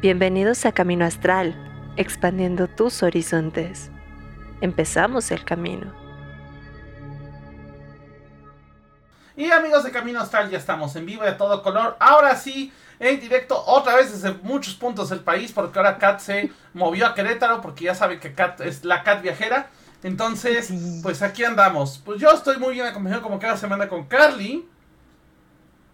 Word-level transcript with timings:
Bienvenidos 0.00 0.64
a 0.64 0.70
Camino 0.70 1.04
Astral, 1.04 1.56
expandiendo 1.96 2.68
tus 2.68 3.02
horizontes. 3.02 3.90
Empezamos 4.60 5.32
el 5.32 5.44
camino. 5.44 5.92
Y 9.36 9.50
amigos 9.50 9.82
de 9.82 9.90
Camino 9.90 10.20
Astral, 10.20 10.50
ya 10.50 10.58
estamos 10.58 10.94
en 10.94 11.04
vivo 11.04 11.24
y 11.24 11.26
a 11.26 11.36
todo 11.36 11.64
color. 11.64 11.96
Ahora 11.98 12.36
sí, 12.36 12.72
en 13.00 13.18
directo, 13.18 13.60
otra 13.66 13.96
vez 13.96 14.12
desde 14.12 14.38
muchos 14.44 14.74
puntos 14.74 15.10
del 15.10 15.18
país, 15.18 15.50
porque 15.50 15.76
ahora 15.80 15.98
Kat 15.98 16.20
se 16.20 16.52
movió 16.74 17.04
a 17.04 17.14
Querétaro, 17.16 17.60
porque 17.60 17.86
ya 17.86 17.96
sabe 17.96 18.20
que 18.20 18.34
Kat 18.34 18.60
es 18.60 18.84
la 18.84 19.02
Kat 19.02 19.20
viajera. 19.20 19.68
Entonces, 20.04 20.72
pues 21.02 21.22
aquí 21.22 21.42
andamos. 21.42 22.00
Pues 22.04 22.20
yo 22.20 22.30
estoy 22.30 22.58
muy 22.58 22.74
bien 22.74 22.86
acompañado 22.86 23.22
como 23.22 23.40
cada 23.40 23.56
semana 23.56 23.88
con 23.88 24.04
Carly. 24.04 24.64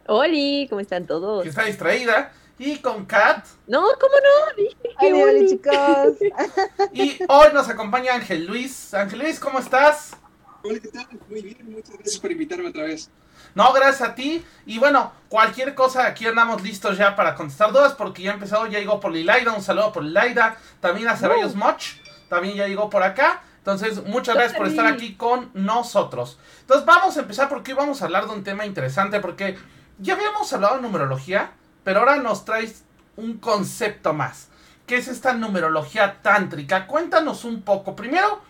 Hola, 0.07 0.66
¿cómo 0.68 0.82
están 0.82 1.07
todos? 1.07 1.43
Que 1.43 1.48
está 1.48 1.64
distraída. 1.64 2.32
Y 2.59 2.77
con 2.79 3.04
Kat. 3.04 3.44
No, 3.67 3.82
¿cómo 4.00 4.14
no? 4.22 5.25
Hola, 5.25 5.46
chicos. 5.49 6.93
Y 6.93 7.18
hoy 7.29 7.49
nos 7.53 7.68
acompaña 7.68 8.14
Ángel 8.14 8.46
Luis. 8.46 8.95
Ángel 8.95 9.18
Luis, 9.18 9.40
¿cómo 9.40 9.58
estás? 9.58 10.17
Hola, 10.62 10.79
¿qué 10.81 10.89
tal? 10.89 11.07
Muy 11.29 11.43
bien, 11.43 11.72
muchas 11.72 11.96
gracias 11.96 12.18
por 12.21 12.31
invitarme 12.31 12.68
otra 12.68 12.85
vez. 12.85 13.11
No, 13.57 13.72
gracias 13.72 14.09
a 14.09 14.14
ti. 14.14 14.45
Y 14.67 14.79
bueno, 14.79 15.12
cualquier 15.29 15.75
cosa, 15.75 16.07
aquí 16.07 16.26
andamos 16.26 16.62
listos 16.62 16.96
ya 16.96 17.17
para 17.17 17.35
contestar 17.35 17.72
dudas, 17.72 17.95
porque 17.95 18.22
ya 18.22 18.31
ha 18.31 18.35
empezado, 18.35 18.67
ya 18.67 18.79
llegó 18.79 19.00
Polilaida, 19.00 19.53
un 19.53 19.62
saludo 19.62 19.86
a 19.86 19.93
Polilaida, 19.93 20.57
también 20.81 21.09
a 21.09 21.17
Ceballos 21.17 21.57
Moch, 21.57 21.82
también 22.29 22.54
ya 22.54 22.68
llegó 22.68 22.89
por 22.89 23.03
acá. 23.03 23.43
Entonces, 23.59 24.04
muchas 24.04 24.36
gracias 24.36 24.57
por 24.57 24.68
estar 24.68 24.86
aquí 24.86 25.14
con 25.17 25.50
nosotros. 25.54 26.39
Entonces, 26.61 26.86
vamos 26.86 27.17
a 27.17 27.21
empezar 27.21 27.48
porque 27.48 27.73
hoy 27.73 27.79
vamos 27.79 28.00
a 28.00 28.04
hablar 28.04 28.26
de 28.26 28.32
un 28.32 28.45
tema 28.45 28.64
interesante, 28.64 29.21
porque 29.21 29.57
ya 29.98 30.14
habíamos 30.14 30.53
hablado 30.53 30.76
de 30.76 30.82
numerología, 30.82 31.53
pero 31.84 32.00
ahora 32.00 32.16
nos 32.16 32.44
traes 32.44 32.84
un 33.16 33.38
concepto 33.38 34.12
más, 34.12 34.48
que 34.86 34.97
es 34.97 35.09
esta 35.09 35.34
numerología 35.34 36.20
tántrica. 36.22 36.86
Cuéntanos 36.86 37.45
un 37.45 37.62
poco. 37.62 37.95
Primero, 37.95 38.41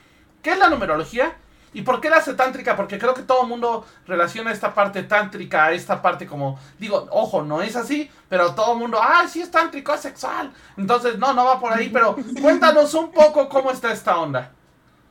¿qué 0.42 0.52
es 0.52 0.58
la 0.58 0.70
numerología? 0.70 1.36
¿Y 1.74 1.82
por 1.82 2.00
qué 2.00 2.08
la 2.08 2.18
hace 2.18 2.34
tántrica? 2.34 2.76
Porque 2.76 2.98
creo 2.98 3.14
que 3.14 3.22
todo 3.22 3.42
el 3.42 3.48
mundo 3.48 3.84
relaciona 4.06 4.52
esta 4.52 4.72
parte 4.72 5.02
tántrica 5.02 5.66
a 5.66 5.72
esta 5.72 6.00
parte 6.00 6.24
como, 6.24 6.58
digo, 6.78 7.08
ojo, 7.10 7.42
no 7.42 7.62
es 7.62 7.74
así, 7.74 8.08
pero 8.28 8.54
todo 8.54 8.74
el 8.74 8.78
mundo, 8.78 8.98
ah, 9.02 9.26
sí 9.28 9.42
es 9.42 9.50
tántrico, 9.50 9.92
es 9.92 10.00
sexual. 10.00 10.52
Entonces, 10.76 11.18
no, 11.18 11.34
no 11.34 11.44
va 11.44 11.58
por 11.58 11.72
ahí, 11.72 11.90
pero 11.90 12.16
cuéntanos 12.40 12.94
un 12.94 13.10
poco 13.10 13.48
cómo 13.48 13.72
está 13.72 13.92
esta 13.92 14.18
onda. 14.20 14.52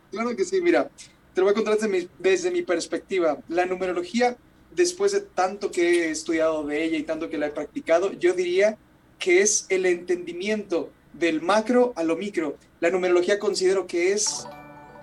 Claro 0.09 0.33
que 0.35 0.45
sí, 0.45 0.61
mira, 0.61 0.89
te 1.33 1.41
lo 1.41 1.45
voy 1.45 1.51
a 1.51 1.55
contar 1.55 1.73
desde 1.73 1.89
mi, 1.89 2.07
desde 2.17 2.49
mi 2.49 2.61
perspectiva. 2.61 3.37
La 3.49 3.65
numerología, 3.65 4.37
después 4.75 5.11
de 5.11 5.21
tanto 5.21 5.71
que 5.71 6.07
he 6.07 6.11
estudiado 6.11 6.65
de 6.65 6.83
ella 6.83 6.97
y 6.97 7.03
tanto 7.03 7.29
que 7.29 7.37
la 7.37 7.47
he 7.47 7.51
practicado, 7.51 8.13
yo 8.13 8.33
diría 8.33 8.77
que 9.19 9.41
es 9.41 9.65
el 9.69 9.85
entendimiento 9.85 10.89
del 11.13 11.41
macro 11.41 11.93
a 11.95 12.03
lo 12.03 12.15
micro. 12.15 12.57
La 12.79 12.89
numerología 12.89 13.39
considero 13.39 13.87
que 13.87 14.13
es 14.13 14.45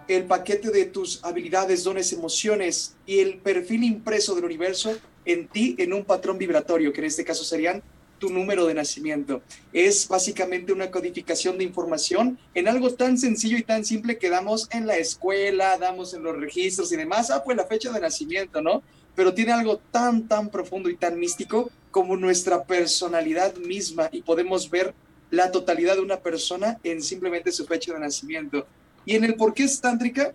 el 0.08 0.24
paquete 0.24 0.70
de 0.70 0.86
tus 0.86 1.24
habilidades, 1.24 1.84
dones, 1.84 2.12
emociones 2.12 2.96
y 3.06 3.20
el 3.20 3.38
perfil 3.38 3.84
impreso 3.84 4.34
del 4.34 4.44
universo 4.44 4.96
en 5.24 5.48
ti 5.48 5.76
en 5.78 5.92
un 5.92 6.04
patrón 6.04 6.36
vibratorio, 6.38 6.92
que 6.92 7.00
en 7.00 7.06
este 7.06 7.24
caso 7.24 7.44
serían 7.44 7.82
tu 8.18 8.28
número 8.28 8.66
de 8.66 8.74
nacimiento. 8.74 9.42
Es 9.72 10.06
básicamente 10.06 10.72
una 10.72 10.90
codificación 10.90 11.58
de 11.58 11.64
información 11.64 12.38
en 12.54 12.68
algo 12.68 12.92
tan 12.92 13.16
sencillo 13.18 13.56
y 13.56 13.62
tan 13.62 13.84
simple 13.84 14.18
que 14.18 14.28
damos 14.28 14.68
en 14.72 14.86
la 14.86 14.96
escuela, 14.96 15.78
damos 15.78 16.12
en 16.12 16.22
los 16.22 16.36
registros 16.36 16.92
y 16.92 16.96
demás. 16.96 17.30
Ah, 17.30 17.42
pues 17.42 17.56
la 17.56 17.64
fecha 17.64 17.90
de 17.90 18.00
nacimiento, 18.00 18.60
¿no? 18.60 18.82
Pero 19.20 19.34
tiene 19.34 19.52
algo 19.52 19.76
tan, 19.76 20.26
tan 20.28 20.48
profundo 20.48 20.88
y 20.88 20.96
tan 20.96 21.18
místico 21.18 21.70
como 21.90 22.16
nuestra 22.16 22.64
personalidad 22.64 23.54
misma 23.56 24.08
y 24.10 24.22
podemos 24.22 24.70
ver 24.70 24.94
la 25.30 25.52
totalidad 25.52 25.96
de 25.96 26.00
una 26.00 26.20
persona 26.20 26.78
en 26.84 27.02
simplemente 27.02 27.52
su 27.52 27.66
fecha 27.66 27.92
de 27.92 28.00
nacimiento. 28.00 28.66
Y 29.04 29.16
en 29.16 29.24
el 29.24 29.34
por 29.34 29.52
qué 29.52 29.64
es 29.64 29.78
tántrica, 29.78 30.32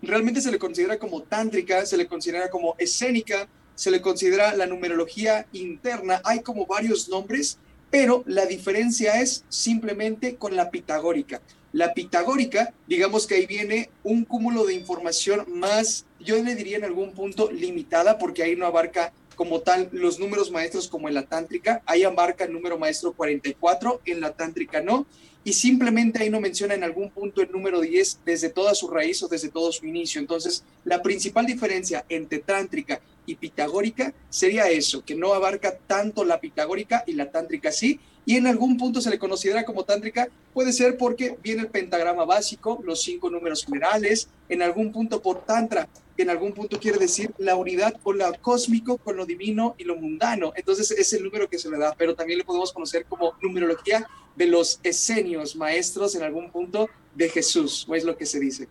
realmente 0.00 0.40
se 0.40 0.50
le 0.50 0.58
considera 0.58 0.98
como 0.98 1.20
tántrica, 1.20 1.84
se 1.84 1.98
le 1.98 2.06
considera 2.06 2.48
como 2.48 2.76
escénica, 2.78 3.46
se 3.74 3.90
le 3.90 4.00
considera 4.00 4.56
la 4.56 4.66
numerología 4.66 5.46
interna. 5.52 6.22
Hay 6.24 6.40
como 6.40 6.64
varios 6.64 7.10
nombres, 7.10 7.58
pero 7.90 8.24
la 8.26 8.46
diferencia 8.46 9.20
es 9.20 9.44
simplemente 9.50 10.36
con 10.36 10.56
la 10.56 10.70
pitagórica. 10.70 11.42
La 11.74 11.92
pitagórica, 11.92 12.72
digamos 12.86 13.26
que 13.26 13.34
ahí 13.34 13.46
viene 13.46 13.90
un 14.04 14.24
cúmulo 14.24 14.64
de 14.64 14.74
información 14.74 15.44
más, 15.48 16.06
yo 16.20 16.40
le 16.40 16.54
diría 16.54 16.76
en 16.76 16.84
algún 16.84 17.14
punto 17.14 17.50
limitada, 17.50 18.16
porque 18.16 18.44
ahí 18.44 18.54
no 18.54 18.64
abarca 18.64 19.12
como 19.34 19.58
tal 19.58 19.88
los 19.90 20.20
números 20.20 20.52
maestros 20.52 20.86
como 20.86 21.08
en 21.08 21.14
la 21.14 21.26
tántrica, 21.26 21.82
ahí 21.84 22.04
abarca 22.04 22.44
el 22.44 22.52
número 22.52 22.78
maestro 22.78 23.12
44, 23.12 24.02
en 24.04 24.20
la 24.20 24.30
tántrica 24.30 24.82
no, 24.82 25.04
y 25.42 25.52
simplemente 25.52 26.22
ahí 26.22 26.30
no 26.30 26.40
menciona 26.40 26.74
en 26.74 26.84
algún 26.84 27.10
punto 27.10 27.42
el 27.42 27.50
número 27.50 27.80
10 27.80 28.20
desde 28.24 28.50
toda 28.50 28.76
su 28.76 28.86
raíz 28.86 29.20
o 29.24 29.28
desde 29.28 29.48
todo 29.48 29.72
su 29.72 29.84
inicio. 29.84 30.20
Entonces, 30.20 30.62
la 30.84 31.02
principal 31.02 31.44
diferencia 31.44 32.04
entre 32.08 32.38
tántrica 32.38 33.00
y 33.26 33.36
pitagórica 33.36 34.12
sería 34.28 34.68
eso, 34.68 35.04
que 35.04 35.14
no 35.14 35.34
abarca 35.34 35.76
tanto 35.86 36.24
la 36.24 36.40
pitagórica 36.40 37.04
y 37.06 37.12
la 37.12 37.30
tántrica 37.30 37.72
sí, 37.72 38.00
y 38.26 38.36
en 38.36 38.46
algún 38.46 38.76
punto 38.76 39.00
se 39.00 39.10
le 39.10 39.18
considera 39.18 39.64
como 39.64 39.84
tántrica, 39.84 40.28
puede 40.52 40.72
ser 40.72 40.96
porque 40.96 41.36
viene 41.42 41.62
el 41.62 41.68
pentagrama 41.68 42.24
básico, 42.24 42.80
los 42.84 43.02
cinco 43.02 43.28
números 43.30 43.64
generales, 43.64 44.28
en 44.48 44.62
algún 44.62 44.92
punto 44.92 45.20
por 45.20 45.44
tantra, 45.44 45.88
que 46.16 46.22
en 46.22 46.30
algún 46.30 46.52
punto 46.52 46.80
quiere 46.80 46.98
decir 46.98 47.32
la 47.38 47.56
unidad 47.56 47.94
con 48.02 48.18
lo 48.18 48.32
cósmico, 48.40 48.96
con 48.98 49.16
lo 49.16 49.26
divino 49.26 49.74
y 49.78 49.84
lo 49.84 49.96
mundano. 49.96 50.52
Entonces 50.56 50.90
es 50.92 51.12
el 51.12 51.24
número 51.24 51.48
que 51.48 51.58
se 51.58 51.68
le 51.68 51.76
da, 51.76 51.94
pero 51.98 52.14
también 52.14 52.38
le 52.38 52.44
podemos 52.44 52.72
conocer 52.72 53.04
como 53.04 53.34
numerología 53.42 54.06
de 54.36 54.46
los 54.46 54.80
esenios, 54.82 55.54
maestros 55.56 56.14
en 56.14 56.22
algún 56.22 56.50
punto 56.50 56.88
de 57.14 57.28
Jesús, 57.28 57.86
o 57.88 57.94
es 57.94 58.04
lo 58.04 58.16
que 58.16 58.26
se 58.26 58.40
dice. 58.40 58.68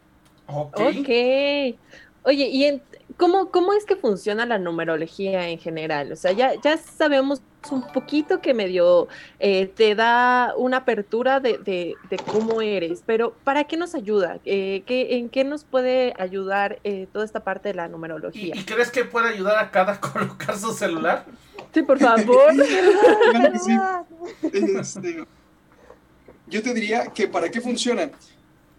Ok. 0.48 0.80
okay. 1.00 1.78
Oye, 2.24 2.48
¿y 2.48 2.64
en, 2.66 2.82
cómo, 3.18 3.52
cómo 3.52 3.74
es 3.74 3.86
que 3.86 3.96
funciona 3.96 4.46
la 4.46 4.58
numerología 4.58 5.50
en 5.50 5.60
general? 5.60 6.12
O 6.12 6.16
sea, 6.16 6.32
ya, 6.32 6.54
ya 6.62 6.78
sabemos 6.78 7.42
un 7.72 7.82
poquito 7.94 8.42
que 8.42 8.54
medio 8.54 9.08
eh, 9.40 9.68
te 9.68 9.96
da 9.96 10.54
una 10.58 10.78
apertura 10.78 11.40
de, 11.40 11.58
de, 11.58 11.96
de, 12.10 12.18
cómo 12.18 12.62
eres, 12.62 13.04
pero 13.06 13.34
¿para 13.44 13.64
qué 13.64 13.78
nos 13.78 13.96
ayuda? 13.96 14.40
Eh, 14.46 14.84
¿qué, 14.86 15.18
¿En 15.18 15.30
qué 15.30 15.44
nos 15.44 15.64
puede 15.64 16.14
ayudar 16.18 16.80
eh, 16.84 17.08
toda 17.14 17.24
esta 17.24 17.44
parte 17.44 17.70
de 17.70 17.76
la 17.76 17.88
numerología? 17.88 18.56
¿Y, 18.56 18.60
¿Y, 18.60 18.66
crees 18.66 18.92
que 18.92 19.06
puede 19.06 19.30
ayudar 19.30 19.58
a 19.58 19.72
cada 19.72 19.94
a 19.94 20.02
colocar 20.02 20.58
su 20.58 20.74
celular? 20.74 21.26
Sí, 21.74 21.84
por 21.84 22.00
favor. 22.00 22.54
este, 24.54 25.26
yo 26.48 26.62
te 26.62 26.74
diría 26.74 27.08
que 27.08 27.28
¿para 27.28 27.50
qué 27.50 27.62
funciona? 27.62 28.10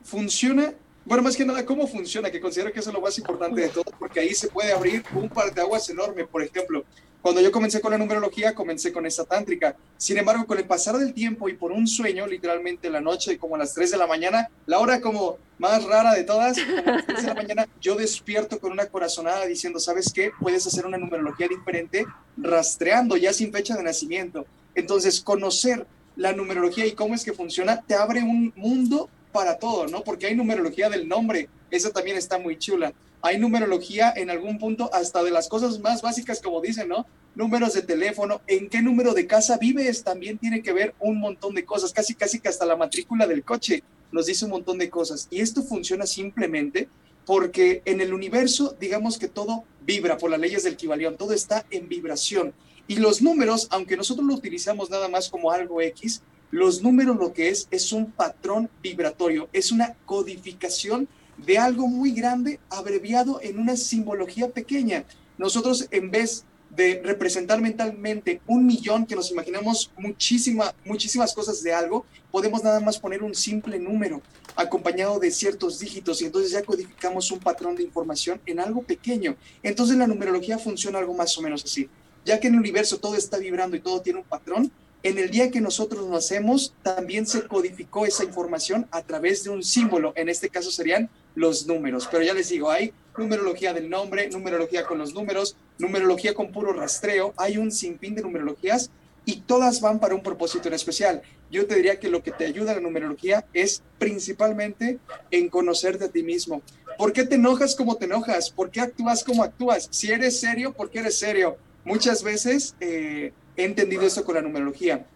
Funciona 0.03 0.75
bueno, 1.05 1.23
más 1.23 1.37
que 1.37 1.45
nada, 1.45 1.65
¿cómo 1.65 1.87
funciona? 1.87 2.31
Que 2.31 2.41
considero 2.41 2.73
que 2.73 2.81
eso 2.81 2.91
es 2.91 2.95
lo 2.95 3.01
más 3.01 3.19
importante 3.19 3.61
de 3.61 3.69
todo, 3.69 3.85
porque 3.99 4.21
ahí 4.21 4.35
se 4.35 4.49
puede 4.49 4.73
abrir 4.73 5.05
un 5.15 5.29
par 5.29 5.53
de 5.53 5.61
aguas 5.61 5.89
enorme. 5.91 6.25
Por 6.27 6.43
ejemplo, 6.43 6.85
cuando 7.21 7.41
yo 7.41 7.51
comencé 7.53 7.81
con 7.81 7.91
la 7.91 7.99
numerología, 7.99 8.55
comencé 8.55 8.93
con 8.93 9.07
esta 9.07 9.25
tántrica. 9.25 9.77
Sin 9.97 10.19
embargo, 10.19 10.47
con 10.47 10.59
el 10.59 10.67
pasar 10.67 10.97
del 10.97 11.15
tiempo 11.15 11.49
y 11.49 11.55
por 11.55 11.73
un 11.73 11.87
sueño, 11.87 12.27
literalmente 12.27 12.91
la 12.91 13.01
noche, 13.01 13.39
como 13.39 13.55
a 13.55 13.59
las 13.59 13.73
3 13.75 13.93
de 13.93 13.97
la 13.97 14.07
mañana, 14.07 14.49
la 14.67 14.79
hora 14.79 15.01
como 15.01 15.39
más 15.59 15.85
rara 15.85 16.15
de 16.15 16.25
todas, 16.25 16.59
como 16.59 16.79
a 16.81 16.97
las 16.97 17.07
3 17.07 17.23
de 17.23 17.29
la 17.29 17.35
mañana, 17.35 17.69
yo 17.81 17.97
despierto 17.97 18.59
con 18.59 18.73
una 18.73 18.87
corazonada 18.87 19.47
diciendo, 19.47 19.81
¿sabes 19.81 20.13
qué? 20.13 20.33
Puedes 20.41 20.67
hacer 20.67 20.85
una 20.85 20.99
numerología 20.99 21.49
diferente 21.49 22.07
rastreando 22.37 23.17
ya 23.17 23.33
sin 23.33 23.53
fecha 23.53 23.77
de 23.77 23.83
nacimiento. 23.83 24.45
Entonces, 24.75 25.21
conocer 25.21 25.87
la 26.17 26.33
numerología 26.33 26.87
y 26.87 26.93
cómo 26.93 27.15
es 27.15 27.25
que 27.25 27.33
funciona 27.33 27.81
te 27.81 27.95
abre 27.95 28.23
un 28.23 28.53
mundo 28.57 29.09
para 29.35 29.59
todo, 29.59 29.89
¿no? 29.89 30.05
Porque 30.05 30.27
hay 30.27 30.37
numerología 30.37 30.89
del 30.89 31.09
nombre, 31.09 31.49
esa 31.73 31.91
también 31.91 32.17
está 32.17 32.39
muy 32.39 32.57
chula. 32.57 32.95
Hay 33.21 33.37
numerología 33.37 34.13
en 34.15 34.31
algún 34.31 34.59
punto 34.61 34.89
hasta 34.95 35.25
de 35.25 35.33
las 35.33 35.49
cosas 35.49 35.81
más 35.81 36.03
básicas, 36.03 36.41
como 36.41 36.61
dicen, 36.61 36.89
¿no? 36.89 37.05
Números 37.35 37.73
de 37.75 37.83
teléfono, 37.83 38.43
en 38.47 38.69
qué 38.69 38.81
número 38.81 39.13
de 39.13 39.27
casa 39.27 39.59
vives, 39.59 40.05
también 40.05 40.39
tiene 40.39 40.63
que 40.63 40.73
ver 40.73 40.95
un 41.01 41.19
montón 41.19 41.53
de 41.57 41.65
cosas, 41.65 41.93
casi 41.93 42.15
casi 42.15 42.39
que 42.39 42.49
hasta 42.49 42.65
la 42.65 42.77
matrícula 42.77 43.27
del 43.27 43.43
coche 43.43 43.83
nos 44.13 44.27
dice 44.27 44.45
un 44.45 44.53
montón 44.53 44.79
de 44.79 44.89
cosas. 44.89 45.27
Y 45.33 45.41
esto 45.41 45.65
funciona 45.65 46.07
simplemente 46.07 46.89
porque 47.27 47.83
en 47.87 48.01
el 48.01 48.15
universo, 48.15 48.77
digamos 48.79 49.19
que 49.19 49.27
todo 49.27 49.65
vibra 49.85 50.17
por 50.17 50.31
las 50.31 50.39
leyes 50.39 50.63
del 50.63 50.77
Kibalión, 50.77 51.17
todo 51.17 51.33
está 51.33 51.67
en 51.73 51.89
vibración. 51.89 52.55
Y 52.87 52.97
los 52.97 53.21
números, 53.21 53.67
aunque 53.71 53.97
nosotros 53.97 54.29
lo 54.29 54.35
utilizamos 54.35 54.91
nada 54.91 55.09
más 55.09 55.29
como 55.29 55.51
algo 55.51 55.81
X, 55.81 56.23
los 56.55 56.85
números 56.85 57.17
lo 57.17 57.33
que 57.33 57.49
es 57.49 57.67
es 57.73 57.91
un 57.91 58.13
patrón 58.13 58.71
vibratorio, 58.81 59.49
es 59.53 59.73
una 59.73 59.97
codificación 60.07 61.09
de 61.37 61.59
algo 61.59 61.89
muy 61.89 62.13
grande 62.13 62.61
abreviado 62.71 63.41
en 63.43 63.59
una 63.59 63.77
simbología 63.77 64.49
pequeña. 64.49 65.05
Nosotros 65.37 65.89
en 65.91 66.13
vez 66.13 66.45
de 66.71 67.03
representar 67.05 67.61
mentalmente 67.61 68.41
un 68.47 68.67
millón, 68.67 69.05
que 69.05 69.17
nos 69.17 69.33
imaginamos 69.33 69.91
muchísima, 69.99 70.73
muchísimas 70.85 71.35
cosas 71.35 71.61
de 71.61 71.75
algo, 71.75 72.07
podemos 72.31 72.63
nada 72.63 72.79
más 72.79 73.01
poner 73.01 73.25
un 73.25 73.35
simple 73.35 73.81
número 73.81 74.23
acompañado 74.55 75.19
de 75.19 75.33
ciertos 75.33 75.81
dígitos 75.81 76.23
y 76.23 76.27
entonces 76.27 76.53
ya 76.53 76.63
codificamos 76.63 77.33
un 77.33 77.41
patrón 77.41 77.75
de 77.75 77.83
información 77.83 78.41
en 78.47 78.61
algo 78.61 78.83
pequeño. 78.83 79.35
Entonces 79.65 79.97
la 79.97 80.07
numerología 80.07 80.57
funciona 80.57 81.01
algo 81.01 81.15
más 81.15 81.37
o 81.37 81.43
menos 81.43 81.65
así. 81.65 81.89
Ya 82.25 82.39
que 82.39 82.47
en 82.47 82.55
el 82.55 82.61
universo 82.61 82.99
todo 82.99 83.17
está 83.17 83.39
vibrando 83.39 83.77
y 83.77 83.81
todo 83.81 84.01
tiene 84.03 84.21
un 84.21 84.25
patrón, 84.25 84.71
En 85.05 85.19
el 85.19 85.29
día 85.29 85.51
que 85.51 85.61
nosotros 85.61 86.09
nacemos, 86.09 86.73
también 86.83 87.27
se 87.27 87.47
codificó 87.47 88.07
esa 88.07 88.25
información 88.25 88.89
a 88.91 89.03
través 89.03 89.45
de 89.45 89.51
un 89.51 89.63
símbolo. 89.63 90.15
En 90.17 90.31
este 90.31 90.49
caso 90.49 90.71
serían 90.71 91.11
los 91.35 91.67
números. 91.67 92.09
Pero 92.11 92.25
ya 92.25 92.33
les 92.33 92.49
digo, 92.49 92.71
hay 92.71 92.91
numerología 93.19 93.75
del 93.75 93.91
nombre, 93.91 94.31
numerología 94.31 94.87
con 94.87 94.97
los 94.97 95.13
números, 95.13 95.59
numerología 95.77 96.33
con 96.33 96.51
puro 96.51 96.73
rastreo. 96.73 97.35
Hay 97.37 97.59
un 97.59 97.71
sinfín 97.71 98.15
de 98.15 98.23
numerologías 98.23 98.91
y 99.27 99.43
todas 99.43 99.83
van 99.83 100.01
para 100.01 100.15
un 100.15 100.23
propósito 100.23 100.69
en 100.69 100.75
especial. 100.75 101.21
Yo 101.51 101.67
te 101.67 101.75
diría 101.75 102.01
que 102.01 102.09
lo 102.09 102.23
que 102.23 102.33
te 102.33 102.47
ayuda 102.47 102.73
a 102.73 102.77
la 102.77 102.81
numerología 102.81 103.45
es 103.53 103.83
principalmente 103.99 105.01
en 105.31 105.51
conocerte 105.51 106.07
a 106.07 106.09
ti 106.09 106.23
mismo. 106.23 106.63
¿Por 106.97 107.13
qué 107.13 107.25
te 107.25 107.35
enojas 107.35 107.77
como 107.77 107.97
te 107.97 108.07
enojas? 108.07 108.51
¿Por 108.51 108.71
qué 108.71 108.81
actúas 108.81 109.23
como 109.23 109.43
actúas? 109.43 109.87
Si 109.91 110.11
eres 110.11 110.41
serio, 110.41 110.73
¿por 110.73 110.89
qué 110.89 111.01
eres 111.01 111.19
serio? 111.19 111.59
Muchas 111.85 112.23
veces 112.23 112.75
eh, 112.81 113.35
he 113.57 113.65
entendido 113.65 114.03
esto 114.03 114.25
con 114.25 114.35
la 114.35 114.43
numerología. 114.43 115.07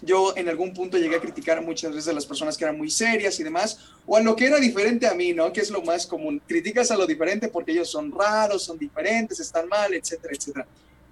Yo 0.00 0.36
en 0.36 0.48
algún 0.48 0.74
punto 0.74 0.96
llegué 0.96 1.16
a 1.16 1.20
criticar 1.20 1.60
muchas 1.62 1.92
veces 1.92 2.08
a 2.08 2.12
las 2.12 2.26
personas 2.26 2.56
que 2.56 2.64
eran 2.64 2.78
muy 2.78 2.90
serias 2.90 3.38
y 3.40 3.44
demás, 3.44 3.78
o 4.06 4.16
a 4.16 4.20
lo 4.20 4.36
que 4.36 4.46
era 4.46 4.58
diferente 4.58 5.06
a 5.06 5.14
mí, 5.14 5.32
¿no? 5.32 5.52
Que 5.52 5.60
es 5.60 5.70
lo 5.70 5.82
más 5.82 6.06
común. 6.06 6.40
Criticas 6.46 6.90
a 6.90 6.96
lo 6.96 7.06
diferente 7.06 7.48
porque 7.48 7.72
ellos 7.72 7.90
son 7.90 8.12
raros, 8.12 8.62
son 8.62 8.78
diferentes, 8.78 9.40
están 9.40 9.68
mal, 9.68 9.92
etcétera, 9.94 10.34
etcétera. 10.36 10.66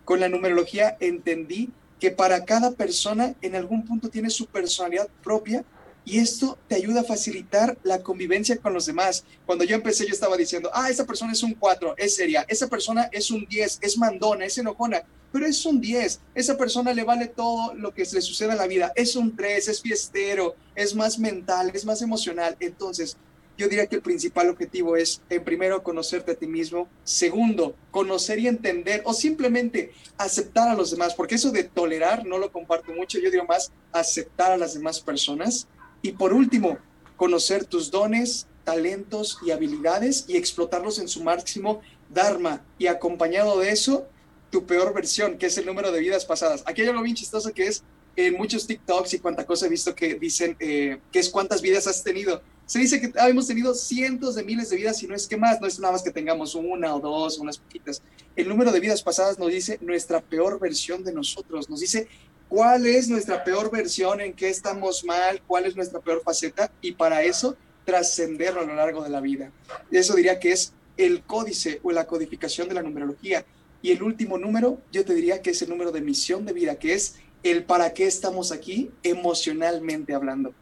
Con 0.04 0.20
la 0.20 0.28
numerología 0.28 0.96
entendí 1.00 1.70
que 1.98 2.10
para 2.10 2.44
cada 2.44 2.72
persona 2.72 3.34
en 3.42 3.56
algún 3.56 3.84
punto 3.84 4.08
tiene 4.08 4.30
su 4.30 4.46
personalidad 4.46 5.08
propia 5.22 5.64
y 6.04 6.20
esto 6.20 6.56
te 6.68 6.76
ayuda 6.76 7.00
a 7.00 7.04
facilitar 7.04 7.76
la 7.82 8.00
convivencia 8.02 8.56
con 8.58 8.72
los 8.72 8.86
demás. 8.86 9.24
Cuando 9.44 9.64
yo 9.64 9.74
empecé 9.74 10.06
yo 10.06 10.12
estaba 10.12 10.36
diciendo, 10.36 10.70
ah, 10.72 10.88
esa 10.88 11.04
persona 11.04 11.32
es 11.32 11.42
un 11.42 11.54
4, 11.54 11.94
es 11.98 12.14
seria, 12.14 12.44
esa 12.46 12.68
persona 12.68 13.08
es 13.10 13.30
un 13.32 13.44
10, 13.44 13.80
es 13.82 13.98
mandona, 13.98 14.44
es 14.44 14.56
enojona, 14.56 15.02
pero 15.36 15.48
es 15.48 15.66
un 15.66 15.82
10, 15.82 16.20
esa 16.34 16.56
persona 16.56 16.94
le 16.94 17.04
vale 17.04 17.26
todo 17.26 17.74
lo 17.74 17.92
que 17.92 18.08
le 18.10 18.22
suceda 18.22 18.52
en 18.52 18.58
la 18.58 18.66
vida, 18.66 18.92
es 18.96 19.16
un 19.16 19.36
3, 19.36 19.68
es 19.68 19.82
fiestero, 19.82 20.56
es 20.74 20.94
más 20.94 21.18
mental, 21.18 21.70
es 21.74 21.84
más 21.84 22.00
emocional. 22.00 22.56
Entonces, 22.58 23.18
yo 23.58 23.68
diría 23.68 23.86
que 23.86 23.96
el 23.96 24.00
principal 24.00 24.48
objetivo 24.48 24.96
es, 24.96 25.20
en 25.28 25.44
primero, 25.44 25.82
conocerte 25.82 26.32
a 26.32 26.34
ti 26.36 26.46
mismo, 26.46 26.88
segundo, 27.04 27.76
conocer 27.90 28.38
y 28.38 28.48
entender 28.48 29.02
o 29.04 29.12
simplemente 29.12 29.92
aceptar 30.16 30.70
a 30.70 30.74
los 30.74 30.90
demás, 30.90 31.12
porque 31.12 31.34
eso 31.34 31.50
de 31.50 31.64
tolerar 31.64 32.24
no 32.24 32.38
lo 32.38 32.50
comparto 32.50 32.92
mucho, 32.92 33.18
yo 33.18 33.30
digo 33.30 33.44
más 33.44 33.72
aceptar 33.92 34.52
a 34.52 34.56
las 34.56 34.72
demás 34.72 35.00
personas. 35.00 35.68
Y 36.00 36.12
por 36.12 36.32
último, 36.32 36.78
conocer 37.18 37.66
tus 37.66 37.90
dones, 37.90 38.46
talentos 38.64 39.36
y 39.44 39.50
habilidades 39.50 40.24
y 40.28 40.38
explotarlos 40.38 40.98
en 40.98 41.08
su 41.08 41.22
máximo 41.22 41.82
dharma. 42.08 42.64
Y 42.78 42.86
acompañado 42.86 43.60
de 43.60 43.68
eso, 43.68 44.08
tu 44.56 44.64
peor 44.64 44.94
versión, 44.94 45.36
que 45.36 45.46
es 45.46 45.58
el 45.58 45.66
número 45.66 45.92
de 45.92 46.00
vidas 46.00 46.24
pasadas. 46.24 46.62
Aquí 46.64 46.80
hay 46.80 46.88
algo 46.88 47.02
bien 47.02 47.14
chistoso 47.14 47.52
que 47.52 47.66
es 47.66 47.82
en 48.16 48.32
muchos 48.38 48.66
TikToks 48.66 49.12
y 49.12 49.18
cuánta 49.18 49.44
cosa 49.44 49.66
he 49.66 49.68
visto 49.68 49.94
que 49.94 50.14
dicen 50.14 50.56
eh, 50.60 50.98
que 51.12 51.18
es 51.18 51.28
cuántas 51.28 51.60
vidas 51.60 51.86
has 51.86 52.02
tenido 52.02 52.40
se 52.64 52.80
dice 52.80 53.00
que 53.00 53.12
hemos 53.28 53.46
tenido 53.46 53.74
cientos 53.74 54.34
de 54.34 54.42
miles 54.42 54.70
de 54.70 54.76
vidas, 54.76 55.00
y 55.02 55.06
no 55.06 55.14
es 55.14 55.28
que 55.28 55.36
más, 55.36 55.60
no 55.60 55.68
es 55.68 55.78
nada 55.78 55.92
más 55.92 56.02
que 56.02 56.10
tengamos 56.10 56.56
una 56.56 56.96
o 56.96 57.00
dos, 57.00 57.38
unas 57.38 57.58
poquitas. 57.58 58.02
El 58.34 58.48
número 58.48 58.72
de 58.72 58.80
vidas 58.80 59.04
pasadas 59.04 59.38
nos 59.38 59.50
dice 59.50 59.78
nuestra 59.82 60.20
peor 60.20 60.58
versión 60.58 61.04
de 61.04 61.12
nosotros, 61.12 61.70
nos 61.70 61.78
dice 61.78 62.08
cuál 62.48 62.86
es 62.86 63.08
nuestra 63.08 63.44
peor 63.44 63.70
versión, 63.70 64.20
en 64.20 64.32
qué 64.32 64.48
estamos 64.48 65.04
mal, 65.04 65.40
cuál 65.46 65.66
es 65.66 65.76
nuestra 65.76 66.00
peor 66.00 66.22
faceta, 66.24 66.72
y 66.80 66.92
para 66.92 67.22
eso 67.22 67.56
trascenderlo 67.84 68.62
a 68.62 68.64
lo 68.64 68.74
largo 68.74 69.04
de 69.04 69.10
la 69.10 69.20
vida. 69.20 69.52
Eso 69.92 70.16
diría 70.16 70.40
que 70.40 70.50
es 70.50 70.72
el 70.96 71.22
códice 71.22 71.78
o 71.84 71.92
la 71.92 72.06
codificación 72.06 72.68
de 72.68 72.74
la 72.74 72.82
numerología. 72.82 73.46
Y 73.86 73.92
el 73.92 74.02
último 74.02 74.36
número, 74.36 74.80
yo 74.90 75.04
te 75.04 75.14
diría 75.14 75.40
que 75.42 75.50
es 75.50 75.62
el 75.62 75.68
número 75.68 75.92
de 75.92 76.00
misión 76.00 76.44
de 76.44 76.52
vida, 76.52 76.74
que 76.74 76.92
es 76.92 77.20
el 77.44 77.62
para 77.62 77.94
qué 77.94 78.08
estamos 78.08 78.50
aquí 78.50 78.90
emocionalmente 79.04 80.12
hablando. 80.12 80.52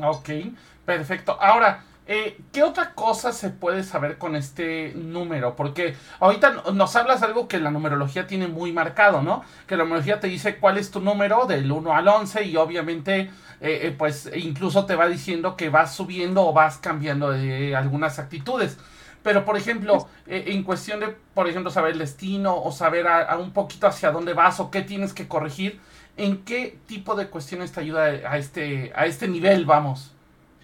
Ok, 0.00 0.28
perfecto. 0.86 1.36
Ahora, 1.40 1.82
eh, 2.06 2.38
¿qué 2.52 2.62
otra 2.62 2.94
cosa 2.94 3.32
se 3.32 3.50
puede 3.50 3.82
saber 3.82 4.18
con 4.18 4.36
este 4.36 4.92
número? 4.94 5.56
Porque 5.56 5.96
ahorita 6.20 6.62
nos 6.74 6.94
hablas 6.94 7.24
algo 7.24 7.48
que 7.48 7.58
la 7.58 7.72
numerología 7.72 8.28
tiene 8.28 8.46
muy 8.46 8.70
marcado, 8.70 9.20
¿no? 9.20 9.42
Que 9.66 9.76
la 9.76 9.82
numerología 9.82 10.20
te 10.20 10.28
dice 10.28 10.58
cuál 10.58 10.78
es 10.78 10.92
tu 10.92 11.00
número 11.00 11.46
del 11.46 11.72
1 11.72 11.92
al 11.92 12.06
11 12.06 12.44
y 12.44 12.56
obviamente, 12.56 13.22
eh, 13.22 13.30
eh, 13.60 13.94
pues 13.98 14.30
incluso 14.36 14.86
te 14.86 14.94
va 14.94 15.08
diciendo 15.08 15.56
que 15.56 15.70
vas 15.70 15.92
subiendo 15.92 16.46
o 16.46 16.52
vas 16.52 16.78
cambiando 16.78 17.32
de 17.32 17.74
algunas 17.74 18.20
actitudes. 18.20 18.78
Pero, 19.22 19.44
por 19.44 19.56
ejemplo, 19.56 20.08
en 20.26 20.62
cuestión 20.62 21.00
de, 21.00 21.08
por 21.34 21.48
ejemplo, 21.48 21.70
saber 21.70 21.92
el 21.92 21.98
destino 21.98 22.60
o 22.60 22.72
saber 22.72 23.06
a, 23.06 23.36
un 23.38 23.52
poquito 23.52 23.86
hacia 23.86 24.10
dónde 24.10 24.32
vas 24.32 24.60
o 24.60 24.70
qué 24.70 24.82
tienes 24.82 25.12
que 25.12 25.28
corregir, 25.28 25.80
¿en 26.16 26.44
qué 26.44 26.78
tipo 26.86 27.14
de 27.14 27.28
cuestiones 27.28 27.72
te 27.72 27.80
ayuda 27.80 28.04
a 28.04 28.38
este, 28.38 28.92
a 28.94 29.06
este 29.06 29.28
nivel, 29.28 29.64
vamos? 29.64 30.12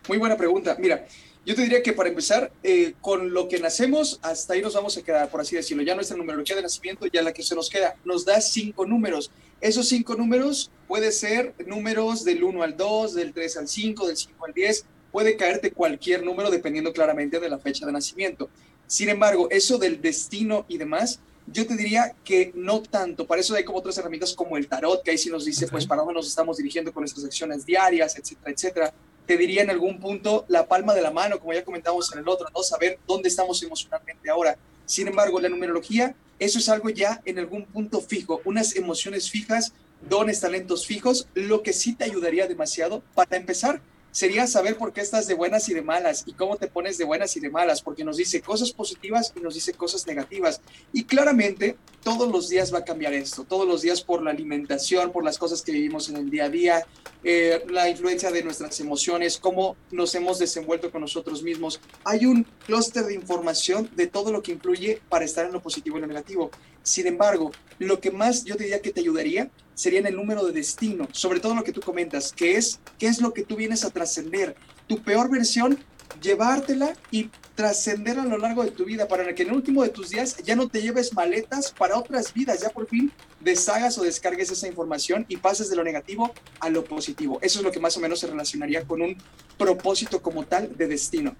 Muy 0.08 0.18
buena 0.18 0.36
pregunta. 0.36 0.76
Mira, 0.78 1.06
yo 1.46 1.54
te 1.54 1.62
diría 1.62 1.82
que 1.82 1.92
para 1.92 2.08
empezar, 2.08 2.50
eh, 2.62 2.94
con 3.02 3.34
lo 3.34 3.48
que 3.48 3.58
nacemos, 3.58 4.18
hasta 4.22 4.54
ahí 4.54 4.62
nos 4.62 4.74
vamos 4.74 4.96
a 4.96 5.02
quedar, 5.02 5.28
por 5.28 5.42
así 5.42 5.56
decirlo. 5.56 5.82
Ya 5.82 5.94
nuestra 5.94 6.16
numerología 6.16 6.56
de 6.56 6.62
nacimiento, 6.62 7.06
ya 7.06 7.22
la 7.22 7.34
que 7.34 7.42
se 7.42 7.54
nos 7.54 7.68
queda, 7.68 7.96
nos 8.04 8.24
da 8.24 8.40
cinco 8.40 8.86
números. 8.86 9.30
Esos 9.60 9.88
cinco 9.88 10.14
números 10.14 10.70
puede 10.88 11.12
ser 11.12 11.54
números 11.66 12.24
del 12.24 12.44
1 12.44 12.62
al 12.62 12.76
2, 12.76 13.14
del 13.14 13.32
3 13.32 13.56
al 13.58 13.68
5, 13.68 14.06
del 14.06 14.16
5 14.16 14.44
al 14.46 14.54
10. 14.54 14.86
Puede 15.14 15.36
caerte 15.36 15.70
cualquier 15.70 16.24
número 16.24 16.50
dependiendo 16.50 16.92
claramente 16.92 17.38
de 17.38 17.48
la 17.48 17.60
fecha 17.60 17.86
de 17.86 17.92
nacimiento. 17.92 18.50
Sin 18.88 19.08
embargo, 19.08 19.46
eso 19.48 19.78
del 19.78 20.02
destino 20.02 20.66
y 20.66 20.76
demás, 20.76 21.20
yo 21.46 21.68
te 21.68 21.76
diría 21.76 22.16
que 22.24 22.50
no 22.56 22.82
tanto. 22.82 23.24
Para 23.24 23.40
eso 23.40 23.54
hay 23.54 23.62
como 23.62 23.78
otras 23.78 23.96
herramientas 23.96 24.34
como 24.34 24.56
el 24.56 24.66
tarot, 24.66 25.04
que 25.04 25.12
ahí 25.12 25.18
sí 25.18 25.30
nos 25.30 25.44
dice, 25.44 25.68
pues, 25.68 25.86
para 25.86 26.00
dónde 26.00 26.14
nos 26.14 26.26
estamos 26.26 26.56
dirigiendo 26.56 26.92
con 26.92 27.02
nuestras 27.02 27.24
acciones 27.24 27.64
diarias, 27.64 28.18
etcétera, 28.18 28.50
etcétera. 28.50 28.94
Te 29.24 29.36
diría 29.36 29.62
en 29.62 29.70
algún 29.70 30.00
punto 30.00 30.46
la 30.48 30.66
palma 30.66 30.94
de 30.94 31.02
la 31.02 31.12
mano, 31.12 31.38
como 31.38 31.52
ya 31.52 31.64
comentamos 31.64 32.12
en 32.12 32.18
el 32.18 32.28
otro, 32.28 32.48
¿no? 32.52 32.64
Saber 32.64 32.98
dónde 33.06 33.28
estamos 33.28 33.62
emocionalmente 33.62 34.28
ahora. 34.28 34.58
Sin 34.84 35.06
embargo, 35.06 35.38
la 35.38 35.48
numerología, 35.48 36.16
eso 36.40 36.58
es 36.58 36.68
algo 36.68 36.90
ya 36.90 37.22
en 37.24 37.38
algún 37.38 37.66
punto 37.66 38.00
fijo, 38.00 38.40
unas 38.44 38.74
emociones 38.74 39.30
fijas, 39.30 39.74
dones, 40.08 40.40
talentos 40.40 40.84
fijos, 40.88 41.28
lo 41.34 41.62
que 41.62 41.72
sí 41.72 41.94
te 41.94 42.02
ayudaría 42.02 42.48
demasiado 42.48 43.04
para 43.14 43.36
empezar 43.36 43.80
sería 44.14 44.46
saber 44.46 44.78
por 44.78 44.92
qué 44.92 45.00
estás 45.00 45.26
de 45.26 45.34
buenas 45.34 45.68
y 45.68 45.74
de 45.74 45.82
malas 45.82 46.22
y 46.24 46.34
cómo 46.34 46.56
te 46.56 46.68
pones 46.68 46.96
de 46.98 47.04
buenas 47.04 47.36
y 47.36 47.40
de 47.40 47.50
malas, 47.50 47.82
porque 47.82 48.04
nos 48.04 48.16
dice 48.16 48.40
cosas 48.40 48.70
positivas 48.70 49.32
y 49.36 49.40
nos 49.40 49.54
dice 49.54 49.74
cosas 49.74 50.06
negativas. 50.06 50.60
Y 50.92 51.02
claramente 51.02 51.76
todos 52.04 52.30
los 52.30 52.48
días 52.48 52.72
va 52.72 52.78
a 52.78 52.84
cambiar 52.84 53.12
esto, 53.12 53.42
todos 53.42 53.66
los 53.66 53.82
días 53.82 54.02
por 54.02 54.22
la 54.22 54.30
alimentación, 54.30 55.10
por 55.10 55.24
las 55.24 55.36
cosas 55.36 55.62
que 55.62 55.72
vivimos 55.72 56.08
en 56.08 56.16
el 56.16 56.30
día 56.30 56.44
a 56.44 56.48
día, 56.48 56.86
eh, 57.24 57.64
la 57.68 57.88
influencia 57.88 58.30
de 58.30 58.44
nuestras 58.44 58.78
emociones, 58.78 59.36
cómo 59.36 59.76
nos 59.90 60.14
hemos 60.14 60.38
desenvuelto 60.38 60.92
con 60.92 61.00
nosotros 61.00 61.42
mismos. 61.42 61.80
Hay 62.04 62.24
un 62.24 62.46
clúster 62.66 63.06
de 63.06 63.14
información 63.14 63.90
de 63.96 64.06
todo 64.06 64.30
lo 64.30 64.44
que 64.44 64.52
influye 64.52 65.02
para 65.08 65.24
estar 65.24 65.44
en 65.44 65.52
lo 65.52 65.60
positivo 65.60 65.98
y 65.98 66.02
lo 66.02 66.06
negativo. 66.06 66.52
Sin 66.84 67.08
embargo, 67.08 67.50
lo 67.80 67.98
que 67.98 68.12
más 68.12 68.44
yo 68.44 68.54
diría 68.54 68.80
que 68.80 68.92
te 68.92 69.00
ayudaría 69.00 69.50
sería 69.74 70.00
en 70.00 70.06
el 70.06 70.16
número 70.16 70.44
de 70.44 70.52
destino, 70.52 71.08
sobre 71.12 71.40
todo 71.40 71.54
lo 71.54 71.64
que 71.64 71.72
tú 71.72 71.80
comentas, 71.80 72.32
que 72.32 72.56
es 72.56 72.80
qué 72.98 73.06
es 73.06 73.20
lo 73.20 73.32
que 73.32 73.44
tú 73.44 73.56
vienes 73.56 73.84
a 73.84 73.90
trascender. 73.90 74.56
Tu 74.86 75.02
peor 75.02 75.30
versión, 75.30 75.78
llevártela 76.20 76.94
y 77.10 77.30
trascender 77.54 78.18
a 78.18 78.24
lo 78.24 78.38
largo 78.38 78.64
de 78.64 78.70
tu 78.70 78.84
vida 78.84 79.08
para 79.08 79.34
que 79.34 79.42
en 79.42 79.50
el 79.50 79.54
último 79.54 79.82
de 79.82 79.88
tus 79.88 80.10
días 80.10 80.36
ya 80.44 80.56
no 80.56 80.68
te 80.68 80.82
lleves 80.82 81.12
maletas 81.12 81.72
para 81.72 81.98
otras 81.98 82.32
vidas, 82.34 82.60
ya 82.60 82.70
por 82.70 82.86
fin 82.86 83.12
deshagas 83.40 83.98
o 83.98 84.02
descargues 84.02 84.50
esa 84.50 84.66
información 84.66 85.26
y 85.28 85.36
pases 85.36 85.68
de 85.70 85.76
lo 85.76 85.84
negativo 85.84 86.32
a 86.60 86.70
lo 86.70 86.84
positivo. 86.84 87.38
Eso 87.42 87.58
es 87.60 87.64
lo 87.64 87.70
que 87.70 87.80
más 87.80 87.96
o 87.96 88.00
menos 88.00 88.20
se 88.20 88.26
relacionaría 88.26 88.84
con 88.84 89.02
un 89.02 89.16
propósito 89.58 90.22
como 90.22 90.44
tal 90.44 90.76
de 90.76 90.88
destino. 90.88 91.36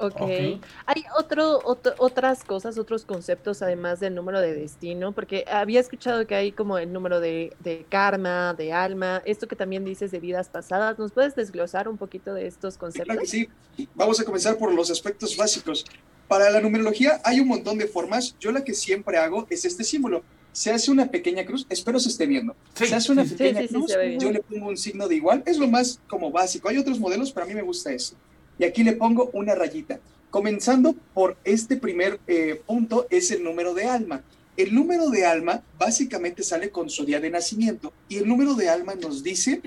Ok. 0.00 0.20
Hay 0.86 1.04
otro, 1.18 1.60
otras 1.64 2.42
cosas, 2.44 2.78
otros 2.78 3.04
conceptos 3.04 3.60
además 3.60 4.00
del 4.00 4.14
número 4.14 4.40
de 4.40 4.54
destino, 4.54 5.12
porque 5.12 5.44
había 5.50 5.78
escuchado 5.78 6.26
que 6.26 6.34
hay 6.34 6.52
como 6.52 6.78
el 6.78 6.90
número 6.90 7.20
de, 7.20 7.54
karma, 7.90 8.54
de 8.54 8.72
alma, 8.72 9.22
esto 9.26 9.46
que 9.46 9.56
también 9.56 9.84
dices 9.84 10.10
de 10.10 10.18
vidas 10.18 10.48
pasadas. 10.48 10.98
¿Nos 10.98 11.12
puedes 11.12 11.34
desglosar 11.34 11.86
un 11.86 11.98
poquito 11.98 12.32
de 12.32 12.46
estos 12.46 12.78
conceptos? 12.78 13.28
Sí, 13.28 13.48
Vamos 13.94 14.18
a 14.20 14.24
comenzar 14.24 14.56
por 14.56 14.72
los 14.72 14.90
aspectos 14.90 15.36
básicos. 15.36 15.84
Para 16.28 16.50
la 16.50 16.60
numerología 16.60 17.20
hay 17.24 17.40
un 17.40 17.48
montón 17.48 17.76
de 17.76 17.86
formas. 17.86 18.36
Yo 18.40 18.52
la 18.52 18.64
que 18.64 18.72
siempre 18.72 19.18
hago 19.18 19.46
es 19.50 19.64
este 19.64 19.84
símbolo. 19.84 20.22
Se 20.52 20.70
hace 20.70 20.90
una 20.90 21.10
pequeña 21.10 21.44
cruz, 21.44 21.66
espero 21.68 22.00
se 22.00 22.08
esté 22.08 22.26
viendo. 22.26 22.56
se 22.74 22.94
hace 22.94 23.12
una 23.12 23.24
pequeña 23.24 23.66
cruz, 23.68 23.92
yo 24.18 24.32
le 24.32 24.40
pongo 24.40 24.68
un 24.68 24.76
signo 24.76 25.06
de 25.06 25.16
igual. 25.16 25.42
Es 25.46 25.58
lo 25.58 25.68
más 25.68 26.00
como 26.08 26.30
básico. 26.30 26.68
Hay 26.68 26.78
otros 26.78 26.98
modelos, 26.98 27.30
pero 27.32 27.44
a 27.44 27.48
mí 27.48 27.54
me 27.54 27.62
gusta 27.62 27.92
eso. 27.92 28.16
Y 28.60 28.64
aquí 28.64 28.84
le 28.84 28.92
pongo 28.92 29.30
una 29.32 29.54
rayita. 29.54 30.00
Comenzando 30.28 30.94
por 31.14 31.38
este 31.44 31.78
primer 31.78 32.20
eh, 32.26 32.60
punto 32.66 33.06
es 33.08 33.30
el 33.30 33.42
número 33.42 33.72
de 33.72 33.86
alma. 33.86 34.22
El 34.54 34.74
número 34.74 35.08
de 35.08 35.24
alma 35.24 35.62
básicamente 35.78 36.42
sale 36.42 36.68
con 36.68 36.90
su 36.90 37.06
día 37.06 37.20
de 37.20 37.30
nacimiento 37.30 37.94
y 38.06 38.18
el 38.18 38.28
número 38.28 38.54
de 38.54 38.68
alma 38.68 38.94
nos 38.94 39.22
dice 39.22 39.62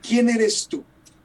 quién 0.00 0.28
eres 0.30 0.68
tú, 0.68 0.84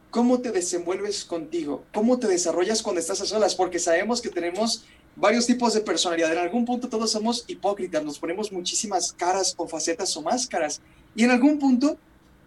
cómo 0.09 0.41
te 0.41 0.51
desenvuelves 0.51 1.23
contigo, 1.23 1.83
cómo 1.93 2.17
te 2.17 2.27
desarrollas 2.27 2.81
cuando 2.81 2.99
estás 2.99 3.21
a 3.21 3.27
solas, 3.27 3.53
porque 3.53 3.77
sabemos 3.77 4.19
que 4.19 4.29
tenemos 4.29 4.85
varios 5.15 5.45
tipos 5.45 5.75
de 5.75 5.81
personalidad. 5.81 6.31
En 6.31 6.39
algún 6.39 6.65
punto 6.65 6.89
todos 6.89 7.11
somos 7.11 7.45
hipócritas, 7.47 8.03
nos 8.03 8.17
ponemos 8.17 8.51
muchísimas 8.51 9.13
caras 9.13 9.53
o 9.57 9.67
facetas 9.67 10.17
o 10.17 10.23
máscaras. 10.23 10.81
Y 11.15 11.23
en 11.23 11.29
algún 11.29 11.59
punto 11.59 11.99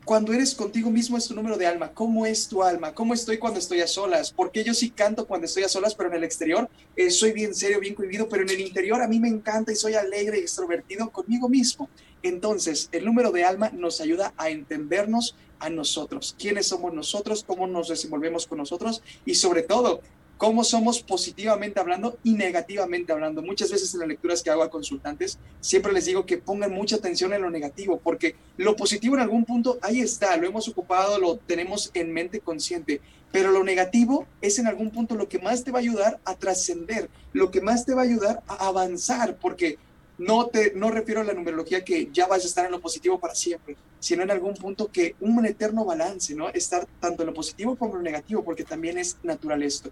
cuando 0.05 0.33
eres 0.33 0.55
contigo 0.55 0.91
mismo 0.91 1.17
es 1.17 1.27
tu 1.27 1.35
número 1.35 1.57
de 1.57 1.67
alma. 1.67 1.93
¿Cómo 1.93 2.27
es 2.27 2.47
tu 2.49 2.63
alma? 2.63 2.95
¿Cómo 2.95 3.15
estoy 3.15 3.39
cuando 3.39 3.59
estoy 3.59 3.81
a 3.81 3.87
solas? 3.87 4.33
Porque 4.33 4.63
yo 4.63 4.75
sí 4.75 4.91
canto 4.91 5.27
cuando 5.27 5.47
estoy 5.47 5.63
a 5.63 5.69
solas, 5.69 5.95
pero 5.95 6.11
en 6.11 6.17
el 6.17 6.25
exterior 6.25 6.69
eh, 6.97 7.11
soy 7.11 7.33
bien 7.33 7.55
serio, 7.55 7.81
bien 7.81 7.95
cohibido, 7.95 8.29
pero 8.29 8.43
en 8.43 8.51
el 8.51 8.61
interior 8.61 9.01
a 9.01 9.09
mí 9.09 9.19
me 9.19 9.29
encanta 9.29 9.73
y 9.73 9.77
soy 9.77 9.95
alegre 9.95 10.39
y 10.39 10.43
extrovertido 10.43 11.11
conmigo 11.11 11.49
mismo. 11.49 11.89
Entonces, 12.23 12.89
el 12.93 13.05
número 13.05 13.31
de 13.33 13.45
alma 13.45 13.71
nos 13.71 14.01
ayuda 14.01 14.35
a 14.37 14.51
entendernos 14.51 15.37
a 15.59 15.71
nosotros, 15.71 16.37
quiénes 16.39 16.67
somos 16.67 16.93
nosotros, 16.93 17.45
cómo 17.47 17.67
nos 17.67 17.89
desenvolvemos 17.89 18.47
con 18.47 18.59
nosotros 18.59 19.03
y 19.25 19.35
sobre 19.35 19.63
todo 19.63 20.01
cómo 20.45 20.63
somos 20.63 21.03
positivamente 21.03 21.81
hablando 21.81 22.19
y 22.23 22.35
negativamente 22.35 23.15
hablando. 23.15 23.41
Muchas 23.41 23.71
veces 23.71 23.95
en 23.95 24.01
las 24.01 24.09
lecturas 24.11 24.43
que 24.43 24.51
hago 24.51 24.63
a 24.63 24.69
consultantes, 24.69 25.39
siempre 25.63 25.91
les 25.91 26.05
digo 26.05 26.27
que 26.27 26.37
pongan 26.37 26.71
mucha 26.71 26.97
atención 26.97 27.33
en 27.33 27.41
lo 27.41 27.49
negativo, 27.49 27.99
porque 27.99 28.37
lo 28.59 28.77
positivo 28.77 29.15
en 29.15 29.23
algún 29.23 29.47
punto, 29.47 29.79
ahí 29.81 30.01
está, 30.01 30.37
lo 30.37 30.47
hemos 30.47 30.69
ocupado, 30.69 31.19
lo 31.19 31.39
tenemos 31.39 31.91
en 31.95 32.13
mente 32.13 32.41
consciente, 32.41 33.01
pero 33.33 33.53
lo 33.53 33.65
negativo 33.65 34.27
es 34.43 34.59
en 34.59 34.67
algún 34.67 34.91
punto 34.91 35.15
lo 35.15 35.31
que 35.31 35.39
más 35.39 35.65
te 35.65 35.71
va 35.71 35.79
a 35.79 35.81
ayudar 35.81 36.21
a 36.27 36.35
trascender, 36.35 37.09
lo 37.33 37.51
que 37.51 37.63
más 37.63 37.87
te 37.87 37.95
va 37.95 38.03
a 38.03 38.05
ayudar 38.05 38.43
a 38.47 38.67
avanzar, 38.67 39.39
porque 39.39 39.79
no 40.19 40.49
te 40.49 40.75
no 40.75 40.91
refiero 40.91 41.23
a 41.23 41.25
la 41.25 41.33
numerología 41.33 41.87
que 41.87 42.11
ya 42.13 42.27
vas 42.27 42.45
a 42.45 42.49
estar 42.49 42.67
en 42.67 42.73
lo 42.73 42.83
positivo 42.83 43.19
para 43.19 43.35
siempre, 43.35 43.77
sino 43.99 44.23
en 44.23 44.31
algún 44.31 44.53
punto 44.53 44.93
que 44.93 45.17
un 45.21 45.47
eterno 45.47 45.87
balance, 45.87 46.35
¿no? 46.35 46.51
Estar 46.51 46.87
tanto 47.01 47.23
en 47.23 47.29
lo 47.29 47.35
positivo 47.35 47.77
como 47.77 47.93
en 47.93 47.99
lo 48.01 48.03
negativo, 48.03 48.45
porque 48.45 48.63
también 48.63 48.99
es 48.99 49.17
natural 49.23 49.63
esto. 49.63 49.91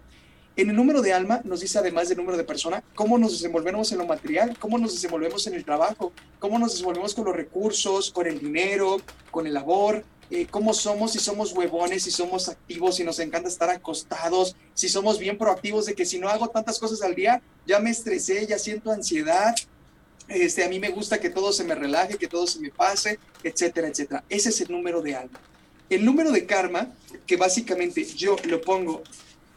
En 0.55 0.69
el 0.69 0.75
número 0.75 1.01
de 1.01 1.13
alma 1.13 1.41
nos 1.45 1.61
dice, 1.61 1.79
además 1.79 2.09
del 2.09 2.19
número 2.19 2.37
de 2.37 2.43
persona, 2.43 2.83
cómo 2.93 3.17
nos 3.17 3.31
desenvolvemos 3.31 3.91
en 3.91 3.97
lo 3.97 4.05
material, 4.05 4.55
cómo 4.59 4.77
nos 4.77 4.93
desenvolvemos 4.93 5.47
en 5.47 5.55
el 5.55 5.65
trabajo, 5.65 6.11
cómo 6.37 6.59
nos 6.59 6.73
desenvolvemos 6.73 7.15
con 7.15 7.25
los 7.25 7.35
recursos, 7.35 8.11
con 8.11 8.27
el 8.27 8.39
dinero, 8.39 8.97
con 9.31 9.47
el 9.47 9.53
labor, 9.55 10.03
eh, 10.29 10.45
cómo 10.49 10.75
somos, 10.75 11.13
si 11.13 11.19
somos 11.19 11.53
huevones, 11.53 12.03
si 12.03 12.11
somos 12.11 12.49
activos, 12.49 12.97
si 12.97 13.03
nos 13.03 13.17
encanta 13.17 13.49
estar 13.49 13.71
acostados, 13.71 14.55
si 14.75 14.89
somos 14.89 15.17
bien 15.17 15.39
proactivos 15.39 15.87
de 15.87 15.95
que 15.95 16.05
si 16.05 16.19
no 16.19 16.29
hago 16.29 16.47
tantas 16.49 16.77
cosas 16.77 17.01
al 17.01 17.15
día, 17.15 17.41
ya 17.65 17.79
me 17.79 17.89
estresé, 17.89 18.45
ya 18.45 18.59
siento 18.59 18.91
ansiedad, 18.91 19.55
este, 20.27 20.63
a 20.63 20.69
mí 20.69 20.79
me 20.79 20.89
gusta 20.89 21.19
que 21.19 21.31
todo 21.31 21.51
se 21.51 21.63
me 21.63 21.73
relaje, 21.73 22.17
que 22.17 22.27
todo 22.27 22.45
se 22.45 22.59
me 22.59 22.69
pase, 22.69 23.17
etcétera, 23.43 23.87
etcétera. 23.87 24.23
Ese 24.29 24.49
es 24.49 24.61
el 24.61 24.71
número 24.71 25.01
de 25.01 25.15
alma. 25.15 25.39
El 25.89 26.05
número 26.05 26.31
de 26.31 26.45
karma, 26.45 26.91
que 27.25 27.37
básicamente 27.37 28.05
yo 28.05 28.35
lo 28.45 28.61
pongo 28.61 29.03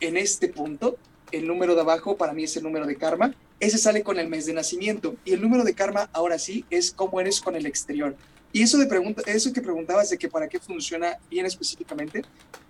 en 0.01 0.17
este 0.17 0.49
punto, 0.49 0.97
el 1.33 1.47
número 1.47 1.75
de 1.75 1.81
abajo 1.81 2.17
para 2.17 2.33
mí 2.33 2.45
es 2.45 2.57
el 2.57 2.63
número 2.63 2.87
de 2.87 2.97
karma, 2.97 3.35
ese 3.59 3.79
sale 3.79 4.03
con 4.03 4.19
el 4.19 4.29
mes 4.29 4.47
de 4.47 4.53
nacimiento 4.53 5.17
y 5.25 5.33
el 5.33 5.41
número 5.41 5.65
de 5.65 5.75
karma 5.75 6.11
ahora 6.13 6.39
sí 6.39 6.65
es 6.71 6.93
cómo 6.93 7.21
eres 7.21 7.41
con 7.41 7.57
el 7.57 7.67
exterior. 7.67 8.15
Y 8.53 8.63
eso, 8.63 8.79
de 8.79 8.87
pregunta, 8.87 9.23
eso 9.27 9.53
que 9.53 9.61
preguntabas 9.61 10.09
de 10.11 10.19
que 10.19 10.29
para 10.29 10.49
qué 10.49 10.59
funciona 10.59 11.19
bien 11.31 11.45
específicamente, 11.45 12.23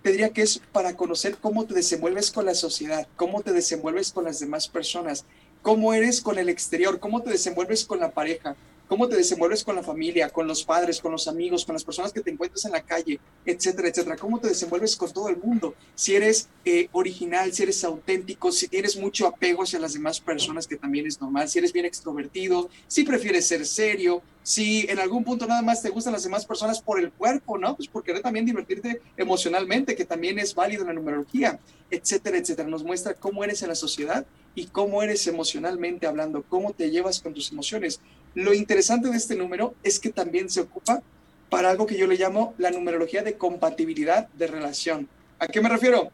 te 0.02 0.10
diría 0.10 0.30
que 0.30 0.42
es 0.42 0.60
para 0.72 0.96
conocer 0.96 1.36
cómo 1.36 1.64
te 1.64 1.74
desenvuelves 1.74 2.30
con 2.30 2.44
la 2.44 2.54
sociedad, 2.54 3.06
cómo 3.16 3.42
te 3.42 3.52
desenvuelves 3.52 4.10
con 4.10 4.24
las 4.24 4.40
demás 4.40 4.68
personas, 4.68 5.24
cómo 5.62 5.94
eres 5.94 6.20
con 6.20 6.38
el 6.38 6.48
exterior, 6.48 6.98
cómo 6.98 7.22
te 7.22 7.30
desenvuelves 7.30 7.84
con 7.84 8.00
la 8.00 8.10
pareja, 8.10 8.56
cómo 8.88 9.08
te 9.08 9.16
desenvuelves 9.16 9.64
con 9.64 9.76
la 9.76 9.82
familia, 9.82 10.28
con 10.30 10.46
los 10.46 10.64
padres, 10.64 11.00
con 11.00 11.12
los 11.12 11.28
amigos, 11.28 11.64
con 11.64 11.74
las 11.74 11.84
personas 11.84 12.12
que 12.12 12.20
te 12.20 12.30
encuentras 12.30 12.64
en 12.64 12.72
la 12.72 12.82
calle, 12.82 13.18
etcétera, 13.44 13.88
etcétera. 13.88 14.16
Cómo 14.16 14.40
te 14.40 14.48
desenvuelves 14.48 14.96
con 14.96 15.12
todo 15.12 15.28
el 15.28 15.36
mundo. 15.36 15.74
Si 15.94 16.14
eres 16.14 16.48
eh, 16.64 16.88
original, 16.92 17.52
si 17.52 17.64
eres 17.64 17.82
auténtico, 17.84 18.52
si 18.52 18.68
tienes 18.68 18.96
mucho 18.96 19.26
apego 19.26 19.62
hacia 19.62 19.78
las 19.78 19.92
demás 19.94 20.20
personas, 20.20 20.66
que 20.66 20.76
también 20.76 21.06
es 21.06 21.20
normal, 21.20 21.48
si 21.48 21.58
eres 21.58 21.72
bien 21.72 21.86
extrovertido, 21.86 22.68
si 22.86 23.04
prefieres 23.04 23.46
ser 23.46 23.66
serio, 23.66 24.22
si 24.46 24.86
en 24.88 25.00
algún 25.00 25.24
punto 25.24 25.44
nada 25.44 25.60
más 25.60 25.82
te 25.82 25.90
gustan 25.90 26.12
las 26.12 26.22
demás 26.22 26.46
personas 26.46 26.80
por 26.80 27.00
el 27.00 27.10
cuerpo, 27.10 27.58
¿no? 27.58 27.74
Pues 27.74 27.88
por 27.88 28.04
querer 28.04 28.22
también 28.22 28.46
divertirte 28.46 29.02
emocionalmente, 29.16 29.96
que 29.96 30.04
también 30.04 30.38
es 30.38 30.54
válido 30.54 30.82
en 30.82 30.86
la 30.86 30.92
numerología, 30.92 31.58
etcétera, 31.90 32.38
etcétera. 32.38 32.68
Nos 32.68 32.84
muestra 32.84 33.14
cómo 33.14 33.42
eres 33.42 33.62
en 33.62 33.70
la 33.70 33.74
sociedad 33.74 34.24
y 34.54 34.66
cómo 34.66 35.02
eres 35.02 35.26
emocionalmente 35.26 36.06
hablando, 36.06 36.44
cómo 36.48 36.72
te 36.74 36.92
llevas 36.92 37.18
con 37.18 37.34
tus 37.34 37.50
emociones. 37.50 37.98
Lo 38.36 38.54
interesante 38.54 39.08
de 39.08 39.16
este 39.16 39.34
número 39.34 39.74
es 39.82 39.98
que 39.98 40.10
también 40.10 40.48
se 40.48 40.60
ocupa 40.60 41.02
para 41.50 41.68
algo 41.68 41.86
que 41.86 41.98
yo 41.98 42.06
le 42.06 42.14
llamo 42.14 42.54
la 42.56 42.70
numerología 42.70 43.24
de 43.24 43.36
compatibilidad 43.36 44.28
de 44.28 44.46
relación. 44.46 45.08
¿A 45.40 45.48
qué 45.48 45.60
me 45.60 45.68
refiero? 45.68 46.12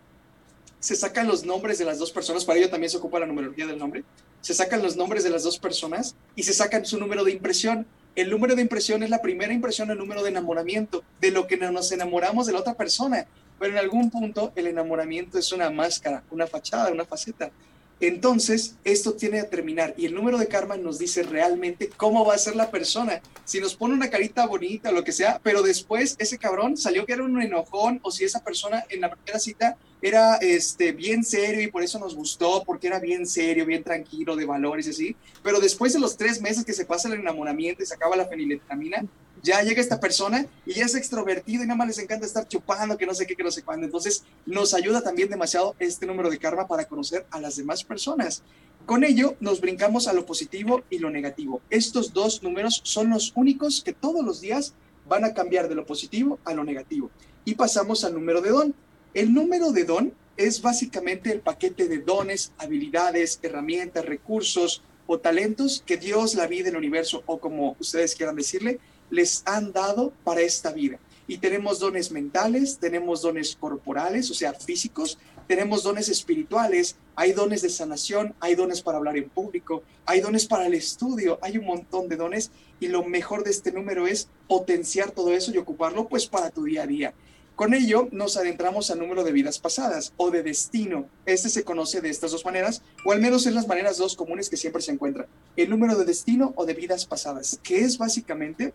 Se 0.80 0.96
sacan 0.96 1.26
los 1.26 1.44
nombres 1.44 1.76
de 1.76 1.84
las 1.84 1.98
dos 1.98 2.10
personas, 2.10 2.46
para 2.46 2.58
ello 2.58 2.70
también 2.70 2.88
se 2.88 2.96
ocupa 2.96 3.20
la 3.20 3.26
numerología 3.26 3.66
del 3.66 3.78
nombre. 3.78 4.04
Se 4.40 4.54
sacan 4.54 4.82
los 4.82 4.96
nombres 4.96 5.22
de 5.22 5.28
las 5.28 5.42
dos 5.42 5.58
personas 5.58 6.16
y 6.34 6.44
se 6.44 6.54
sacan 6.54 6.86
su 6.86 6.98
número 6.98 7.24
de 7.24 7.32
impresión. 7.32 7.86
El 8.14 8.28
número 8.28 8.54
de 8.54 8.62
impresión 8.62 9.02
es 9.02 9.08
la 9.08 9.22
primera 9.22 9.54
impresión, 9.54 9.90
el 9.90 9.96
número 9.96 10.22
de 10.22 10.28
enamoramiento, 10.28 11.02
de 11.20 11.30
lo 11.30 11.46
que 11.46 11.56
nos 11.56 11.90
enamoramos 11.92 12.46
de 12.46 12.52
la 12.52 12.60
otra 12.60 12.74
persona. 12.74 13.26
Pero 13.58 13.72
en 13.72 13.78
algún 13.78 14.10
punto 14.10 14.52
el 14.54 14.66
enamoramiento 14.66 15.38
es 15.38 15.50
una 15.52 15.70
máscara, 15.70 16.22
una 16.30 16.46
fachada, 16.46 16.92
una 16.92 17.06
faceta. 17.06 17.50
Entonces, 18.00 18.74
esto 18.84 19.14
tiene 19.14 19.38
que 19.38 19.44
terminar 19.44 19.94
y 19.96 20.06
el 20.06 20.14
número 20.14 20.36
de 20.36 20.48
karma 20.48 20.76
nos 20.76 20.98
dice 20.98 21.22
realmente 21.22 21.88
cómo 21.96 22.26
va 22.26 22.34
a 22.34 22.38
ser 22.38 22.56
la 22.56 22.70
persona. 22.70 23.22
Si 23.44 23.60
nos 23.60 23.76
pone 23.76 23.94
una 23.94 24.10
carita 24.10 24.44
bonita 24.44 24.90
o 24.90 24.92
lo 24.92 25.04
que 25.04 25.12
sea, 25.12 25.40
pero 25.42 25.62
después 25.62 26.16
ese 26.18 26.36
cabrón 26.36 26.76
salió 26.76 27.06
que 27.06 27.12
era 27.12 27.22
un 27.22 27.40
enojón 27.40 28.00
o 28.02 28.10
si 28.10 28.24
esa 28.24 28.42
persona 28.42 28.84
en 28.90 29.02
la 29.02 29.10
primera 29.10 29.38
cita 29.38 29.76
era 30.02 30.36
este, 30.36 30.90
bien 30.92 31.22
serio 31.22 31.62
y 31.62 31.70
por 31.70 31.82
eso 31.82 31.98
nos 32.00 32.16
gustó, 32.16 32.64
porque 32.64 32.88
era 32.88 32.98
bien 32.98 33.24
serio, 33.24 33.64
bien 33.64 33.84
tranquilo, 33.84 34.34
de 34.34 34.44
valores 34.44 34.88
y 34.88 34.90
así. 34.90 35.16
Pero 35.42 35.60
después 35.60 35.92
de 35.92 36.00
los 36.00 36.16
tres 36.16 36.42
meses 36.42 36.64
que 36.64 36.72
se 36.72 36.84
pasa 36.84 37.08
el 37.08 37.14
enamoramiento 37.14 37.82
y 37.82 37.86
se 37.86 37.94
acaba 37.94 38.16
la 38.16 38.26
feniletamina, 38.26 39.04
ya 39.42 39.62
llega 39.62 39.80
esta 39.80 40.00
persona 40.00 40.46
y 40.66 40.74
ya 40.74 40.84
es 40.84 40.94
extrovertido 40.94 41.62
y 41.62 41.66
nada 41.66 41.76
más 41.76 41.88
les 41.88 41.98
encanta 41.98 42.26
estar 42.26 42.46
chupando, 42.48 42.98
que 42.98 43.06
no 43.06 43.14
sé 43.14 43.26
qué, 43.26 43.36
que 43.36 43.44
no 43.44 43.50
sé 43.50 43.62
cuándo. 43.62 43.86
Entonces, 43.86 44.24
nos 44.44 44.74
ayuda 44.74 45.02
también 45.02 45.30
demasiado 45.30 45.74
este 45.78 46.06
número 46.06 46.30
de 46.30 46.38
karma 46.38 46.66
para 46.66 46.84
conocer 46.84 47.24
a 47.30 47.40
las 47.40 47.56
demás 47.56 47.84
personas. 47.84 48.42
Con 48.86 49.04
ello, 49.04 49.36
nos 49.38 49.60
brincamos 49.60 50.08
a 50.08 50.12
lo 50.12 50.26
positivo 50.26 50.82
y 50.90 50.98
lo 50.98 51.10
negativo. 51.10 51.60
Estos 51.70 52.12
dos 52.12 52.42
números 52.42 52.80
son 52.84 53.10
los 53.10 53.32
únicos 53.36 53.82
que 53.84 53.92
todos 53.92 54.24
los 54.24 54.40
días 54.40 54.74
van 55.08 55.24
a 55.24 55.34
cambiar 55.34 55.68
de 55.68 55.76
lo 55.76 55.86
positivo 55.86 56.40
a 56.44 56.54
lo 56.54 56.64
negativo. 56.64 57.10
Y 57.44 57.54
pasamos 57.54 58.04
al 58.04 58.14
número 58.14 58.40
de 58.40 58.50
don. 58.50 58.74
El 59.14 59.34
número 59.34 59.72
de 59.72 59.84
don 59.84 60.14
es 60.38 60.62
básicamente 60.62 61.30
el 61.30 61.40
paquete 61.40 61.86
de 61.86 61.98
dones, 61.98 62.52
habilidades, 62.56 63.38
herramientas, 63.42 64.06
recursos 64.06 64.82
o 65.06 65.18
talentos 65.18 65.82
que 65.84 65.98
Dios, 65.98 66.34
la 66.34 66.46
vida, 66.46 66.70
el 66.70 66.78
universo 66.78 67.22
o 67.26 67.38
como 67.38 67.76
ustedes 67.78 68.14
quieran 68.14 68.36
decirle, 68.36 68.80
les 69.10 69.42
han 69.44 69.70
dado 69.74 70.14
para 70.24 70.40
esta 70.40 70.72
vida. 70.72 70.98
Y 71.26 71.36
tenemos 71.38 71.78
dones 71.78 72.10
mentales, 72.10 72.78
tenemos 72.78 73.20
dones 73.20 73.54
corporales, 73.54 74.30
o 74.30 74.34
sea, 74.34 74.54
físicos, 74.54 75.18
tenemos 75.46 75.82
dones 75.82 76.08
espirituales, 76.08 76.96
hay 77.14 77.32
dones 77.32 77.60
de 77.60 77.68
sanación, 77.68 78.34
hay 78.40 78.54
dones 78.54 78.80
para 78.80 78.96
hablar 78.96 79.18
en 79.18 79.28
público, 79.28 79.82
hay 80.06 80.22
dones 80.22 80.46
para 80.46 80.66
el 80.66 80.72
estudio, 80.72 81.38
hay 81.42 81.58
un 81.58 81.66
montón 81.66 82.08
de 82.08 82.16
dones 82.16 82.50
y 82.80 82.88
lo 82.88 83.04
mejor 83.04 83.44
de 83.44 83.50
este 83.50 83.72
número 83.72 84.06
es 84.06 84.28
potenciar 84.48 85.10
todo 85.10 85.34
eso 85.34 85.52
y 85.52 85.58
ocuparlo 85.58 86.08
pues 86.08 86.26
para 86.26 86.48
tu 86.48 86.64
día 86.64 86.84
a 86.84 86.86
día. 86.86 87.14
Con 87.62 87.74
ello 87.74 88.08
nos 88.10 88.36
adentramos 88.36 88.90
al 88.90 88.98
número 88.98 89.22
de 89.22 89.30
vidas 89.30 89.60
pasadas 89.60 90.12
o 90.16 90.32
de 90.32 90.42
destino. 90.42 91.08
Este 91.26 91.48
se 91.48 91.62
conoce 91.62 92.00
de 92.00 92.10
estas 92.10 92.32
dos 92.32 92.44
maneras, 92.44 92.82
o 93.06 93.12
al 93.12 93.20
menos 93.20 93.46
en 93.46 93.54
las 93.54 93.68
maneras 93.68 93.98
dos 93.98 94.16
comunes 94.16 94.50
que 94.50 94.56
siempre 94.56 94.82
se 94.82 94.90
encuentran. 94.90 95.28
El 95.54 95.70
número 95.70 95.94
de 95.94 96.04
destino 96.04 96.52
o 96.56 96.66
de 96.66 96.74
vidas 96.74 97.06
pasadas, 97.06 97.60
que 97.62 97.82
es 97.82 97.98
básicamente 97.98 98.74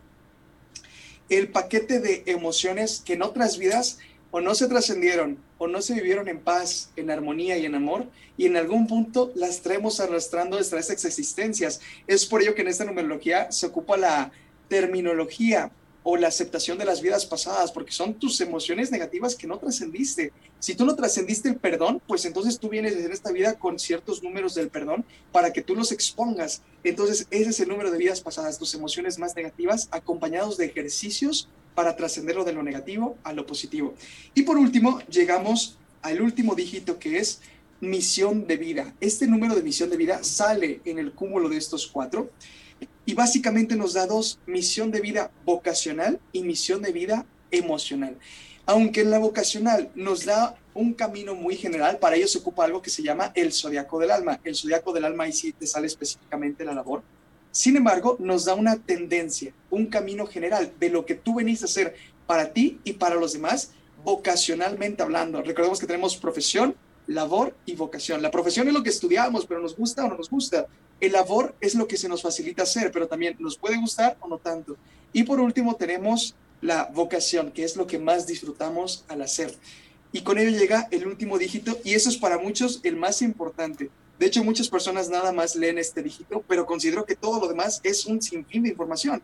el 1.28 1.48
paquete 1.48 2.00
de 2.00 2.22
emociones 2.24 3.02
que 3.04 3.12
en 3.12 3.20
otras 3.20 3.58
vidas 3.58 3.98
o 4.30 4.40
no 4.40 4.54
se 4.54 4.68
trascendieron 4.68 5.36
o 5.58 5.68
no 5.68 5.82
se 5.82 5.92
vivieron 5.92 6.26
en 6.26 6.40
paz, 6.40 6.90
en 6.96 7.10
armonía 7.10 7.58
y 7.58 7.66
en 7.66 7.74
amor, 7.74 8.06
y 8.38 8.46
en 8.46 8.56
algún 8.56 8.86
punto 8.86 9.32
las 9.34 9.60
traemos 9.60 10.00
arrastrando 10.00 10.56
nuestras 10.56 10.88
existencias. 10.88 11.82
Es 12.06 12.24
por 12.24 12.40
ello 12.40 12.54
que 12.54 12.62
en 12.62 12.68
esta 12.68 12.86
numerología 12.86 13.52
se 13.52 13.66
ocupa 13.66 13.98
la 13.98 14.32
terminología 14.70 15.72
o 16.10 16.16
la 16.16 16.28
aceptación 16.28 16.78
de 16.78 16.86
las 16.86 17.02
vidas 17.02 17.26
pasadas, 17.26 17.70
porque 17.70 17.92
son 17.92 18.14
tus 18.14 18.40
emociones 18.40 18.90
negativas 18.90 19.36
que 19.36 19.46
no 19.46 19.58
trascendiste. 19.58 20.32
Si 20.58 20.74
tú 20.74 20.86
no 20.86 20.96
trascendiste 20.96 21.50
el 21.50 21.56
perdón, 21.56 22.00
pues 22.06 22.24
entonces 22.24 22.58
tú 22.58 22.70
vienes 22.70 22.94
en 22.94 23.12
esta 23.12 23.30
vida 23.30 23.58
con 23.58 23.78
ciertos 23.78 24.22
números 24.22 24.54
del 24.54 24.70
perdón 24.70 25.04
para 25.32 25.52
que 25.52 25.60
tú 25.60 25.74
los 25.74 25.92
expongas. 25.92 26.62
Entonces 26.82 27.26
ese 27.30 27.50
es 27.50 27.60
el 27.60 27.68
número 27.68 27.90
de 27.90 27.98
vidas 27.98 28.22
pasadas, 28.22 28.58
tus 28.58 28.72
emociones 28.72 29.18
más 29.18 29.36
negativas, 29.36 29.88
acompañados 29.90 30.56
de 30.56 30.64
ejercicios 30.64 31.50
para 31.74 31.94
trascenderlo 31.94 32.42
de 32.42 32.54
lo 32.54 32.62
negativo 32.62 33.18
a 33.22 33.34
lo 33.34 33.44
positivo. 33.44 33.92
Y 34.32 34.44
por 34.44 34.56
último, 34.56 35.00
llegamos 35.10 35.76
al 36.00 36.22
último 36.22 36.54
dígito 36.54 36.98
que 36.98 37.18
es 37.18 37.42
misión 37.82 38.46
de 38.46 38.56
vida. 38.56 38.94
Este 39.02 39.26
número 39.26 39.54
de 39.54 39.62
misión 39.62 39.90
de 39.90 39.98
vida 39.98 40.24
sale 40.24 40.80
en 40.86 40.98
el 40.98 41.12
cúmulo 41.12 41.50
de 41.50 41.58
estos 41.58 41.86
cuatro 41.86 42.30
y 43.06 43.14
básicamente 43.14 43.74
nos 43.76 43.94
da 43.94 44.06
dos, 44.06 44.38
misión 44.46 44.90
de 44.90 45.00
vida 45.00 45.30
vocacional 45.44 46.20
y 46.32 46.42
misión 46.42 46.82
de 46.82 46.92
vida 46.92 47.26
emocional. 47.50 48.18
Aunque 48.66 49.00
en 49.00 49.10
la 49.10 49.18
vocacional 49.18 49.90
nos 49.94 50.26
da 50.26 50.56
un 50.74 50.92
camino 50.92 51.34
muy 51.34 51.56
general, 51.56 51.98
para 51.98 52.16
ello 52.16 52.28
se 52.28 52.38
ocupa 52.38 52.64
algo 52.64 52.82
que 52.82 52.90
se 52.90 53.02
llama 53.02 53.32
el 53.34 53.52
zodiaco 53.52 53.98
del 53.98 54.10
alma. 54.10 54.40
El 54.44 54.54
zodiaco 54.54 54.92
del 54.92 55.06
alma, 55.06 55.24
ahí 55.24 55.32
sí 55.32 55.52
te 55.52 55.66
sale 55.66 55.86
específicamente 55.86 56.64
la 56.64 56.74
labor, 56.74 57.02
Sin 57.50 57.76
embargo, 57.76 58.16
nos 58.20 58.44
da 58.44 58.54
una 58.54 58.76
tendencia, 58.76 59.54
un 59.70 59.86
camino 59.86 60.26
general 60.26 60.70
de 60.78 60.90
lo 60.90 61.06
que 61.06 61.14
tú 61.14 61.36
venís 61.36 61.62
a 61.62 61.64
hacer 61.64 61.96
para 62.26 62.52
ti 62.52 62.78
y 62.84 62.92
para 62.92 63.14
los 63.14 63.32
demás, 63.32 63.72
vocacionalmente 64.04 65.02
hablando. 65.02 65.42
Recordemos 65.42 65.80
que 65.80 65.86
tenemos 65.86 66.16
profesión, 66.18 66.76
labor 67.06 67.56
y 67.64 67.74
vocación. 67.74 68.20
La 68.20 68.30
profesión 68.30 68.68
es 68.68 68.74
lo 68.74 68.82
que 68.82 68.90
estudiamos, 68.90 69.46
pero 69.46 69.60
nos 69.60 69.74
gusta 69.74 70.04
o 70.04 70.08
no 70.08 70.16
nos 70.16 70.28
gusta. 70.28 70.66
El 71.00 71.12
labor 71.12 71.54
es 71.60 71.74
lo 71.74 71.86
que 71.86 71.96
se 71.96 72.08
nos 72.08 72.22
facilita 72.22 72.64
hacer, 72.64 72.90
pero 72.90 73.06
también 73.06 73.36
nos 73.38 73.56
puede 73.56 73.76
gustar 73.78 74.16
o 74.20 74.28
no 74.28 74.38
tanto. 74.38 74.76
Y 75.12 75.22
por 75.22 75.40
último 75.40 75.76
tenemos 75.76 76.34
la 76.60 76.90
vocación, 76.92 77.52
que 77.52 77.64
es 77.64 77.76
lo 77.76 77.86
que 77.86 77.98
más 77.98 78.26
disfrutamos 78.26 79.04
al 79.08 79.22
hacer. 79.22 79.54
Y 80.10 80.22
con 80.22 80.38
ello 80.38 80.50
llega 80.50 80.88
el 80.90 81.06
último 81.06 81.38
dígito 81.38 81.78
y 81.84 81.94
eso 81.94 82.08
es 82.08 82.16
para 82.16 82.38
muchos 82.38 82.80
el 82.82 82.96
más 82.96 83.22
importante. 83.22 83.90
De 84.18 84.26
hecho, 84.26 84.42
muchas 84.42 84.68
personas 84.68 85.08
nada 85.08 85.30
más 85.32 85.54
leen 85.54 85.78
este 85.78 86.02
dígito, 86.02 86.42
pero 86.48 86.66
considero 86.66 87.04
que 87.04 87.14
todo 87.14 87.38
lo 87.40 87.46
demás 87.46 87.80
es 87.84 88.04
un 88.06 88.20
sinfín 88.20 88.64
de 88.64 88.70
información. 88.70 89.22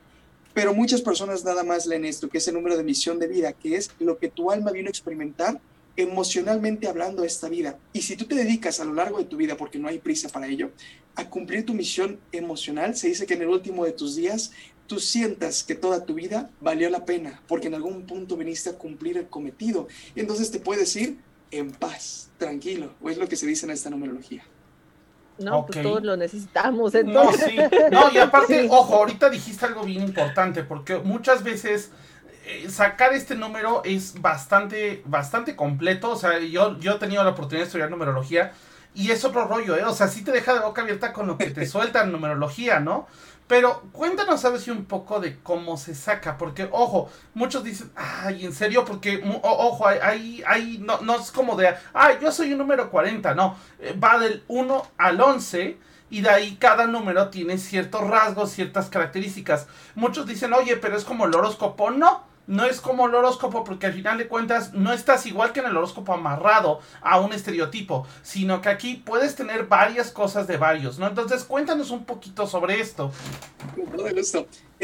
Pero 0.53 0.73
muchas 0.73 1.03
personas 1.03 1.43
nada 1.43 1.65
más 1.65 1.87
leen 1.87 2.05
esto, 2.05 2.29
que 2.29 2.39
es 2.39 2.47
el 2.47 2.55
número 2.55 2.77
de 2.77 2.85
misión 2.85 3.19
de 3.19 3.27
vida, 3.27 3.53
que 3.53 3.77
es 3.77 3.91
lo 3.99 4.19
que 4.19 4.29
tu 4.29 4.53
alma 4.53 4.71
vino 4.71 4.87
a 4.87 4.91
experimentar 4.91 5.61
emocionalmente 5.97 6.89
hablando 6.89 7.25
esta 7.25 7.49
vida. 7.49 7.79
Y 7.93 8.03
si 8.03 8.17
tú 8.17 8.27
te 8.27 8.35
dedicas 8.35 8.81
a 8.81 8.85
lo 8.85 8.95
largo 8.95 9.19
de 9.19 9.25
tu 9.25 9.37
vida, 9.37 9.57
porque 9.57 9.79
no 9.79 9.89
hay 9.89 9.99
prisa 9.99 10.29
para 10.29 10.47
ello, 10.47 10.73
a 11.15 11.29
cumplir 11.29 11.65
tu 11.65 11.75
misión 11.75 12.19
emocional, 12.33 12.97
se 12.97 13.09
dice 13.09 13.27
que 13.27 13.35
en 13.35 13.43
el 13.43 13.49
último 13.49 13.85
de 13.85 13.93
tus 13.93 14.17
días 14.17 14.53
tú 14.87 14.99
sientas 14.99 15.63
que 15.63 15.75
toda 15.75 16.05
tu 16.05 16.15
vida 16.15 16.51
valió 16.61 16.91
la 16.91 17.05
pena, 17.05 17.43
porque 17.47 17.69
en 17.69 17.75
algún 17.75 18.07
punto 18.07 18.37
viniste 18.37 18.71
a 18.71 18.79
cumplir 18.79 19.17
el 19.17 19.29
cometido. 19.29 19.89
Y 20.15 20.21
entonces 20.21 20.51
te 20.51 20.59
puedes 20.59 20.95
ir 20.97 21.19
en 21.51 21.71
paz, 21.71 22.31
tranquilo, 22.39 22.95
o 23.01 23.11
es 23.11 23.17
lo 23.17 23.29
que 23.29 23.37
se 23.37 23.47
dice 23.47 23.67
en 23.67 23.73
esta 23.73 23.91
numerología. 23.91 24.45
No, 25.39 25.67
pues 25.67 25.83
todos 25.83 26.03
lo 26.03 26.17
necesitamos. 26.17 26.95
Entonces. 26.95 27.55
No, 27.55 27.63
sí. 27.63 27.77
No, 27.91 28.13
y 28.13 28.19
aparte, 28.19 28.67
ojo, 28.71 28.95
ahorita 28.95 29.31
dijiste 29.31 29.67
algo 29.67 29.85
bien 29.85 30.03
importante, 30.03 30.63
porque 30.63 30.99
muchas 30.99 31.43
veces 31.43 31.91
sacar 32.69 33.13
este 33.13 33.35
número 33.35 33.83
es 33.85 34.21
bastante, 34.21 35.03
bastante 35.07 35.57
completo. 35.57 36.11
O 36.11 36.17
sea, 36.17 36.39
yo, 36.39 36.79
yo 36.79 36.93
he 36.93 36.99
tenido 36.99 37.25
la 37.25 37.31
oportunidad 37.31 37.63
de 37.63 37.67
estudiar 37.67 37.91
numerología 37.91 38.53
y 38.95 39.11
es 39.11 39.25
otro 39.25 39.47
rollo, 39.47 39.77
¿eh? 39.77 39.85
O 39.85 39.93
sea, 39.93 40.09
sí 40.09 40.23
te 40.23 40.31
deja 40.31 40.55
de 40.55 40.61
boca 40.61 40.83
abierta 40.83 41.13
con 41.13 41.27
lo 41.27 41.37
que 41.37 41.51
te 41.51 41.67
suelta 41.67 42.03
en 42.03 42.13
numerología, 42.13 42.81
¿no? 42.81 43.07
Pero 43.47 43.83
cuéntanos, 43.93 44.41
¿sabes? 44.41 44.63
Si 44.63 44.71
un 44.71 44.87
poco 44.87 45.21
de 45.21 45.39
cómo 45.41 45.77
se 45.77 45.95
saca, 45.95 46.39
porque, 46.39 46.69
ojo, 46.71 47.11
muchos 47.35 47.63
dicen, 47.63 47.91
ay, 47.95 48.47
en 48.47 48.55
serio, 48.55 48.85
porque, 48.87 49.23
ojo, 49.43 49.87
hay, 49.87 50.43
hay, 50.47 50.79
no, 50.79 51.01
no 51.03 51.17
es 51.17 51.31
como 51.31 51.55
de, 51.55 51.75
ay, 51.93 52.17
yo 52.23 52.33
soy 52.33 52.53
un 52.53 52.59
número 52.59 52.91
40, 52.91 53.35
no, 53.35 53.59
eh, 53.81 53.95
va 54.03 54.19
del 54.19 54.45
1 54.49 54.91
al 54.97 55.21
11 55.21 55.77
y 56.09 56.21
de 56.23 56.31
ahí 56.31 56.57
cada 56.57 56.87
número 56.87 57.29
tiene 57.29 57.59
ciertos 57.59 58.01
rasgos, 58.09 58.51
ciertas 58.51 58.89
características. 58.89 59.67
Muchos 59.95 60.27
dicen, 60.27 60.55
oye, 60.55 60.79
pero 60.79 60.97
es 60.97 61.05
como 61.05 61.27
el 61.27 61.35
horóscopo, 61.35 61.91
no 61.91 62.34
no 62.47 62.65
es 62.65 62.81
como 62.81 63.07
el 63.07 63.15
horóscopo, 63.15 63.65
porque 63.65 63.87
al 63.87 63.93
final 63.93 64.19
de 64.19 64.29
cuentas 64.29 64.73
no 64.73 64.93
estás 64.93 65.27
igual 65.27 65.53
que 65.53 65.61
en 65.61 65.67
el 65.67 65.77
horóscopo 65.77 66.13
amarrado 66.13 66.81
a 67.01 67.21
un 67.21 67.33
estereotipo, 67.33 68.07
sino 68.23 68.61
que 68.61 68.69
aquí 68.69 69.03
puedes 69.05 69.35
tener 69.35 69.67
varias 69.67 70.11
cosas 70.11 70.47
de 70.47 70.57
varios, 70.57 70.99
¿no? 70.99 71.07
Entonces, 71.07 71.45
cuéntanos 71.45 71.91
un 71.91 72.05
poquito 72.05 72.47
sobre 72.47 72.81
esto. 72.81 73.11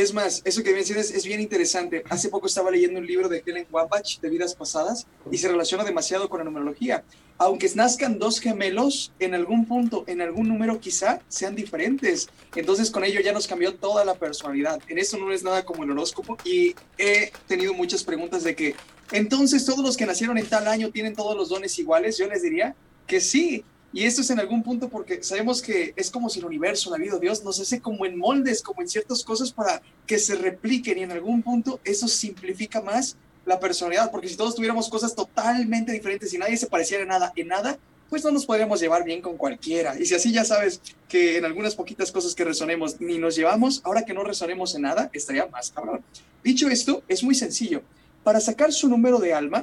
Es 0.01 0.15
más, 0.15 0.41
eso 0.47 0.63
que 0.63 0.73
mencionas 0.73 1.11
es 1.11 1.27
bien 1.27 1.43
interesante. 1.43 2.03
Hace 2.09 2.31
poco 2.31 2.47
estaba 2.47 2.71
leyendo 2.71 2.99
un 3.01 3.07
libro 3.07 3.29
de 3.29 3.43
Helen 3.45 3.67
Wambach 3.71 4.19
de 4.19 4.31
vidas 4.31 4.55
pasadas 4.55 5.07
y 5.31 5.37
se 5.37 5.47
relaciona 5.47 5.85
demasiado 5.85 6.31
con 6.31 6.39
la 6.39 6.45
numerología. 6.45 7.05
Aunque 7.37 7.71
nazcan 7.75 8.19
dos 8.19 8.41
gemelos, 8.41 9.13
en 9.19 9.35
algún 9.35 9.67
punto, 9.67 10.05
en 10.07 10.23
algún 10.23 10.49
número 10.49 10.81
quizá 10.81 11.21
sean 11.29 11.55
diferentes. 11.55 12.31
Entonces 12.57 12.91
con 12.91 13.05
ello 13.05 13.21
ya 13.21 13.35
nos 13.35 13.47
cambió 13.47 13.75
toda 13.75 14.03
la 14.07 14.15
personalidad. 14.15 14.81
En 14.89 14.97
eso 14.97 15.19
no 15.19 15.31
es 15.33 15.45
nada 15.45 15.67
como 15.67 15.85
el 15.85 15.91
horóscopo 15.91 16.39
y 16.47 16.75
he 16.97 17.31
tenido 17.47 17.75
muchas 17.75 18.03
preguntas 18.03 18.43
de 18.43 18.57
que, 18.57 18.77
entonces 19.13 19.67
todos 19.67 19.85
los 19.85 19.99
que 19.99 20.07
nacieron 20.07 20.39
en 20.39 20.47
tal 20.47 20.67
año 20.67 20.91
tienen 20.91 21.15
todos 21.15 21.37
los 21.37 21.51
dones 21.51 21.79
iguales. 21.79 22.17
Yo 22.17 22.27
les 22.27 22.41
diría 22.41 22.75
que 23.07 23.21
sí, 23.21 23.65
y 23.93 24.05
esto 24.05 24.21
es 24.21 24.31
en 24.31 24.39
algún 24.39 24.63
punto 24.63 24.89
porque 24.89 25.23
sabemos 25.23 25.61
que 25.61 25.93
es 25.97 26.11
como 26.11 26.29
si 26.29 26.39
el 26.39 26.45
universo, 26.45 26.91
la 26.91 26.97
vida, 26.97 27.19
Dios 27.19 27.43
nos 27.43 27.59
hace 27.59 27.81
como 27.81 28.07
en 28.07 28.17
moldes, 28.17 28.63
como 28.63 28.83
en 28.83 28.89
ciertas 28.89 29.25
cosas 29.25 29.53
para 29.53 29.83
que 30.07 30.19
se 30.19 30.37
repliquen 30.37 30.99
y 30.99 31.03
en 31.03 31.11
algún 31.11 31.43
punto 31.43 31.81
eso 31.85 32.07
simplifica 32.07 32.81
más 32.81 33.17
la 33.47 33.59
personalidad, 33.59 34.11
porque 34.11 34.29
si 34.29 34.37
todos 34.37 34.55
tuviéramos 34.55 34.89
cosas 34.89 35.15
totalmente 35.15 35.93
diferentes 35.93 36.33
y 36.33 36.39
nadie 36.39 36.57
se 36.57 36.67
pareciera 36.67 37.03
en 37.03 37.09
nada, 37.09 37.33
en 37.35 37.49
nada, 37.49 37.79
pues 38.09 38.25
no 38.25 38.31
nos 38.31 38.45
podríamos 38.45 38.81
llevar 38.81 39.05
bien 39.05 39.23
con 39.23 39.37
cualquiera. 39.37 39.99
Y 39.99 40.05
si 40.05 40.15
así 40.15 40.33
ya 40.33 40.45
sabes 40.45 40.81
que 41.09 41.39
en 41.39 41.45
algunas 41.45 41.75
poquitas 41.75 42.13
cosas 42.13 42.35
que 42.35 42.45
resonemos 42.45 43.01
ni 43.01 43.19
nos 43.19 43.37
llevamos, 43.37 43.81
ahora 43.85 44.05
que 44.05 44.15
no 44.15 44.25
resonemos 44.25 44.75
en 44.75 44.83
nada, 44.83 45.11
estaría 45.13 45.47
más 45.47 45.71
cabrón. 45.71 46.03
Dicho 46.45 46.69
esto, 46.69 47.03
es 47.09 47.23
muy 47.23 47.35
sencillo. 47.35 47.83
Para 48.25 48.41
sacar 48.41 48.73
su 48.73 48.89
número 48.89 49.19
de 49.19 49.33
alma, 49.33 49.63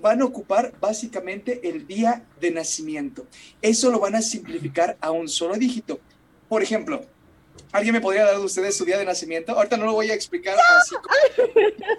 van 0.00 0.22
a 0.22 0.24
ocupar 0.24 0.72
básicamente 0.80 1.68
el 1.68 1.86
día 1.86 2.24
de 2.40 2.50
nacimiento. 2.50 3.26
Eso 3.60 3.90
lo 3.90 4.00
van 4.00 4.14
a 4.14 4.22
simplificar 4.22 4.96
a 5.00 5.10
un 5.10 5.28
solo 5.28 5.54
dígito. 5.54 6.00
Por 6.48 6.62
ejemplo, 6.62 7.02
¿alguien 7.72 7.94
me 7.94 8.00
podría 8.00 8.24
dar 8.24 8.36
de 8.36 8.44
ustedes 8.44 8.76
su 8.76 8.84
día 8.84 8.98
de 8.98 9.04
nacimiento? 9.04 9.52
Ahorita 9.52 9.76
no 9.76 9.86
lo 9.86 9.92
voy 9.92 10.10
a 10.10 10.14
explicar 10.14 10.56
así. 10.58 10.94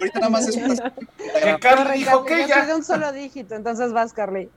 Ahorita 0.00 0.20
nada 0.20 0.30
más 0.30 0.48
es 0.48 0.56
un... 0.56 0.76
Que 1.42 1.58
Carly 1.60 1.98
dijo 2.00 2.24
que 2.24 2.46
ya. 2.46 2.66
de 2.66 2.74
un 2.74 2.84
solo 2.84 3.12
dígito, 3.12 3.54
entonces 3.54 3.92
vas, 3.92 4.12
Carly. 4.12 4.48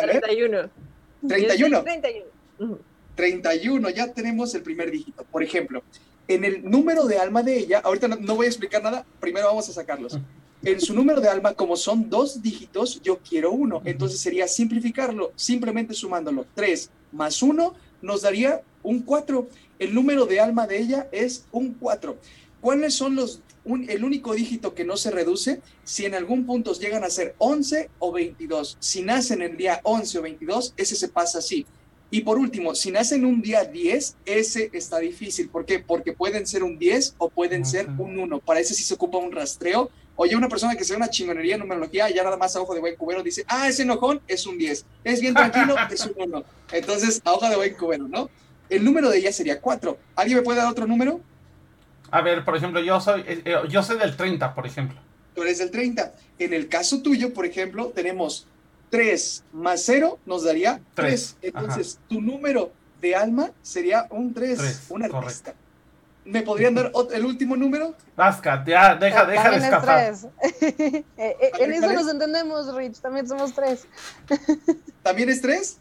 31. 0.00 0.70
31. 1.26 1.82
31. 1.82 2.78
31, 3.14 3.90
ya 3.90 4.12
tenemos 4.12 4.54
el 4.54 4.62
primer 4.62 4.90
dígito. 4.90 5.24
Por 5.24 5.42
ejemplo, 5.42 5.82
en 6.28 6.44
el 6.44 6.68
número 6.68 7.04
de 7.06 7.18
alma 7.18 7.42
de 7.42 7.58
ella, 7.58 7.80
ahorita 7.84 8.08
no, 8.08 8.16
no 8.16 8.36
voy 8.36 8.46
a 8.46 8.48
explicar 8.48 8.82
nada, 8.82 9.04
primero 9.20 9.46
vamos 9.46 9.68
a 9.68 9.72
sacarlos 9.72 10.18
en 10.64 10.80
su 10.80 10.94
número 10.94 11.20
de 11.20 11.28
alma, 11.28 11.54
como 11.54 11.76
son 11.76 12.08
dos 12.08 12.40
dígitos, 12.42 13.00
yo 13.02 13.18
quiero 13.18 13.52
uno. 13.52 13.82
Entonces 13.84 14.20
sería 14.20 14.46
simplificarlo, 14.46 15.32
simplemente 15.34 15.94
sumándolo. 15.94 16.46
Tres 16.54 16.90
más 17.10 17.42
uno 17.42 17.74
nos 18.00 18.22
daría 18.22 18.62
un 18.82 19.00
cuatro. 19.00 19.48
El 19.78 19.94
número 19.94 20.26
de 20.26 20.40
alma 20.40 20.66
de 20.66 20.78
ella 20.78 21.08
es 21.10 21.46
un 21.50 21.74
cuatro. 21.74 22.16
¿Cuáles 22.60 22.94
son 22.94 23.16
los, 23.16 23.40
el 23.64 24.04
único 24.04 24.34
dígito 24.34 24.72
que 24.74 24.84
no 24.84 24.96
se 24.96 25.10
reduce? 25.10 25.60
Si 25.82 26.06
en 26.06 26.14
algún 26.14 26.46
punto 26.46 26.72
llegan 26.74 27.02
a 27.02 27.10
ser 27.10 27.34
11 27.38 27.90
o 27.98 28.12
22. 28.12 28.76
Si 28.78 29.02
nacen 29.02 29.42
el 29.42 29.56
día 29.56 29.80
11 29.82 30.18
o 30.18 30.22
22, 30.22 30.74
ese 30.76 30.94
se 30.94 31.08
pasa 31.08 31.38
así. 31.38 31.66
Y 32.12 32.20
por 32.20 32.38
último, 32.38 32.74
si 32.74 32.92
nacen 32.92 33.24
un 33.24 33.40
día 33.40 33.64
10, 33.64 34.16
ese 34.26 34.70
está 34.74 34.98
difícil. 34.98 35.48
¿Por 35.48 35.64
qué? 35.64 35.80
Porque 35.80 36.12
pueden 36.12 36.46
ser 36.46 36.62
un 36.62 36.78
10 36.78 37.16
o 37.18 37.30
pueden 37.30 37.64
ser 37.64 37.88
un 37.98 38.18
1. 38.18 38.38
Para 38.40 38.60
ese 38.60 38.74
sí 38.74 38.84
se 38.84 38.94
ocupa 38.94 39.18
un 39.18 39.32
rastreo 39.32 39.90
Oye, 40.16 40.36
una 40.36 40.48
persona 40.48 40.76
que 40.76 40.84
sea 40.84 40.96
una 40.96 41.08
chingonería 41.08 41.54
en 41.54 41.60
numerología, 41.60 42.10
ya 42.10 42.22
nada 42.22 42.36
más 42.36 42.54
a 42.54 42.60
ojo 42.60 42.74
de 42.74 42.80
buen 42.80 42.96
cubero 42.96 43.22
dice, 43.22 43.44
ah, 43.48 43.68
ese 43.68 43.82
enojón 43.82 44.20
es 44.28 44.46
un 44.46 44.58
10, 44.58 44.84
es 45.04 45.20
bien 45.20 45.34
tranquilo, 45.34 45.74
es 45.90 46.06
un 46.06 46.14
1. 46.16 46.44
Entonces, 46.72 47.20
a 47.24 47.32
hoja 47.32 47.48
de 47.48 47.56
buen 47.56 47.74
cubero, 47.74 48.08
¿no? 48.08 48.28
El 48.68 48.84
número 48.84 49.10
de 49.10 49.18
ella 49.18 49.32
sería 49.32 49.60
4. 49.60 49.98
¿Alguien 50.16 50.38
me 50.38 50.42
puede 50.42 50.58
dar 50.58 50.70
otro 50.70 50.86
número? 50.86 51.20
A 52.10 52.20
ver, 52.20 52.44
por 52.44 52.56
ejemplo, 52.56 52.80
yo 52.80 53.00
soy, 53.00 53.22
eh, 53.22 53.42
eh, 53.44 53.56
yo 53.68 53.82
soy 53.82 53.98
del 53.98 54.16
30, 54.16 54.54
por 54.54 54.66
ejemplo. 54.66 55.00
Tú 55.34 55.42
eres 55.42 55.58
del 55.58 55.70
30. 55.70 56.14
En 56.38 56.52
el 56.52 56.68
caso 56.68 57.00
tuyo, 57.00 57.32
por 57.32 57.46
ejemplo, 57.46 57.88
tenemos 57.88 58.46
3 58.90 59.44
más 59.52 59.82
0 59.86 60.18
nos 60.26 60.44
daría 60.44 60.80
3. 60.94 61.38
Entonces, 61.40 61.98
tu 62.08 62.20
número 62.20 62.72
de 63.00 63.16
alma 63.16 63.50
sería 63.62 64.06
un 64.10 64.34
3, 64.34 64.86
una 64.90 65.06
artista. 65.06 65.54
¿Me 66.24 66.42
podrían 66.42 66.74
dar 66.74 66.92
el 67.12 67.24
último 67.24 67.56
número? 67.56 67.96
Vasca, 68.16 68.64
ya, 68.66 68.94
deja, 68.94 69.26
deja 69.26 69.50
de 69.50 69.56
escapar. 69.56 70.14
Eh, 70.62 71.04
eh, 71.18 71.50
en 71.58 71.72
eso 71.72 71.92
nos 71.92 72.08
entendemos, 72.08 72.74
Rich, 72.74 73.00
también 73.00 73.26
somos 73.26 73.52
tres. 73.52 73.86
¿También 75.02 75.28
es 75.28 75.40
tres? 75.40 75.78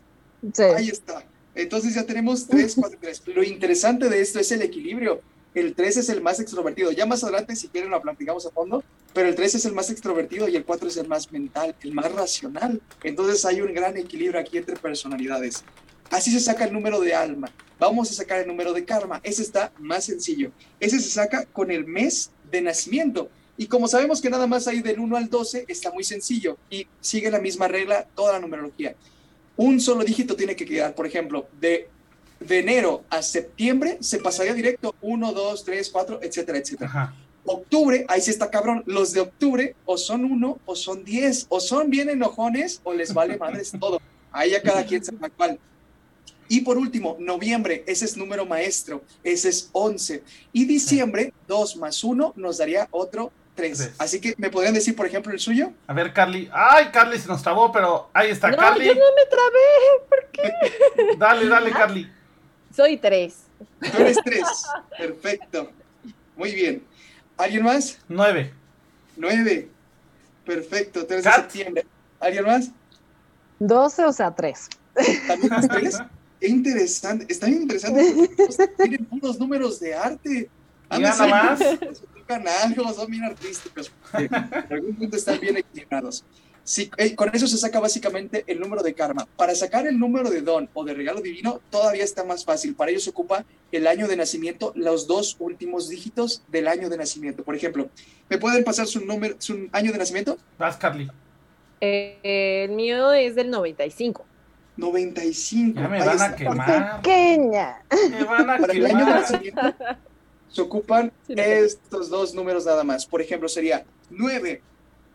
Sí. 0.54 0.64
Ahí 0.64 0.90
está. 0.90 1.24
Entonces 1.54 1.94
ya 1.94 2.04
tenemos 2.04 2.48
tres, 2.48 2.76
cuatro, 2.76 2.98
tres. 3.00 3.22
Lo 3.28 3.44
interesante 3.44 4.10
de 4.10 4.22
esto 4.22 4.40
es 4.40 4.52
el 4.52 4.62
equilibrio. 4.62 5.22
El 5.54 5.76
tres 5.76 5.98
es 5.98 6.10
el 6.10 6.22
más 6.22 6.40
extrovertido. 6.40 6.92
Ya 6.92 7.06
más 7.06 7.24
adelante, 7.24 7.56
si 7.56 7.68
quieren, 7.68 7.92
lo 7.92 8.02
platicamos 8.02 8.46
a 8.46 8.52
fondo, 8.52 8.84
pero 9.14 9.28
el 9.28 9.36
tres 9.36 9.54
es 9.56 9.66
el 9.66 9.74
más 9.74 9.90
extrovertido 9.90 10.48
y 10.48 10.56
el 10.56 10.64
cuatro 10.64 10.88
es 10.88 10.98
el 10.98 11.08
más 11.08 11.32
mental, 11.32 11.76
el 11.82 11.94
más 11.94 12.12
racional. 12.12 12.82
Entonces 13.04 13.44
hay 13.46 13.62
un 13.62 13.74
gran 13.74 13.98
equilibrio 13.98 14.40
aquí 14.40 14.58
entre 14.58 14.78
personalidades. 14.78 15.64
Así 16.12 16.30
se 16.30 16.42
saca 16.42 16.66
el 16.66 16.74
número 16.74 17.00
de 17.00 17.16
alma. 17.16 17.50
Vamos 17.80 18.12
a 18.12 18.14
sacar 18.14 18.42
el 18.42 18.48
número 18.48 18.74
de 18.74 18.84
karma. 18.84 19.22
Ese 19.24 19.42
está 19.42 19.72
más 19.80 20.04
sencillo. 20.04 20.52
Ese 20.80 21.00
se 21.00 21.10
saca 21.10 21.46
con 21.46 21.72
el 21.72 21.88
mes 21.88 22.32
de 22.52 22.62
nacimiento. 22.62 23.30
Y 23.58 23.68
como 23.68 23.88
sabemos 23.88 24.22
que 24.22 24.30
nada 24.30 24.46
más 24.46 24.68
hay 24.68 24.82
del 24.82 25.00
1 25.00 25.16
al 25.18 25.30
12, 25.30 25.66
está 25.68 25.92
muy 25.92 26.04
sencillo 26.04 26.58
y 26.70 26.86
sigue 27.00 27.32
la 27.32 27.40
misma 27.40 27.68
regla 27.70 28.08
toda 28.14 28.34
la 28.34 28.40
numerología. 28.40 28.96
Un 29.56 29.80
solo 29.80 30.04
dígito 30.04 30.36
tiene 30.36 30.56
que 30.56 30.66
quedar, 30.66 30.96
por 30.96 31.08
ejemplo, 31.08 31.48
de, 31.60 31.88
de 32.40 32.60
enero 32.60 33.04
a 33.10 33.22
septiembre 33.22 33.98
se 34.02 34.20
pasaría 34.20 34.54
directo 34.54 34.96
1, 35.02 35.32
2, 35.32 35.64
3, 35.64 35.90
4, 35.90 36.20
etcétera, 36.24 36.58
etcétera. 36.58 37.16
Octubre, 37.46 38.06
ahí 38.10 38.22
sí 38.22 38.32
está 38.32 38.50
cabrón, 38.50 38.84
los 38.86 39.14
de 39.14 39.22
octubre 39.22 39.76
o 39.86 39.98
son 39.98 40.26
1 40.26 40.60
o 40.66 40.76
son 40.76 41.04
10, 41.04 41.46
o 41.50 41.60
son 41.60 41.90
bien 41.90 42.10
enojones 42.10 42.82
o 42.84 42.94
les 42.94 43.14
vale 43.14 43.38
madres 43.38 43.72
todo. 43.80 44.02
Ahí 44.32 44.52
ya 44.52 44.62
cada 44.62 44.86
quien 44.86 45.04
sabe 45.04 45.30
cuál. 45.30 45.60
Y 46.52 46.60
por 46.60 46.78
último, 46.78 47.16
noviembre, 47.18 47.82
ese 47.88 48.04
es 48.04 48.18
número 48.18 48.46
maestro, 48.46 49.02
ese 49.24 49.48
es 49.48 49.70
11. 49.72 50.22
Y 50.52 50.66
diciembre, 50.66 51.32
2 51.48 51.78
más 51.78 52.04
1 52.04 52.34
nos 52.36 52.58
daría 52.58 52.90
otro 52.92 53.32
3. 53.56 53.94
Así 53.98 54.20
que, 54.20 54.36
¿me 54.38 54.50
podrían 54.50 54.74
decir, 54.74 54.94
por 54.94 55.06
ejemplo, 55.06 55.32
el 55.32 55.40
suyo? 55.40 55.72
A 55.88 55.94
ver, 55.94 56.12
Carly. 56.12 56.50
Ay, 56.52 56.90
Carly 56.92 57.18
se 57.20 57.30
nos 57.30 57.42
trabó, 57.42 57.72
pero 57.72 58.10
ahí 58.12 58.32
está 58.32 58.52
no, 58.52 58.58
Carly. 58.58 58.86
Yo 58.86 58.96
no 58.96 59.00
me 59.16 59.26
trabé, 59.30 60.10
¿por 60.10 60.26
qué? 60.30 61.16
dale, 61.18 61.48
dale, 61.48 61.72
ah, 61.74 61.78
Carly. 61.78 62.12
Soy 62.76 62.98
3. 62.98 63.34
Tú 63.80 64.02
eres 64.02 64.18
3. 64.22 64.44
Perfecto. 64.98 65.72
Muy 66.36 66.54
bien. 66.54 66.84
¿Alguien 67.38 67.64
más? 67.64 67.98
9. 68.10 68.54
9. 69.16 69.70
Perfecto, 70.46 71.06
3 71.06 71.24
de 71.24 71.32
septiembre. 71.32 71.86
¿Alguien 72.20 72.44
más? 72.44 72.72
12, 73.60 74.04
o 74.04 74.12
sea, 74.12 74.36
3. 74.36 74.70
¿También 75.28 75.70
3? 75.70 76.00
es 76.42 76.50
interesante, 76.50 77.26
está 77.30 77.46
bien 77.46 77.62
interesante 77.62 78.30
tienen 78.78 79.06
puros 79.06 79.40
números 79.40 79.80
de 79.80 79.94
arte. 79.94 80.50
Nada 80.90 81.28
más. 81.28 81.60
Tocan 82.18 82.46
algo, 82.48 82.92
son 82.94 83.10
bien 83.10 83.24
artísticos. 83.24 83.92
En 84.14 84.34
algún 84.70 84.96
punto 84.96 85.16
están 85.16 85.40
bien 85.40 85.58
equilibrados. 85.58 86.26
Si, 86.64 86.92
eh, 86.98 87.16
con 87.16 87.34
eso 87.34 87.48
se 87.48 87.58
saca 87.58 87.80
básicamente 87.80 88.44
el 88.48 88.60
número 88.60 88.84
de 88.84 88.94
karma. 88.94 89.28
Para 89.36 89.56
sacar 89.56 89.88
el 89.88 89.98
número 89.98 90.30
de 90.30 90.42
don 90.42 90.70
o 90.74 90.84
de 90.84 90.94
regalo 90.94 91.22
divino 91.22 91.62
todavía 91.70 92.04
está 92.04 92.24
más 92.24 92.44
fácil. 92.44 92.76
Para 92.76 92.92
ellos 92.92 93.08
ocupa 93.08 93.46
el 93.72 93.88
año 93.88 94.08
de 94.08 94.16
nacimiento, 94.16 94.74
los 94.76 95.08
dos 95.08 95.38
últimos 95.40 95.90
dígitos 95.90 96.44
del 96.50 96.68
año 96.68 96.90
de 96.90 96.98
nacimiento. 96.98 97.44
Por 97.44 97.56
ejemplo, 97.56 97.90
¿me 98.30 98.38
pueden 98.38 98.64
pasar 98.64 98.88
su, 98.88 99.06
número, 99.06 99.36
su 99.40 99.70
año 99.72 99.92
de 99.92 99.98
nacimiento? 99.98 100.38
Vas, 100.58 100.78
Carly. 100.78 101.10
Eh, 101.80 102.66
el 102.66 102.72
mío 102.72 103.12
es 103.12 103.36
del 103.36 103.50
95. 103.50 104.26
95. 104.82 105.80
Ya 105.80 105.88
me 105.88 106.00
van 106.00 106.22
a 106.22 106.36
quemar. 106.36 107.02
Pequeña. 107.02 107.82
Me 108.10 108.24
van 108.26 108.50
a 108.50 108.58
Para 108.58 108.74
el 108.74 108.86
año 108.86 108.98
de 108.98 109.04
quemar. 109.06 109.22
nacimiento 109.22 109.62
se 110.50 110.62
ocupan 110.62 111.14
Sí, 111.26 111.34
estos 111.38 112.10
dos 112.10 112.34
números 112.34 112.66
nada 112.66 112.84
más. 112.84 113.06
Por 113.06 113.22
ejemplo, 113.22 113.48
sería 113.48 113.86
9 114.10 114.62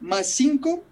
más 0.01 0.27
5 0.29 0.83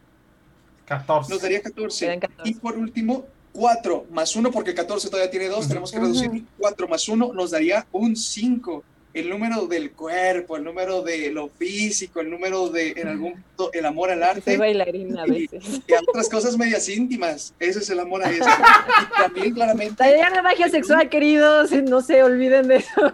14. 0.85 1.33
nos 1.33 1.41
daría 1.41 1.63
14. 1.63 2.05
Quedan 2.05 2.21
14. 2.21 2.51
Y 2.51 2.55
por 2.57 2.77
último, 2.77 3.25
4 3.53 4.07
más 4.11 4.37
1, 4.37 4.51
porque 4.51 4.75
14 4.75 5.09
todavía 5.09 5.31
tiene 5.31 5.47
2, 5.49 5.59
Ujú. 5.61 5.69
tenemos 5.69 5.91
que 5.93 5.99
reducir. 5.99 6.45
4 6.59 6.89
más 6.89 7.09
1 7.09 7.33
nos 7.33 7.53
daría 7.53 7.87
un 7.93 8.15
5. 8.17 8.85
El 9.15 9.31
número 9.31 9.67
del 9.69 9.93
cuerpo, 9.93 10.57
el 10.57 10.65
número 10.65 11.03
de 11.03 11.31
lo 11.31 11.49
físico, 11.49 12.19
el 12.21 12.29
número 12.31 12.69
de, 12.69 12.91
en 12.97 13.07
algún 13.07 13.35
punto, 13.35 13.71
el 13.73 13.87
amor 13.87 14.11
al 14.11 14.19
Soy 14.19 14.29
arte 14.29 14.57
bailarina 14.57 15.23
a 15.23 15.27
veces. 15.27 15.65
y 15.87 15.93
a 15.95 16.01
otras 16.01 16.29
cosas 16.29 16.59
medias 16.59 16.89
íntimas. 16.89 17.55
Ese 17.61 17.79
es 17.79 17.89
el 17.91 18.01
amor 18.01 18.25
a 18.25 18.31
eso. 18.31 18.45
Y 18.45 19.23
también 19.23 19.55
claramente 19.55 19.95
Taller 19.97 20.33
de 20.33 20.43
magia 20.43 20.69
sexual, 20.69 21.09
queridos. 21.09 21.71
No 21.71 22.01
se 22.03 22.25
olviden 22.25 22.67
de 22.67 22.77
eso. 22.77 22.91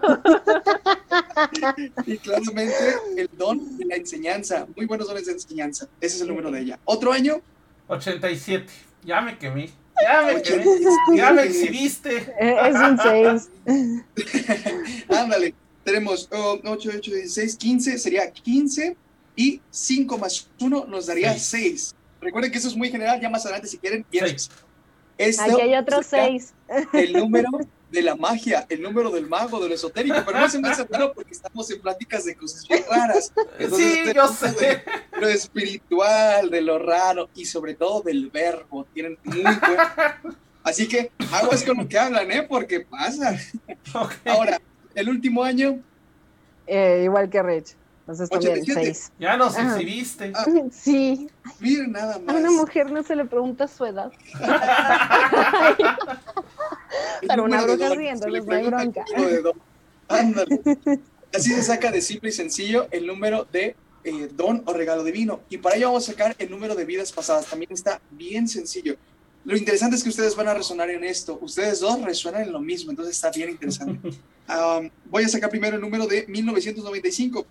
Y 2.07 2.17
claramente 2.19 2.75
el 3.17 3.29
don 3.37 3.77
de 3.77 3.85
la 3.85 3.97
enseñanza. 3.97 4.67
Muy 4.75 4.87
buenos 4.87 5.07
dones 5.07 5.27
de 5.27 5.33
enseñanza. 5.33 5.87
Ese 6.01 6.17
es 6.17 6.23
el 6.23 6.29
número 6.29 6.51
de 6.51 6.61
ella. 6.61 6.79
Otro 6.87 7.13
año, 7.13 7.41
87. 7.89 8.67
Ya 9.05 9.21
me 9.21 9.37
quemé. 9.39 9.69
Ya 10.03 10.23
me 10.23 10.41
quemé. 10.43 10.63
87. 10.63 11.17
Ya 11.17 11.33
me 11.33 11.43
exhibiste. 11.43 12.17
Eh, 12.41 12.57
Es 12.69 12.75
un 12.75 12.99
6. 13.67 14.05
Ándale. 15.09 15.55
Tenemos 15.91 16.29
oh, 16.31 16.61
8, 16.63 16.91
8, 16.99 17.11
16, 17.11 17.57
15. 17.57 17.99
Sería 17.99 18.31
15. 18.31 18.97
Y 19.35 19.61
5 19.71 20.19
más 20.19 20.49
1 20.61 20.87
nos 20.87 21.07
daría 21.07 21.33
Seis. 21.37 21.95
6. 21.95 21.95
Recuerden 22.21 22.53
que 22.53 22.59
eso 22.59 22.69
es 22.69 22.77
muy 22.77 22.91
general. 22.91 23.21
Ya 23.21 23.29
más 23.29 23.45
adelante, 23.45 23.67
si 23.67 23.79
quieren. 23.79 24.07
Esto 25.19 25.43
Aquí 25.43 25.61
hay 25.61 25.75
otro 25.75 26.03
sería 26.05 26.39
6. 26.39 26.55
El 26.93 27.13
número 27.15 27.51
de 27.91 28.03
la 28.03 28.15
magia, 28.15 28.65
el 28.69 28.83
número 28.83 29.11
del 29.11 29.27
mago, 29.27 29.59
de 29.59 29.69
lo 29.69 29.75
esotérico. 29.75 30.23
Pero 30.25 30.39
no 30.39 30.49
se 30.49 30.61
me 30.61 30.69
hace 30.69 30.85
raro 30.85 31.13
porque 31.13 31.33
estamos 31.33 31.69
en 31.73 31.81
pláticas 31.81 32.25
de 32.25 32.37
cosas 32.37 32.69
bien 32.69 32.85
raras. 32.89 33.33
Entonces, 33.59 33.99
Sí, 34.05 34.13
yo 34.15 34.29
sé. 34.29 34.53
de 34.53 34.83
lo 35.21 35.29
espiritual, 35.29 36.51
de 36.51 36.61
lo 36.61 36.79
raro 36.79 37.29
y 37.35 37.47
sobre 37.47 37.75
todo 37.75 38.03
del 38.03 38.31
verbo. 38.31 38.87
Tienen 38.95 39.19
muy 39.25 39.43
buen. 39.43 39.57
Así 40.63 40.87
que 40.87 41.11
aguas 41.33 41.65
con 41.65 41.79
lo 41.79 41.89
que 41.89 41.99
hablan, 41.99 42.31
¿eh? 42.31 42.47
Porque 42.49 42.81
pasa. 42.81 43.37
Ok. 43.93 44.13
Ahora, 44.27 44.61
el 44.95 45.09
último 45.09 45.43
año, 45.45 45.81
Eh, 46.67 47.03
igual 47.05 47.29
que 47.31 47.43
Rich. 47.43 47.77
Entonces 48.01 48.29
también 48.31 48.53
87. 48.53 48.95
6. 48.95 49.13
Ya 49.21 49.37
nos 49.37 49.57
Ajá. 49.57 49.73
exhibiste. 49.77 50.33
Ah, 50.35 50.45
Sí, 50.73 51.29
miren 51.61 51.93
nada 51.93 52.17
a 52.17 52.19
más. 52.19 52.35
una 52.35 52.51
mujer 52.51 52.91
no 52.91 53.03
se 53.03 53.15
le 53.15 53.25
pregunta 53.25 53.69
su 53.69 53.85
edad. 53.85 54.11
Pero 57.21 57.45
una 57.45 57.63
bruja 57.63 57.89
no 57.95 58.01
hay 58.01 58.41
pregunta 58.43 58.69
bronca. 58.69 59.05
Ándale. 60.09 60.61
Así 61.35 61.51
se 61.53 61.63
saca 61.63 61.93
de 61.93 62.01
simple 62.01 62.31
y 62.31 62.33
sencillo 62.33 62.89
el 62.91 63.07
número 63.07 63.47
de 63.53 63.77
eh, 64.03 64.29
don 64.33 64.63
o 64.67 64.73
regalo 64.73 65.05
divino. 65.05 65.41
Y 65.49 65.59
para 65.59 65.77
ello 65.77 65.87
vamos 65.89 66.09
a 66.09 66.13
sacar 66.13 66.35
el 66.39 66.51
número 66.51 66.75
de 66.75 66.85
vidas 66.85 67.13
pasadas. 67.13 67.47
También 67.47 67.71
está 67.73 68.01
bien 68.11 68.49
sencillo. 68.49 68.97
Lo 69.45 69.57
interesante 69.57 69.97
es 69.97 70.03
que 70.03 70.11
ustedes 70.11 70.37
van 70.37 70.49
a 70.49 70.55
resonar 70.55 70.91
en 70.91 71.03
esto. 71.05 71.39
Ustedes 71.41 71.81
dos 71.81 72.01
resuenan 72.03 72.43
en 72.43 72.53
lo 72.53 72.61
mismo, 72.61 72.91
entonces 72.91 73.15
está 73.17 73.31
bien 73.31 73.51
interesante. 73.51 73.99
Um, 74.51 74.91
voy 75.05 75.23
a 75.23 75.29
sacar 75.29 75.49
primero 75.49 75.77
el 75.77 75.81
número 75.81 76.09
de 76.09 76.27
1995. 76.27 77.47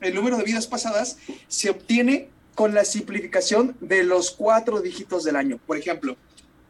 El 0.00 0.14
número 0.14 0.36
de 0.36 0.44
vidas 0.44 0.68
pasadas 0.68 1.18
se 1.48 1.68
obtiene 1.68 2.28
con 2.54 2.74
la 2.74 2.84
simplificación 2.84 3.76
de 3.80 4.04
los 4.04 4.30
cuatro 4.30 4.80
dígitos 4.80 5.24
del 5.24 5.34
año. 5.34 5.58
Por 5.66 5.76
ejemplo, 5.76 6.16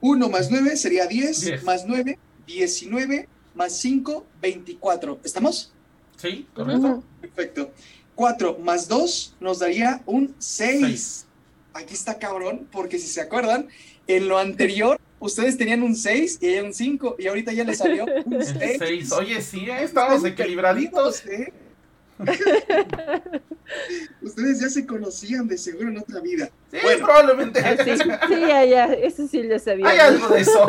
1 0.00 0.28
más 0.30 0.50
9 0.50 0.76
sería 0.76 1.06
10, 1.06 1.40
Diez. 1.42 1.64
más 1.64 1.84
9, 1.86 2.18
19, 2.46 3.28
más 3.54 3.76
5, 3.78 4.26
24. 4.40 5.20
¿Estamos? 5.22 5.72
Sí, 6.16 6.46
correcto. 6.54 7.02
Perfecto. 7.20 7.72
4 8.14 8.58
más 8.58 8.88
2 8.88 9.36
nos 9.40 9.58
daría 9.58 10.02
un 10.06 10.34
6. 10.38 10.80
Seis. 10.80 11.26
Aquí 11.74 11.94
está 11.94 12.18
cabrón, 12.18 12.68
porque 12.70 12.98
si 12.98 13.06
se 13.06 13.20
acuerdan, 13.20 13.68
en 14.06 14.28
lo 14.28 14.38
anterior 14.38 14.98
ustedes 15.20 15.56
tenían 15.56 15.82
un 15.82 15.94
6 15.94 16.38
y 16.40 16.48
ella 16.48 16.64
un 16.64 16.74
5, 16.74 17.16
y 17.18 17.26
ahorita 17.28 17.52
ya 17.52 17.64
le 17.64 17.74
salió 17.74 18.04
un 18.24 18.34
El 18.34 18.44
6. 18.44 18.76
6. 18.78 19.12
Oye, 19.12 19.40
sí, 19.40 19.68
eh, 19.70 19.84
estamos 19.84 20.24
equilibraditos. 20.24 21.24
¿eh? 21.26 21.52
Ustedes 24.22 24.60
ya 24.60 24.68
se 24.68 24.86
conocían 24.86 25.48
de 25.48 25.56
seguro 25.58 25.88
en 25.88 25.98
otra 25.98 26.20
vida. 26.20 26.50
Sí, 26.70 26.78
Bueno. 26.82 27.04
probablemente. 27.06 27.60
Ah, 27.60 27.76
sí, 27.82 27.90
sí, 27.96 28.40
ya, 28.40 28.64
ya. 28.64 28.84
Eso 28.92 29.26
sí 29.26 29.42
lo 29.42 29.58
sabía. 29.58 29.88
Hay 29.88 29.98
algo 29.98 30.28
de 30.28 30.40
eso. 30.40 30.66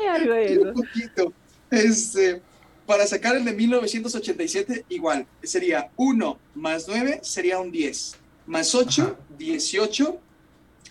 Hay 0.00 0.06
algo 0.06 0.34
de 0.34 0.58
Un 0.58 0.68
eso. 0.68 0.74
poquito. 0.74 1.32
Este, 1.70 2.40
para 2.86 3.06
sacar 3.06 3.36
el 3.36 3.44
de 3.44 3.52
1987, 3.52 4.84
igual. 4.88 5.26
Sería 5.42 5.90
1 5.96 6.38
más 6.54 6.86
9 6.88 7.20
sería 7.22 7.58
un 7.58 7.70
10. 7.70 8.16
Más 8.46 8.74
8, 8.74 9.02
Ajá. 9.02 9.16
18. 9.38 10.20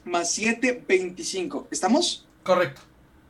Más 0.07 0.31
7, 0.31 0.83
25. 0.87 1.67
¿Estamos? 1.69 2.25
Correcto. 2.43 2.81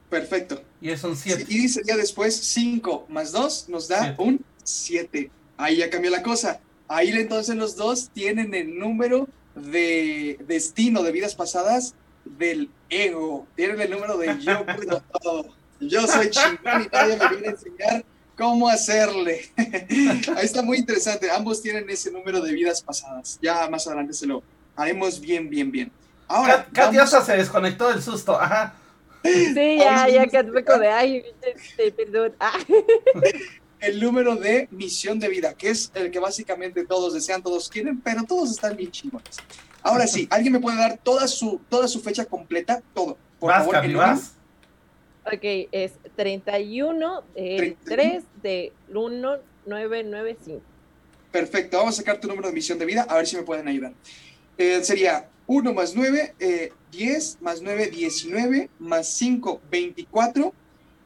Perfecto. 0.09 0.61
Y 0.79 0.89
es 0.89 1.03
un 1.03 1.17
7. 1.17 1.45
Y 1.49 1.67
sería 1.67 1.97
después 1.97 2.35
5 2.35 3.07
más 3.09 3.31
2 3.31 3.69
nos 3.69 3.87
da 3.87 4.03
Siete. 4.03 4.23
un 4.23 4.45
7. 4.63 5.31
Ahí 5.57 5.77
ya 5.77 5.89
cambió 5.89 6.11
la 6.11 6.21
cosa. 6.23 6.61
Ahí 6.87 7.09
entonces 7.09 7.55
los 7.55 7.75
dos 7.75 8.09
tienen 8.13 8.53
el 8.53 8.77
número 8.79 9.27
de 9.55 10.37
destino 10.47 11.03
de 11.03 11.11
vidas 11.11 11.35
pasadas 11.35 11.95
del 12.23 12.69
ego. 12.89 13.45
Tienen 13.55 13.81
el 13.81 13.91
número 13.91 14.17
de 14.17 14.39
yo 14.39 14.65
puedo 14.65 15.01
todo. 15.21 15.47
Yo 15.79 16.07
soy 16.07 16.29
chingón 16.29 16.83
y 16.83 16.87
nadie 16.95 17.17
me 17.17 17.29
viene 17.29 17.47
a 17.47 17.51
enseñar 17.51 18.05
cómo 18.37 18.69
hacerle. 18.69 19.51
Ahí 19.57 20.45
está 20.45 20.61
muy 20.61 20.77
interesante. 20.77 21.29
Ambos 21.29 21.61
tienen 21.61 21.89
ese 21.89 22.11
número 22.11 22.39
de 22.39 22.53
vidas 22.53 22.81
pasadas. 22.81 23.39
Ya 23.41 23.67
más 23.69 23.87
adelante 23.87 24.13
se 24.13 24.27
lo 24.27 24.43
haremos 24.75 25.19
bien, 25.19 25.49
bien, 25.49 25.71
bien. 25.71 25.91
Ahora, 26.27 26.67
Kat, 26.73 26.93
Kat 26.93 27.07
se 27.23 27.37
desconectó 27.37 27.89
del 27.89 28.01
susto. 28.01 28.39
Ajá. 28.39 28.75
Sí, 29.23 29.77
ya, 29.77 30.07
ya, 30.07 30.27
que 30.27 30.43
me 30.43 30.61
de 30.61 30.87
ay, 30.87 31.23
este, 31.41 31.91
perdón. 31.91 32.33
Ah. 32.39 32.57
el 33.79 33.99
número 33.99 34.35
de 34.35 34.67
misión 34.71 35.19
de 35.19 35.27
vida, 35.27 35.53
que 35.53 35.69
es 35.69 35.91
el 35.95 36.11
que 36.11 36.19
básicamente 36.19 36.85
todos 36.85 37.13
desean, 37.13 37.43
todos 37.43 37.69
quieren, 37.69 38.01
pero 38.01 38.23
todos 38.23 38.51
están 38.51 38.75
bien 38.75 38.91
chingones. 38.91 39.37
Ahora 39.81 40.07
sí, 40.07 40.27
¿alguien 40.29 40.53
me 40.53 40.59
puede 40.59 40.77
dar 40.77 40.97
toda 40.97 41.27
su, 41.27 41.61
toda 41.69 41.87
su 41.87 42.01
fecha 42.01 42.25
completa? 42.25 42.81
Todo. 42.93 43.17
Por 43.39 43.51
vas, 43.51 43.59
favor, 43.59 43.77
orden. 43.77 43.97
vas. 43.97 44.33
Ok, 45.25 45.67
es 45.71 45.93
31 46.15 47.23
del 47.35 47.77
3 47.83 48.23
de 48.41 48.73
1995. 48.87 50.61
Perfecto, 51.31 51.77
vamos 51.77 51.95
a 51.95 51.97
sacar 51.97 52.19
tu 52.19 52.27
número 52.27 52.47
de 52.47 52.53
misión 52.53 52.79
de 52.79 52.85
vida, 52.85 53.05
a 53.07 53.15
ver 53.17 53.27
si 53.27 53.35
me 53.35 53.43
pueden 53.43 53.67
ayudar. 53.67 53.93
Eh, 54.57 54.83
sería 54.83 55.29
1 55.47 55.73
más 55.73 55.95
9, 55.95 56.35
eh, 56.39 56.71
10, 56.91 57.37
más 57.41 57.61
9, 57.61 57.89
19, 57.89 58.69
más 58.79 59.07
5, 59.07 59.61
24, 59.71 60.53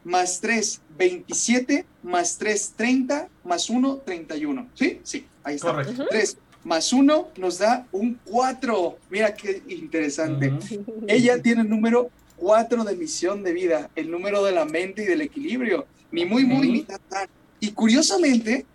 más 0.04 0.40
3, 0.40 0.80
27, 0.98 1.86
más 2.02 2.36
3, 2.38 2.74
30, 2.76 3.28
más 3.44 3.70
1, 3.70 3.96
31. 4.04 4.68
¿Sí? 4.74 5.00
Sí, 5.04 5.26
ahí 5.44 5.54
está. 5.56 5.72
Correcto. 5.72 6.06
3 6.10 6.36
más 6.64 6.92
1 6.92 7.28
nos 7.36 7.58
da 7.58 7.86
un 7.92 8.18
4. 8.24 8.98
Mira 9.10 9.34
qué 9.34 9.62
interesante. 9.68 10.50
Ujú. 10.50 11.04
Ella 11.08 11.40
tiene 11.40 11.62
el 11.62 11.68
número 11.68 12.10
4 12.36 12.84
de 12.84 12.96
misión 12.96 13.42
de 13.44 13.52
vida, 13.52 13.90
el 13.94 14.10
número 14.10 14.44
de 14.44 14.52
la 14.52 14.64
mente 14.64 15.02
y 15.04 15.06
del 15.06 15.20
equilibrio. 15.20 15.86
Ni 16.10 16.24
muy, 16.24 16.44
muy, 16.44 16.70
ni 16.70 16.82
tan, 16.82 17.00
tan. 17.08 17.28
Y 17.60 17.70
curiosamente, 17.70 18.66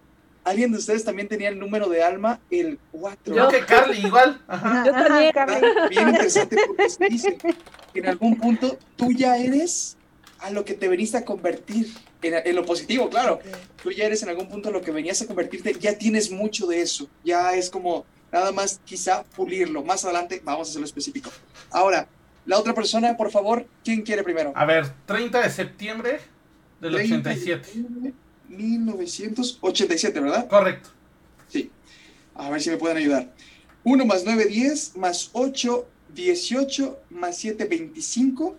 alguien 0.50 0.72
de 0.72 0.78
ustedes 0.78 1.04
también 1.04 1.28
tenía 1.28 1.50
el 1.50 1.60
número 1.60 1.90
de 1.90 2.04
alma, 2.04 2.40
el 2.50 2.80
4. 2.92 3.36
Yo 3.36 3.48
que 3.50 3.66
Carly, 3.66 4.06
igual. 4.06 4.42
Ajá. 4.48 4.86
Yo 4.86 5.32
también. 5.34 5.62
Bien 5.90 6.10
interesante 6.10 6.58
porque 6.68 6.90
se 6.90 7.06
dice 7.10 7.38
que 7.38 8.00
en 8.00 8.08
algún 8.08 8.38
punto 8.38 8.78
tú 8.96 9.12
ya 9.12 9.38
eres 9.38 9.98
a 10.40 10.52
lo 10.52 10.64
que 10.66 10.74
te 10.74 10.88
veniste 10.88 11.18
a 11.18 11.26
convertir. 11.26 11.88
En, 12.22 12.34
en 12.34 12.56
lo 12.56 12.66
positivo, 12.66 13.10
claro. 13.10 13.40
Tú 13.82 13.92
ya 13.92 14.06
eres 14.06 14.24
en 14.24 14.30
algún 14.30 14.50
punto 14.50 14.72
lo 14.72 14.82
que 14.82 14.92
venías 14.92 15.22
a 15.22 15.28
convertirte, 15.28 15.76
ya 15.80 15.98
tienes 15.98 16.32
mucho 16.32 16.66
de 16.66 16.82
eso. 16.82 17.08
Ya 17.24 17.54
es 17.54 17.70
como 17.70 18.06
nada 18.32 18.52
más 18.52 18.82
quizá 18.86 19.24
pulirlo. 19.24 19.84
Más 19.84 20.04
adelante 20.04 20.42
vamos 20.44 20.68
a 20.68 20.72
hacerlo 20.72 20.86
específico. 20.86 21.30
Ahora, 21.70 22.08
la 22.46 22.58
otra 22.58 22.74
persona, 22.74 23.18
por 23.18 23.30
favor, 23.30 23.68
¿quién 23.84 24.02
quiere 24.02 24.24
primero? 24.24 24.54
A 24.56 24.66
ver, 24.66 24.90
30 25.06 25.42
de 25.42 25.50
septiembre 25.50 26.20
del 26.80 26.94
30 26.94 27.30
de 27.30 27.36
87. 27.36 27.64
septiembre, 27.66 28.14
1987, 28.50 30.20
¿verdad? 30.20 30.48
Correcto. 30.48 30.90
Sí. 31.48 31.72
A 32.36 32.50
ver 32.50 32.62
si 32.62 32.70
me 32.70 32.78
pueden 32.78 32.98
ayudar. 32.98 33.34
1 33.84 34.06
más 34.06 34.24
9, 34.26 34.46
10, 34.46 34.98
más 34.98 35.30
8, 35.34 35.88
18, 36.14 37.00
más 37.12 37.38
7, 37.38 37.66
25, 37.66 38.56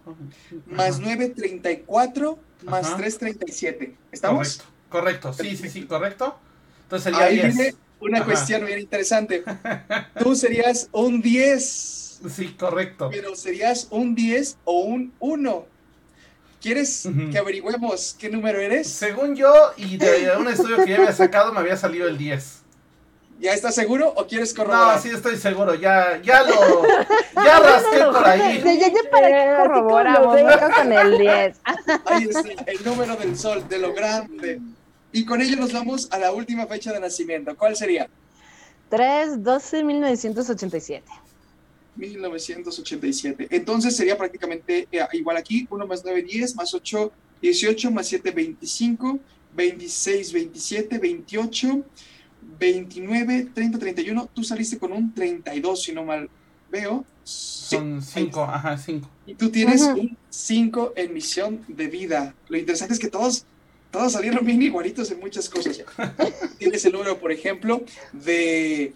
más 0.67 0.97
Ajá. 0.97 1.01
9, 1.03 1.29
34, 1.31 2.39
más 2.65 2.87
Ajá. 2.87 2.97
3, 2.97 3.19
37. 3.19 3.97
¿Estamos? 4.13 4.63
Correcto, 4.89 5.29
correcto. 5.29 5.33
Sí, 5.35 5.57
sí, 5.57 5.69
sí, 5.69 5.83
correcto. 5.87 6.39
Entonces 6.85 7.05
sería 7.13 7.27
Ahí 7.27 7.35
10. 7.41 7.57
viene 7.57 7.75
una 8.01 8.19
Ajá. 8.19 8.27
cuestión 8.27 8.65
bien 8.65 8.79
interesante. 8.81 9.45
Tú 10.23 10.35
serías 10.35 10.89
un 10.93 11.21
10, 11.21 12.21
Sí, 12.35 12.55
correcto. 12.59 13.11
pero 13.13 13.35
serías 13.37 13.89
un 13.91 14.15
10 14.15 14.59
o 14.65 14.81
un 14.81 15.13
1. 15.21 15.67
¿Quieres 16.61 17.09
que 17.31 17.39
averigüemos 17.39 18.17
qué 18.19 18.29
número 18.29 18.61
eres? 18.61 18.89
Según 18.89 19.37
yo, 19.37 19.53
y 19.77 19.97
de 19.97 20.37
un 20.37 20.49
estudio 20.49 20.77
que 20.85 20.91
ya 20.91 20.97
había 20.99 21.13
sacado, 21.13 21.53
me 21.53 21.61
había 21.61 21.77
salido 21.77 22.09
el 22.09 22.19
10. 22.19 22.63
¿Ya 23.41 23.53
estás 23.53 23.77
seguro 23.77 24.13
o 24.17 24.27
quieres 24.27 24.53
corroborar? 24.53 24.97
No, 24.97 25.03
sí 25.03 25.11
estoy 25.11 25.37
seguro, 25.37 25.75
ya, 25.75 26.21
ya 26.21 26.43
lo, 26.43 26.83
ya 27.37 27.61
rasqué 27.61 27.99
por 28.05 28.27
ahí. 28.27 28.61
Ya, 28.65 28.75
ya, 28.75 28.89
ya, 28.89 29.11
para 29.11 29.29
que 29.29 29.63
corroboramos, 29.63 30.37
con 30.75 30.93
el 30.93 31.19
10. 31.19 31.61
Ahí 32.07 32.25
está, 32.25 32.43
el 32.67 32.85
número 32.85 33.15
del 33.15 33.39
sol, 33.39 33.69
de 33.69 33.79
lo 33.79 33.95
grande. 33.95 34.61
Y 35.13 35.25
con 35.25 35.41
ello 35.41 35.57
nos 35.57 35.73
vamos 35.73 36.09
a 36.11 36.19
la 36.19 36.33
última 36.33 36.67
fecha 36.67 36.93
de 36.93 36.99
nacimiento. 36.99 37.57
¿Cuál 37.57 37.77
sería? 37.77 38.09
3, 38.91 39.45
12, 39.45 39.85
1987. 41.99 42.09
1987. 42.09 43.49
Entonces 43.51 43.97
sería 43.97 44.17
prácticamente 44.17 44.89
eh, 44.91 45.01
igual 45.13 45.37
aquí, 45.37 45.67
1 45.71 45.87
más 45.87 46.03
9, 46.05 46.23
10, 46.23 46.57
más 46.57 46.73
8, 46.75 47.13
18, 47.43 47.91
más 47.91 48.07
7, 48.07 48.31
25, 48.31 49.19
26, 49.55 50.33
27, 50.33 50.99
28, 50.99 51.85
29, 52.59 53.49
30, 53.55 53.79
31. 53.79 54.31
Tú 54.33 54.45
saliste 54.45 54.79
con 54.79 54.93
un 54.93 55.13
32, 55.13 55.83
si 55.83 55.93
no 55.93 56.05
mal 56.05 56.29
veo. 56.71 57.05
Sí. 57.25 57.77
Son 57.77 58.01
5, 58.01 58.43
ajá, 58.43 58.79
5. 58.79 59.11
Y 59.27 59.35
tú 59.35 59.51
tienes 59.51 59.83
Ujú. 59.83 60.01
un 60.01 60.17
5 60.31 60.93
en 60.97 61.13
misión 61.13 61.65
de 61.69 61.89
vida. 61.89 62.35
Lo 62.49 62.57
interesante 62.57 62.95
es 62.95 63.01
que 63.01 63.09
todos, 63.09 63.45
todos 63.91 64.13
salieron 64.13 64.45
bien 64.47 64.63
igualitos 64.63 65.11
en 65.11 65.21
muchas 65.21 65.49
cosas. 65.49 65.85
tienes 66.59 66.85
el 66.85 66.93
número, 66.93 67.19
por 67.19 67.33
ejemplo, 67.33 67.83
de 68.13 68.95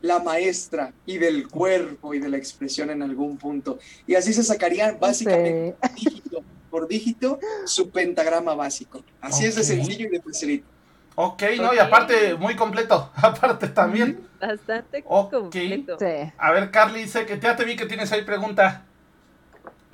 la 0.00 0.20
maestra 0.20 0.92
y 1.06 1.18
del 1.18 1.48
cuerpo 1.48 2.14
y 2.14 2.18
de 2.18 2.28
la 2.28 2.36
expresión 2.36 2.90
en 2.90 3.02
algún 3.02 3.36
punto. 3.36 3.78
Y 4.06 4.14
así 4.14 4.32
se 4.32 4.42
sacarían 4.44 4.98
básicamente 5.00 5.76
dígito 5.94 6.42
por 6.70 6.86
dígito 6.86 7.38
su 7.64 7.90
pentagrama 7.90 8.54
básico. 8.54 9.02
Así 9.20 9.46
es 9.46 9.56
de 9.56 9.64
sencillo 9.64 10.06
y 10.06 10.10
de 10.10 10.20
facilito. 10.20 10.66
Ok, 11.20 11.42
no, 11.60 11.74
y 11.74 11.78
aparte, 11.78 12.36
muy 12.36 12.54
completo. 12.54 13.10
Aparte 13.16 13.66
también. 13.68 14.20
Bastante 14.40 15.02
Ok. 15.04 15.30
completo. 15.32 15.96
Sí. 15.98 16.32
A 16.38 16.52
ver, 16.52 16.70
Carly, 16.70 17.02
dice 17.02 17.26
que 17.26 17.40
ya 17.40 17.56
te 17.56 17.64
vi 17.64 17.74
que 17.74 17.86
tienes 17.86 18.12
ahí 18.12 18.22
pregunta. 18.22 18.84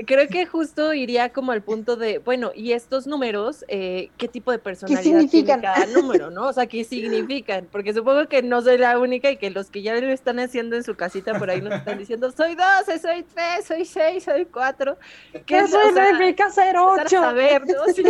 Creo 0.07 0.27
que 0.27 0.45
justo 0.45 0.93
iría 0.93 1.33
como 1.33 1.53
al 1.53 1.63
punto 1.63 1.95
de, 1.95 2.19
bueno, 2.19 2.51
y 2.53 2.73
estos 2.73 3.07
números, 3.07 3.65
eh, 3.69 4.11
¿qué 4.19 4.27
tipo 4.27 4.51
de 4.51 4.59
personalidad 4.59 5.03
significan? 5.03 5.61
tiene 5.61 5.75
cada 5.75 5.87
número, 5.87 6.31
no? 6.31 6.49
O 6.49 6.53
sea, 6.53 6.67
¿qué 6.67 6.83
significan? 6.83 7.69
Porque 7.71 7.95
supongo 7.95 8.27
que 8.29 8.43
no 8.43 8.61
soy 8.61 8.77
la 8.79 8.99
única 8.99 9.31
y 9.31 9.37
que 9.37 9.51
los 9.51 9.71
que 9.71 9.83
ya 9.83 9.95
lo 9.95 10.09
están 10.09 10.41
haciendo 10.41 10.75
en 10.75 10.83
su 10.83 10.97
casita 10.97 11.39
por 11.39 11.49
ahí 11.49 11.61
nos 11.61 11.75
están 11.75 11.97
diciendo, 11.99 12.33
soy 12.33 12.57
12, 12.57 12.99
soy 12.99 13.23
3, 13.23 13.65
soy 13.65 13.85
6, 13.85 14.25
soy 14.25 14.47
4. 14.47 14.99
¿Qué 15.47 15.59
Eso 15.59 15.79
o 15.79 15.93
sea, 15.95 16.07
significa 16.09 16.51
ser 16.51 16.75
empezar 16.75 16.77
a 16.77 17.03
8. 17.05 17.09
saber, 17.21 17.63
¿no? 17.65 17.85
Sí. 17.95 18.03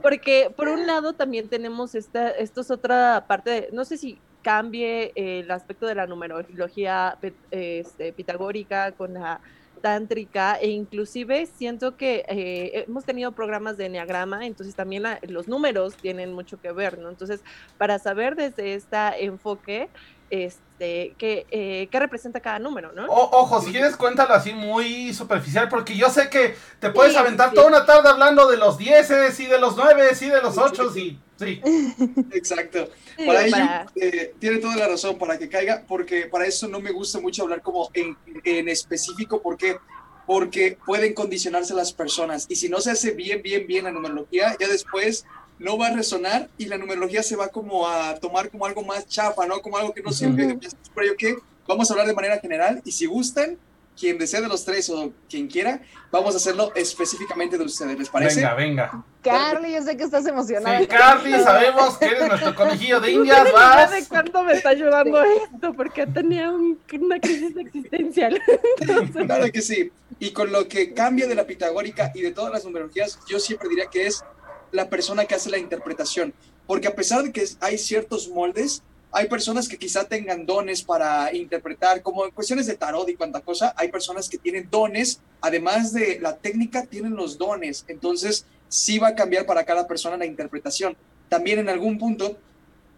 Porque 0.00 0.50
por 0.56 0.68
un 0.68 0.86
lado 0.86 1.12
también 1.12 1.48
tenemos 1.48 1.94
esta, 1.94 2.30
esto 2.30 2.62
es 2.62 2.70
otra 2.70 3.26
parte, 3.28 3.50
de- 3.50 3.68
no 3.72 3.84
sé 3.84 3.98
si 3.98 4.18
cambie 4.42 5.12
eh, 5.14 5.40
el 5.40 5.50
aspecto 5.50 5.86
de 5.86 5.94
la 5.94 6.06
numerología 6.06 7.18
pe- 7.20 7.34
este, 7.50 8.12
pitagórica 8.14 8.92
con 8.92 9.12
la 9.14 9.40
tántrica 9.82 10.54
e 10.60 10.68
inclusive 10.70 11.44
siento 11.46 11.96
que 11.96 12.24
eh, 12.28 12.84
hemos 12.88 13.04
tenido 13.04 13.32
programas 13.32 13.76
de 13.76 13.86
enneagrama, 13.86 14.46
entonces 14.46 14.74
también 14.74 15.02
la- 15.02 15.18
los 15.22 15.48
números 15.48 15.96
tienen 16.00 16.32
mucho 16.32 16.58
que 16.58 16.72
ver, 16.72 16.98
¿no? 16.98 17.10
Entonces, 17.10 17.42
para 17.76 17.98
saber 17.98 18.34
desde 18.36 18.74
este 18.74 18.96
enfoque, 19.24 19.90
este, 20.30 21.14
qué, 21.18 21.46
eh, 21.50 21.88
qué 21.90 21.98
representa 22.00 22.40
cada 22.40 22.58
número, 22.58 22.92
¿no? 22.92 23.04
O- 23.06 23.40
ojo, 23.42 23.60
si 23.60 23.70
quieres 23.70 23.96
cuéntalo 23.96 24.32
así 24.34 24.54
muy 24.54 25.12
superficial, 25.12 25.68
porque 25.68 25.94
yo 25.96 26.08
sé 26.08 26.30
que 26.30 26.54
te 26.80 26.90
puedes 26.90 27.12
Sí, 27.12 27.18
aventar 27.18 27.50
sí. 27.50 27.54
toda 27.56 27.66
una 27.68 27.84
tarde 27.84 28.08
hablando 28.08 28.48
de 28.48 28.56
los 28.56 28.78
10 28.78 29.10
y 29.40 29.46
de 29.46 29.58
los 29.58 29.76
9 29.76 30.08
y 30.18 30.26
de 30.28 30.40
los 30.40 30.56
8 30.56 30.90
y 30.96 31.20
sí. 31.44 31.60
Exacto. 32.32 32.90
Para 33.26 33.46
ello, 33.46 33.56
eh, 33.96 34.34
tiene 34.38 34.58
toda 34.58 34.76
la 34.76 34.88
razón 34.88 35.18
para 35.18 35.38
que 35.38 35.48
caiga, 35.48 35.84
porque 35.86 36.26
para 36.26 36.46
eso 36.46 36.68
no 36.68 36.80
me 36.80 36.90
gusta 36.90 37.20
mucho 37.20 37.42
hablar 37.42 37.62
como 37.62 37.90
en, 37.94 38.16
en 38.44 38.68
específico, 38.68 39.40
porque 39.42 39.76
porque 40.26 40.78
pueden 40.86 41.14
condicionarse 41.14 41.74
las 41.74 41.92
personas 41.92 42.46
y 42.48 42.54
si 42.54 42.68
no 42.68 42.80
se 42.80 42.92
hace 42.92 43.10
bien, 43.10 43.42
bien, 43.42 43.66
bien 43.66 43.84
la 43.84 43.90
numerología, 43.90 44.56
ya 44.58 44.68
después 44.68 45.24
no 45.58 45.78
va 45.78 45.88
a 45.88 45.96
resonar 45.96 46.48
y 46.58 46.66
la 46.66 46.78
numerología 46.78 47.22
se 47.22 47.36
va 47.36 47.48
como 47.48 47.88
a 47.88 48.14
tomar 48.16 48.50
como 48.50 48.66
algo 48.66 48.82
más 48.82 49.06
chafa, 49.06 49.46
¿no? 49.46 49.60
Como 49.60 49.76
algo 49.76 49.92
que 49.92 50.02
no 50.02 50.12
sirve. 50.12 50.44
Entonces, 50.44 50.78
por 50.94 51.04
ello 51.04 51.16
que 51.16 51.36
vamos 51.66 51.90
a 51.90 51.94
hablar 51.94 52.06
de 52.06 52.14
manera 52.14 52.38
general 52.38 52.82
y 52.84 52.92
si 52.92 53.06
gustan, 53.06 53.58
quien 54.02 54.18
desee 54.18 54.40
de 54.40 54.48
los 54.48 54.64
tres 54.64 54.90
o 54.90 55.12
quien 55.30 55.46
quiera, 55.46 55.80
vamos 56.10 56.34
a 56.34 56.38
hacerlo 56.38 56.72
específicamente 56.74 57.56
de 57.56 57.62
ustedes, 57.62 57.96
¿les 57.96 58.08
parece? 58.08 58.40
Venga, 58.40 58.54
venga. 58.56 59.04
Carly, 59.22 59.74
yo 59.74 59.82
sé 59.82 59.96
que 59.96 60.02
estás 60.02 60.26
emocionada. 60.26 60.80
Sí, 60.80 60.88
Carly, 60.88 61.30
sabemos 61.44 61.98
que 61.98 62.06
eres 62.06 62.26
nuestro 62.26 62.52
conejillo 62.56 62.98
de 63.00 63.12
indias, 63.12 63.52
vas. 63.52 63.92
de 63.92 64.04
cuánto 64.08 64.42
me 64.42 64.54
está 64.54 64.70
ayudando 64.70 65.22
esto, 65.22 65.72
porque 65.74 66.04
tenía 66.08 66.50
un- 66.50 66.80
una 67.00 67.20
crisis 67.20 67.56
existencial. 67.56 68.42
Entonces, 68.80 69.24
Claro 69.24 69.46
que 69.52 69.62
sí. 69.62 69.92
Y 70.18 70.32
con 70.32 70.50
lo 70.50 70.66
que 70.66 70.92
cambia 70.94 71.28
de 71.28 71.36
la 71.36 71.46
pitagórica 71.46 72.10
y 72.12 72.22
de 72.22 72.32
todas 72.32 72.52
las 72.52 72.64
numerologías, 72.64 73.20
yo 73.28 73.38
siempre 73.38 73.68
diría 73.68 73.86
que 73.86 74.08
es 74.08 74.24
la 74.72 74.88
persona 74.90 75.26
que 75.26 75.36
hace 75.36 75.48
la 75.48 75.58
interpretación. 75.58 76.34
Porque 76.66 76.88
a 76.88 76.96
pesar 76.96 77.22
de 77.22 77.30
que 77.30 77.44
hay 77.60 77.78
ciertos 77.78 78.28
moldes, 78.28 78.82
hay 79.12 79.28
personas 79.28 79.68
que 79.68 79.76
quizá 79.76 80.04
tengan 80.04 80.46
dones 80.46 80.82
para 80.82 81.34
interpretar, 81.34 82.02
como 82.02 82.24
en 82.24 82.30
cuestiones 82.30 82.66
de 82.66 82.76
tarot 82.76 83.08
y 83.10 83.14
cuanta 83.14 83.40
cosa, 83.40 83.74
hay 83.76 83.88
personas 83.88 84.28
que 84.28 84.38
tienen 84.38 84.68
dones, 84.70 85.20
además 85.42 85.92
de 85.92 86.18
la 86.18 86.36
técnica, 86.38 86.86
tienen 86.86 87.14
los 87.14 87.36
dones. 87.36 87.84
Entonces, 87.88 88.46
sí 88.68 88.98
va 88.98 89.08
a 89.08 89.14
cambiar 89.14 89.44
para 89.44 89.64
cada 89.64 89.86
persona 89.86 90.16
la 90.16 90.24
interpretación. 90.24 90.96
También 91.28 91.58
en 91.58 91.68
algún 91.68 91.98
punto, 91.98 92.38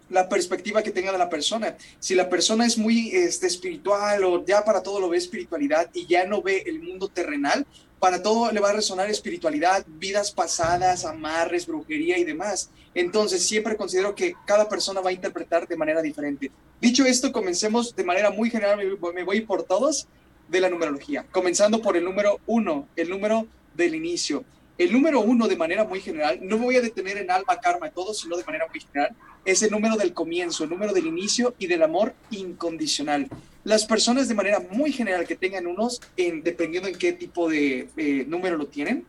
la 0.09 0.29
perspectiva 0.29 0.81
que 0.81 0.91
tenga 0.91 1.11
de 1.11 1.17
la 1.17 1.29
persona. 1.29 1.75
Si 1.99 2.15
la 2.15 2.29
persona 2.29 2.65
es 2.65 2.77
muy 2.77 3.09
este, 3.09 3.47
espiritual 3.47 4.23
o 4.23 4.45
ya 4.45 4.63
para 4.63 4.83
todo 4.83 5.01
lo 5.01 5.09
ve 5.09 5.17
espiritualidad 5.17 5.89
y 5.93 6.05
ya 6.05 6.25
no 6.25 6.41
ve 6.41 6.63
el 6.65 6.81
mundo 6.81 7.09
terrenal, 7.09 7.65
para 7.99 8.21
todo 8.21 8.51
le 8.51 8.59
va 8.59 8.69
a 8.69 8.73
resonar 8.73 9.09
espiritualidad, 9.09 9.85
vidas 9.87 10.31
pasadas, 10.31 11.05
amarres, 11.05 11.65
brujería 11.65 12.17
y 12.17 12.23
demás. 12.23 12.69
Entonces 12.95 13.45
siempre 13.45 13.75
considero 13.75 14.15
que 14.15 14.33
cada 14.47 14.67
persona 14.67 15.01
va 15.01 15.09
a 15.09 15.13
interpretar 15.13 15.67
de 15.67 15.75
manera 15.75 16.01
diferente. 16.01 16.49
Dicho 16.81 17.05
esto, 17.05 17.31
comencemos 17.31 17.95
de 17.95 18.03
manera 18.03 18.31
muy 18.31 18.49
general, 18.49 18.79
me 19.13 19.23
voy- 19.23 19.41
por 19.41 19.63
todos, 19.63 20.07
de 20.47 20.59
la 20.61 20.69
numerología. 20.69 21.25
Comenzando 21.31 21.81
por 21.81 21.97
el 21.97 22.03
número 22.05 22.39
uno, 22.47 22.87
el 22.95 23.09
número 23.09 23.47
del 23.75 23.95
inicio. 23.95 24.43
El 24.77 24.91
número 24.91 25.21
uno, 25.21 25.47
de 25.47 25.55
manera 25.55 25.83
muy 25.85 26.01
general, 26.01 26.39
no 26.41 26.57
me 26.57 26.65
voy 26.65 26.75
a 26.75 26.81
detener 26.81 27.17
en 27.17 27.31
alma, 27.31 27.59
karma, 27.61 27.89
todo, 27.89 28.13
sino 28.13 28.35
de 28.37 28.43
manera 28.43 28.67
muy 28.67 28.79
general, 28.81 29.15
es 29.45 29.61
el 29.63 29.71
número 29.71 29.95
del 29.95 30.13
comienzo, 30.13 30.63
el 30.65 30.69
número 30.69 30.91
del 30.93 31.05
inicio 31.05 31.55
y 31.57 31.67
del 31.67 31.81
amor 31.83 32.13
incondicional. 32.29 33.27
Las 33.63 33.85
personas 33.85 34.27
de 34.27 34.33
manera 34.35 34.59
muy 34.71 34.91
general 34.91 35.25
que 35.25 35.35
tengan 35.35 35.65
unos, 35.65 36.01
en, 36.17 36.43
dependiendo 36.43 36.87
en 36.89 36.97
qué 36.97 37.13
tipo 37.13 37.49
de 37.49 37.87
eh, 37.97 38.25
número 38.27 38.57
lo 38.57 38.67
tienen 38.67 39.05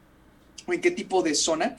o 0.67 0.73
en 0.73 0.81
qué 0.81 0.91
tipo 0.91 1.23
de 1.23 1.35
zona, 1.35 1.77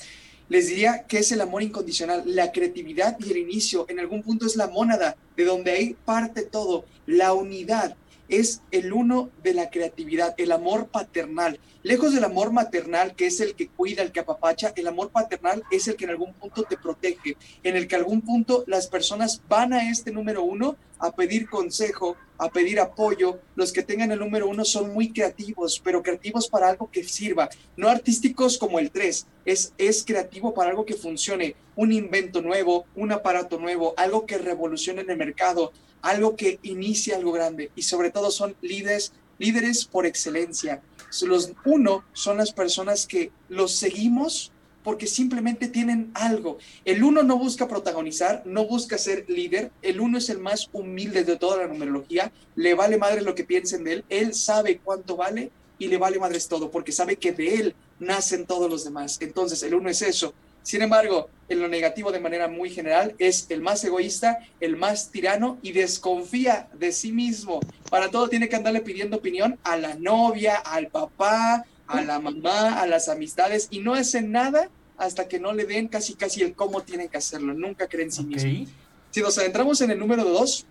les 0.49 0.67
diría 0.67 1.03
que 1.07 1.19
es 1.19 1.31
el 1.31 1.41
amor 1.41 1.63
incondicional, 1.63 2.23
la 2.25 2.51
creatividad 2.51 3.17
y 3.19 3.31
el 3.31 3.37
inicio. 3.37 3.85
En 3.89 3.99
algún 3.99 4.23
punto 4.23 4.45
es 4.45 4.55
la 4.55 4.67
mónada, 4.67 5.17
de 5.35 5.45
donde 5.45 5.71
ahí 5.71 5.95
parte 6.05 6.43
todo, 6.43 6.85
la 7.05 7.33
unidad. 7.33 7.95
es 8.29 8.61
el 8.71 8.91
uno 8.91 9.29
de 9.41 9.53
la 9.53 9.69
creatividad, 9.69 10.35
el 10.37 10.51
amor 10.51 10.87
paternal. 10.87 11.59
Lejos 11.87 12.13
del 12.13 12.25
amor 12.25 12.51
maternal, 12.51 13.15
que 13.15 13.27
es 13.27 13.39
el 13.39 13.55
que 13.55 13.69
cuida, 13.69 14.03
el 14.03 14.11
que 14.11 14.19
apapacha, 14.19 14.73
el 14.75 14.89
amor 14.89 15.09
paternal 15.09 15.63
es 15.71 15.87
el 15.87 15.95
que 15.95 16.03
en 16.03 16.11
algún 16.11 16.33
punto 16.33 16.63
te 16.63 16.75
protege, 16.75 17.37
en 17.63 17.77
el 17.77 17.87
que 17.87 17.95
algún 17.95 18.23
punto 18.23 18.65
las 18.67 18.87
personas 18.87 19.41
van 19.47 19.71
a 19.71 19.89
este 19.89 20.11
número 20.11 20.43
uno 20.43 20.75
a 20.99 21.15
pedir 21.15 21.49
consejo, 21.49 22.17
a 22.37 22.49
pedir 22.49 22.81
apoyo. 22.81 23.39
Los 23.55 23.71
que 23.71 23.83
tengan 23.83 24.11
el 24.11 24.19
número 24.19 24.49
uno 24.49 24.65
son 24.65 24.93
muy 24.93 25.13
creativos, 25.13 25.79
pero 25.81 26.03
creativos 26.03 26.49
para 26.49 26.67
algo 26.67 26.91
que 26.91 27.05
sirva, 27.05 27.47
no 27.77 27.87
artísticos 27.87 28.57
como 28.57 28.79
el 28.79 28.91
tres. 28.91 29.25
Es, 29.45 29.71
es 29.77 30.03
creativo 30.03 30.53
para 30.53 30.71
algo 30.71 30.85
que 30.85 30.95
funcione, 30.95 31.55
un 31.77 31.93
invento 31.93 32.41
nuevo, 32.41 32.85
un 32.97 33.13
aparato 33.13 33.59
nuevo, 33.59 33.93
algo 33.95 34.25
que 34.25 34.37
revolucione 34.37 35.03
en 35.03 35.11
el 35.11 35.17
mercado, 35.17 35.71
algo 36.01 36.35
que 36.35 36.59
inicie 36.63 37.15
algo 37.15 37.31
grande 37.31 37.71
y 37.77 37.83
sobre 37.83 38.11
todo 38.11 38.29
son 38.29 38.57
líderes, 38.61 39.13
líderes 39.39 39.85
por 39.85 40.05
excelencia. 40.05 40.81
Los 41.21 41.53
uno 41.65 42.03
son 42.13 42.37
las 42.37 42.51
personas 42.51 43.07
que 43.07 43.31
los 43.49 43.71
seguimos 43.73 44.51
porque 44.87 45.05
simplemente 45.05 45.67
tienen 45.67 46.11
algo. 46.13 46.59
El 46.85 47.03
uno 47.03 47.21
no 47.21 47.37
busca 47.37 47.67
protagonizar, 47.67 48.43
no 48.45 48.65
busca 48.65 48.97
ser 48.97 49.25
líder, 49.27 49.69
el 49.81 49.99
uno 49.99 50.17
es 50.17 50.29
el 50.29 50.39
más 50.39 50.69
humilde 50.71 51.25
de 51.25 51.35
toda 51.35 51.57
la 51.57 51.67
numerología, 51.67 52.31
le 52.55 52.73
vale 52.73 52.97
madre 52.97 53.21
lo 53.21 53.35
que 53.35 53.43
piensen 53.43 53.83
de 53.83 53.93
él, 53.93 54.05
él 54.07 54.33
sabe 54.33 54.79
cuánto 54.79 55.17
vale 55.17 55.51
y 55.77 55.87
le 55.87 55.97
vale 55.97 56.19
madres 56.19 56.47
todo, 56.47 56.71
porque 56.71 56.93
sabe 56.93 57.17
que 57.17 57.33
de 57.33 57.55
él 57.55 57.75
nacen 57.99 58.45
todos 58.45 58.69
los 58.69 58.85
demás. 58.85 59.17
Entonces, 59.19 59.61
el 59.63 59.73
uno 59.73 59.89
es 59.89 60.01
eso, 60.01 60.33
sin 60.67 60.81
embargo, 60.81 61.29
en 61.47 61.61
lo 61.61 61.69
negativo 61.69 62.11
de 62.11 62.19
manera 62.19 62.49
muy 62.49 62.69
general 62.69 63.15
es 63.19 63.45
el 63.47 63.61
más 63.61 63.81
egoísta, 63.85 64.39
el 64.59 64.75
más 64.75 65.11
tirano 65.11 65.57
y 65.61 65.71
desconfía 65.71 66.67
de 66.73 66.91
sí 66.91 67.13
mismo. 67.13 67.61
Para 67.89 68.11
todo 68.11 68.27
tiene 68.27 68.49
que 68.49 68.57
andarle 68.57 68.81
pidiendo 68.81 69.15
opinión 69.15 69.57
a 69.63 69.77
la 69.77 69.95
novia, 69.95 70.57
al 70.57 70.87
papá, 70.87 71.65
a 71.87 72.01
la 72.01 72.19
mamá, 72.19 72.81
a 72.81 72.85
las 72.85 73.07
amistades 73.07 73.69
y 73.71 73.79
no 73.79 73.93
hace 73.93 74.21
nada 74.21 74.69
hasta 74.97 75.29
que 75.29 75.39
no 75.39 75.53
le 75.53 75.63
den 75.63 75.87
casi 75.87 76.15
casi 76.15 76.41
el 76.41 76.53
cómo 76.53 76.83
tiene 76.83 77.07
que 77.07 77.15
hacerlo. 77.15 77.53
Nunca 77.53 77.87
cree 77.87 78.03
en 78.03 78.11
sí 78.11 78.25
mismo. 78.25 78.69
Si 79.11 79.21
nos 79.21 79.37
adentramos 79.37 79.79
en 79.79 79.91
el 79.91 79.99
número 79.99 80.25
dos, 80.25 80.65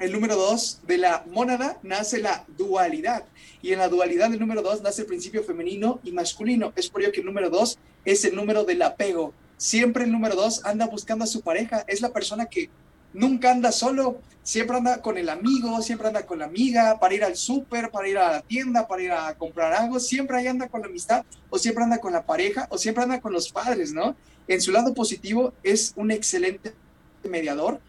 el 0.00 0.12
número 0.12 0.34
dos 0.34 0.80
de 0.86 0.96
la 0.96 1.24
mónada 1.30 1.78
nace 1.82 2.18
la 2.18 2.44
dualidad. 2.56 3.24
Y 3.62 3.72
en 3.72 3.78
la 3.78 3.88
dualidad 3.88 4.30
del 4.30 4.40
número 4.40 4.62
dos 4.62 4.82
nace 4.82 5.02
el 5.02 5.06
principio 5.06 5.44
femenino 5.44 6.00
y 6.02 6.12
masculino. 6.12 6.72
Es 6.74 6.88
por 6.88 7.02
ello 7.02 7.12
que 7.12 7.20
el 7.20 7.26
número 7.26 7.50
dos 7.50 7.78
es 8.06 8.24
el 8.24 8.34
número 8.34 8.64
del 8.64 8.80
apego. 8.80 9.34
Siempre 9.58 10.04
el 10.04 10.12
número 10.12 10.34
dos 10.34 10.64
anda 10.64 10.86
buscando 10.86 11.24
a 11.24 11.28
su 11.28 11.42
pareja. 11.42 11.84
Es 11.86 12.00
la 12.00 12.14
persona 12.14 12.46
que 12.46 12.70
nunca 13.12 13.50
anda 13.50 13.72
solo. 13.72 14.22
Siempre 14.42 14.78
anda 14.78 15.02
con 15.02 15.18
el 15.18 15.28
amigo, 15.28 15.82
siempre 15.82 16.08
anda 16.08 16.24
con 16.24 16.38
la 16.38 16.46
amiga, 16.46 16.98
para 16.98 17.14
ir 17.14 17.22
al 17.22 17.36
súper, 17.36 17.90
para 17.90 18.08
ir 18.08 18.16
a 18.16 18.32
la 18.32 18.40
tienda, 18.40 18.88
para 18.88 19.02
ir 19.02 19.12
a 19.12 19.34
comprar 19.36 19.74
algo. 19.74 20.00
Siempre 20.00 20.38
ahí 20.38 20.46
anda 20.46 20.66
con 20.68 20.80
la 20.80 20.86
amistad, 20.86 21.26
o 21.50 21.58
siempre 21.58 21.84
anda 21.84 21.98
con 21.98 22.14
la 22.14 22.24
pareja, 22.24 22.66
o 22.70 22.78
siempre 22.78 23.04
anda 23.04 23.20
con 23.20 23.34
los 23.34 23.52
padres, 23.52 23.92
¿no? 23.92 24.16
En 24.48 24.62
su 24.62 24.72
lado 24.72 24.94
positivo 24.94 25.52
es 25.62 25.92
un 25.94 26.10
excelente 26.10 26.72
mediador 27.22 27.80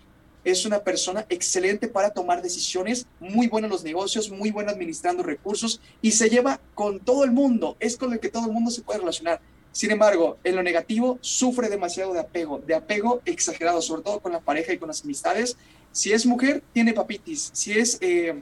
es 0.44 0.66
una 0.66 0.80
persona 0.80 1.26
excelente 1.30 1.88
para 1.88 2.10
tomar 2.10 2.42
decisiones, 2.42 3.06
muy 3.20 3.48
buena 3.48 3.68
en 3.68 3.72
los 3.72 3.84
negocios, 3.84 4.30
muy 4.30 4.52
buena 4.52 4.72
administrando 4.72 5.24
recursos 5.24 5.82
y 6.02 6.12
se 6.12 6.30
lleva 6.30 6.60
con 6.74 7.00
todo 7.00 7.24
el 7.24 7.32
mundo, 7.32 7.78
es 7.80 7.98
con 7.98 8.14
el 8.14 8.20
que 8.20 8.30
todo 8.30 8.46
el 8.46 8.52
mundo 8.52 8.72
se 8.72 8.82
puede 8.82 9.00
relacionar. 9.00 9.42
Sin 9.72 9.92
embargo, 9.92 10.38
en 10.44 10.56
lo 10.56 10.64
negativo 10.64 11.18
sufre 11.22 11.70
demasiado 11.70 12.14
de 12.14 12.20
apego, 12.20 12.60
de 12.60 12.76
apego 12.76 13.22
exagerado, 13.26 13.82
sobre 13.82 14.02
todo 14.02 14.20
con 14.20 14.32
la 14.34 14.42
pareja 14.42 14.74
y 14.74 14.78
con 14.78 14.90
las 14.90 15.04
amistades. 15.04 15.56
Si 15.92 16.12
es 16.12 16.26
mujer, 16.26 16.62
tiene 16.74 16.94
papitis. 16.94 17.52
Si 17.54 17.72
es 17.72 17.98
eh, 18.02 18.42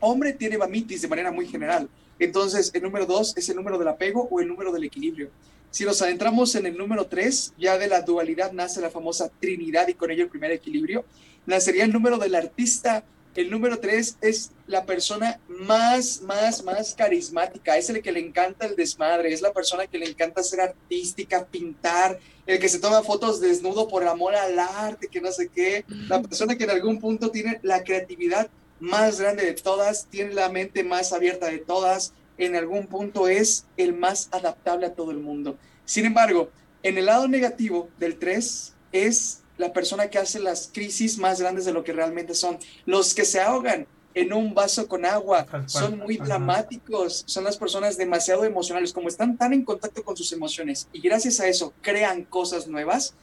hombre, 0.00 0.34
tiene 0.34 0.58
mamitis 0.58 1.00
de 1.00 1.08
manera 1.08 1.30
muy 1.32 1.46
general. 1.46 1.88
Entonces, 2.18 2.70
el 2.74 2.82
número 2.82 3.06
dos 3.06 3.34
es 3.36 3.48
el 3.48 3.56
número 3.56 3.78
del 3.78 3.88
apego 3.88 4.28
o 4.30 4.40
el 4.40 4.48
número 4.48 4.70
del 4.70 4.84
equilibrio. 4.84 5.30
Si 5.74 5.84
nos 5.84 6.00
adentramos 6.02 6.54
en 6.54 6.66
el 6.66 6.78
número 6.78 7.08
3, 7.08 7.54
ya 7.58 7.76
de 7.78 7.88
la 7.88 8.02
dualidad 8.02 8.52
nace 8.52 8.80
la 8.80 8.90
famosa 8.90 9.28
Trinidad 9.40 9.88
y 9.88 9.94
con 9.94 10.08
ello 10.08 10.22
el 10.22 10.30
primer 10.30 10.52
equilibrio, 10.52 11.04
nacería 11.46 11.82
el 11.82 11.92
número 11.92 12.16
del 12.16 12.36
artista. 12.36 13.02
El 13.34 13.50
número 13.50 13.80
3 13.80 14.18
es 14.20 14.52
la 14.68 14.86
persona 14.86 15.40
más, 15.48 16.22
más, 16.22 16.62
más 16.62 16.94
carismática, 16.94 17.76
es 17.76 17.90
el 17.90 18.02
que 18.02 18.12
le 18.12 18.20
encanta 18.20 18.66
el 18.66 18.76
desmadre, 18.76 19.32
es 19.32 19.42
la 19.42 19.52
persona 19.52 19.88
que 19.88 19.98
le 19.98 20.06
encanta 20.06 20.44
ser 20.44 20.60
artística, 20.60 21.44
pintar, 21.44 22.20
el 22.46 22.60
que 22.60 22.68
se 22.68 22.78
toma 22.78 23.02
fotos 23.02 23.40
desnudo 23.40 23.88
por 23.88 24.06
amor 24.06 24.36
al 24.36 24.56
arte, 24.56 25.08
que 25.08 25.20
no 25.20 25.32
sé 25.32 25.48
qué, 25.48 25.84
la 25.88 26.22
persona 26.22 26.56
que 26.56 26.62
en 26.62 26.70
algún 26.70 27.00
punto 27.00 27.32
tiene 27.32 27.58
la 27.64 27.82
creatividad 27.82 28.48
más 28.78 29.20
grande 29.20 29.44
de 29.44 29.54
todas, 29.54 30.06
tiene 30.06 30.34
la 30.34 30.50
mente 30.50 30.84
más 30.84 31.12
abierta 31.12 31.46
de 31.46 31.58
todas, 31.58 32.12
en 32.38 32.56
algún 32.56 32.86
punto 32.86 33.28
es 33.28 33.66
el 33.76 33.92
más 33.92 34.28
adaptable 34.32 34.86
a 34.86 34.94
todo 34.94 35.10
el 35.10 35.18
mundo. 35.18 35.56
Sin 35.84 36.06
embargo, 36.06 36.50
en 36.82 36.98
el 36.98 37.06
lado 37.06 37.28
negativo 37.28 37.88
del 37.98 38.18
3 38.18 38.74
es 38.92 39.42
la 39.56 39.72
persona 39.72 40.08
que 40.08 40.18
hace 40.18 40.40
las 40.40 40.70
crisis 40.72 41.18
más 41.18 41.40
grandes 41.40 41.64
de 41.64 41.72
lo 41.72 41.84
que 41.84 41.92
realmente 41.92 42.34
son. 42.34 42.58
Los 42.86 43.14
que 43.14 43.24
se 43.24 43.40
ahogan 43.40 43.86
en 44.14 44.32
un 44.32 44.54
vaso 44.54 44.86
con 44.88 45.04
agua 45.04 45.46
son 45.66 45.98
muy 45.98 46.16
dramáticos, 46.16 47.24
son 47.26 47.44
las 47.44 47.56
personas 47.56 47.96
demasiado 47.96 48.44
emocionales, 48.44 48.92
como 48.92 49.08
están 49.08 49.36
tan 49.36 49.52
en 49.52 49.64
contacto 49.64 50.04
con 50.04 50.16
sus 50.16 50.32
emociones 50.32 50.88
y 50.92 51.00
gracias 51.00 51.40
a 51.40 51.48
eso 51.48 51.72
crean 51.82 52.24
cosas 52.24 52.66
nuevas. 52.66 53.14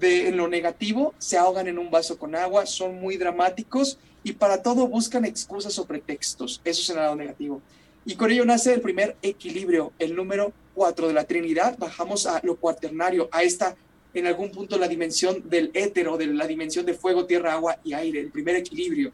De 0.00 0.28
en 0.28 0.36
lo 0.36 0.48
negativo 0.48 1.14
se 1.18 1.38
ahogan 1.38 1.68
en 1.68 1.78
un 1.78 1.90
vaso 1.90 2.18
con 2.18 2.34
agua, 2.34 2.66
son 2.66 3.00
muy 3.00 3.16
dramáticos 3.16 3.98
y 4.24 4.32
para 4.32 4.62
todo 4.62 4.88
buscan 4.88 5.24
excusas 5.24 5.78
o 5.78 5.86
pretextos. 5.86 6.60
Eso 6.64 6.82
es 6.82 6.90
el 6.90 6.96
lado 6.96 7.14
negativo. 7.14 7.62
Y 8.08 8.16
con 8.16 8.30
ello 8.30 8.46
nace 8.46 8.72
el 8.72 8.80
primer 8.80 9.16
equilibrio, 9.20 9.92
el 9.98 10.16
número 10.16 10.54
cuatro 10.72 11.08
de 11.08 11.12
la 11.12 11.24
Trinidad. 11.24 11.76
Bajamos 11.78 12.24
a 12.24 12.40
lo 12.42 12.56
cuaternario, 12.56 13.28
a 13.30 13.42
esta, 13.42 13.76
en 14.14 14.26
algún 14.26 14.50
punto, 14.50 14.78
la 14.78 14.88
dimensión 14.88 15.46
del 15.50 15.70
étero, 15.74 16.16
de 16.16 16.28
la 16.28 16.46
dimensión 16.46 16.86
de 16.86 16.94
fuego, 16.94 17.26
tierra, 17.26 17.52
agua 17.52 17.76
y 17.84 17.92
aire, 17.92 18.20
el 18.20 18.30
primer 18.30 18.56
equilibrio 18.56 19.12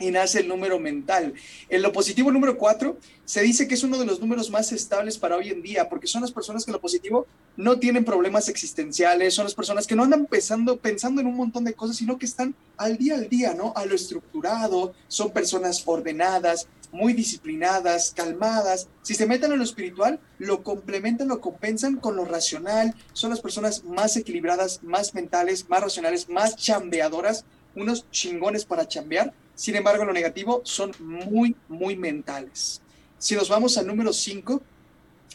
y 0.00 0.10
nace 0.10 0.40
el 0.40 0.48
número 0.48 0.80
mental. 0.80 1.34
En 1.68 1.82
lo 1.82 1.92
positivo 1.92 2.32
número 2.32 2.56
4 2.56 2.96
se 3.24 3.42
dice 3.42 3.68
que 3.68 3.74
es 3.74 3.84
uno 3.84 3.98
de 3.98 4.06
los 4.06 4.18
números 4.18 4.50
más 4.50 4.72
estables 4.72 5.18
para 5.18 5.36
hoy 5.36 5.50
en 5.50 5.62
día, 5.62 5.88
porque 5.88 6.06
son 6.06 6.22
las 6.22 6.32
personas 6.32 6.64
que 6.64 6.70
en 6.70 6.74
lo 6.74 6.80
positivo 6.80 7.26
no 7.56 7.78
tienen 7.78 8.04
problemas 8.04 8.48
existenciales, 8.48 9.34
son 9.34 9.44
las 9.44 9.54
personas 9.54 9.86
que 9.86 9.94
no 9.94 10.02
andan 10.02 10.26
pensando, 10.26 10.78
pensando 10.78 11.20
en 11.20 11.26
un 11.26 11.36
montón 11.36 11.64
de 11.64 11.74
cosas, 11.74 11.96
sino 11.96 12.18
que 12.18 12.26
están 12.26 12.54
al 12.76 12.96
día 12.96 13.14
al 13.14 13.28
día, 13.28 13.54
¿no? 13.54 13.72
A 13.76 13.84
lo 13.84 13.94
estructurado, 13.94 14.94
son 15.06 15.30
personas 15.30 15.82
ordenadas, 15.84 16.66
muy 16.92 17.12
disciplinadas, 17.12 18.12
calmadas. 18.16 18.88
Si 19.02 19.14
se 19.14 19.26
meten 19.26 19.52
en 19.52 19.58
lo 19.58 19.64
espiritual, 19.64 20.18
lo 20.38 20.62
complementan, 20.62 21.28
lo 21.28 21.40
compensan 21.40 21.96
con 21.96 22.16
lo 22.16 22.24
racional, 22.24 22.94
son 23.12 23.30
las 23.30 23.40
personas 23.40 23.84
más 23.84 24.16
equilibradas, 24.16 24.82
más 24.82 25.14
mentales, 25.14 25.68
más 25.68 25.82
racionales, 25.82 26.28
más 26.28 26.56
chambeadoras, 26.56 27.44
unos 27.76 28.10
chingones 28.10 28.64
para 28.64 28.88
chambear 28.88 29.32
sin 29.60 29.76
embargo, 29.76 30.06
lo 30.06 30.14
negativo 30.14 30.62
son 30.64 30.90
muy, 31.00 31.54
muy 31.68 31.94
mentales. 31.94 32.80
Si 33.18 33.34
nos 33.34 33.50
vamos 33.50 33.76
al 33.76 33.86
número 33.86 34.10
5, 34.10 34.62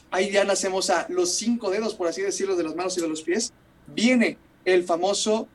ahí 0.09 0.31
ya 0.31 0.43
nacemos 0.43 0.89
a 0.89 1.05
los 1.09 1.35
cinco 1.35 1.69
dedos, 1.69 1.93
por 1.93 2.07
así 2.07 2.23
decirlo, 2.23 2.55
de 2.55 2.63
las 2.63 2.75
manos 2.75 2.97
y 2.97 3.01
de 3.01 3.07
los 3.07 3.21
pies. 3.21 3.53
Viene 3.85 4.39
el 4.65 4.83
famoso 4.83 5.47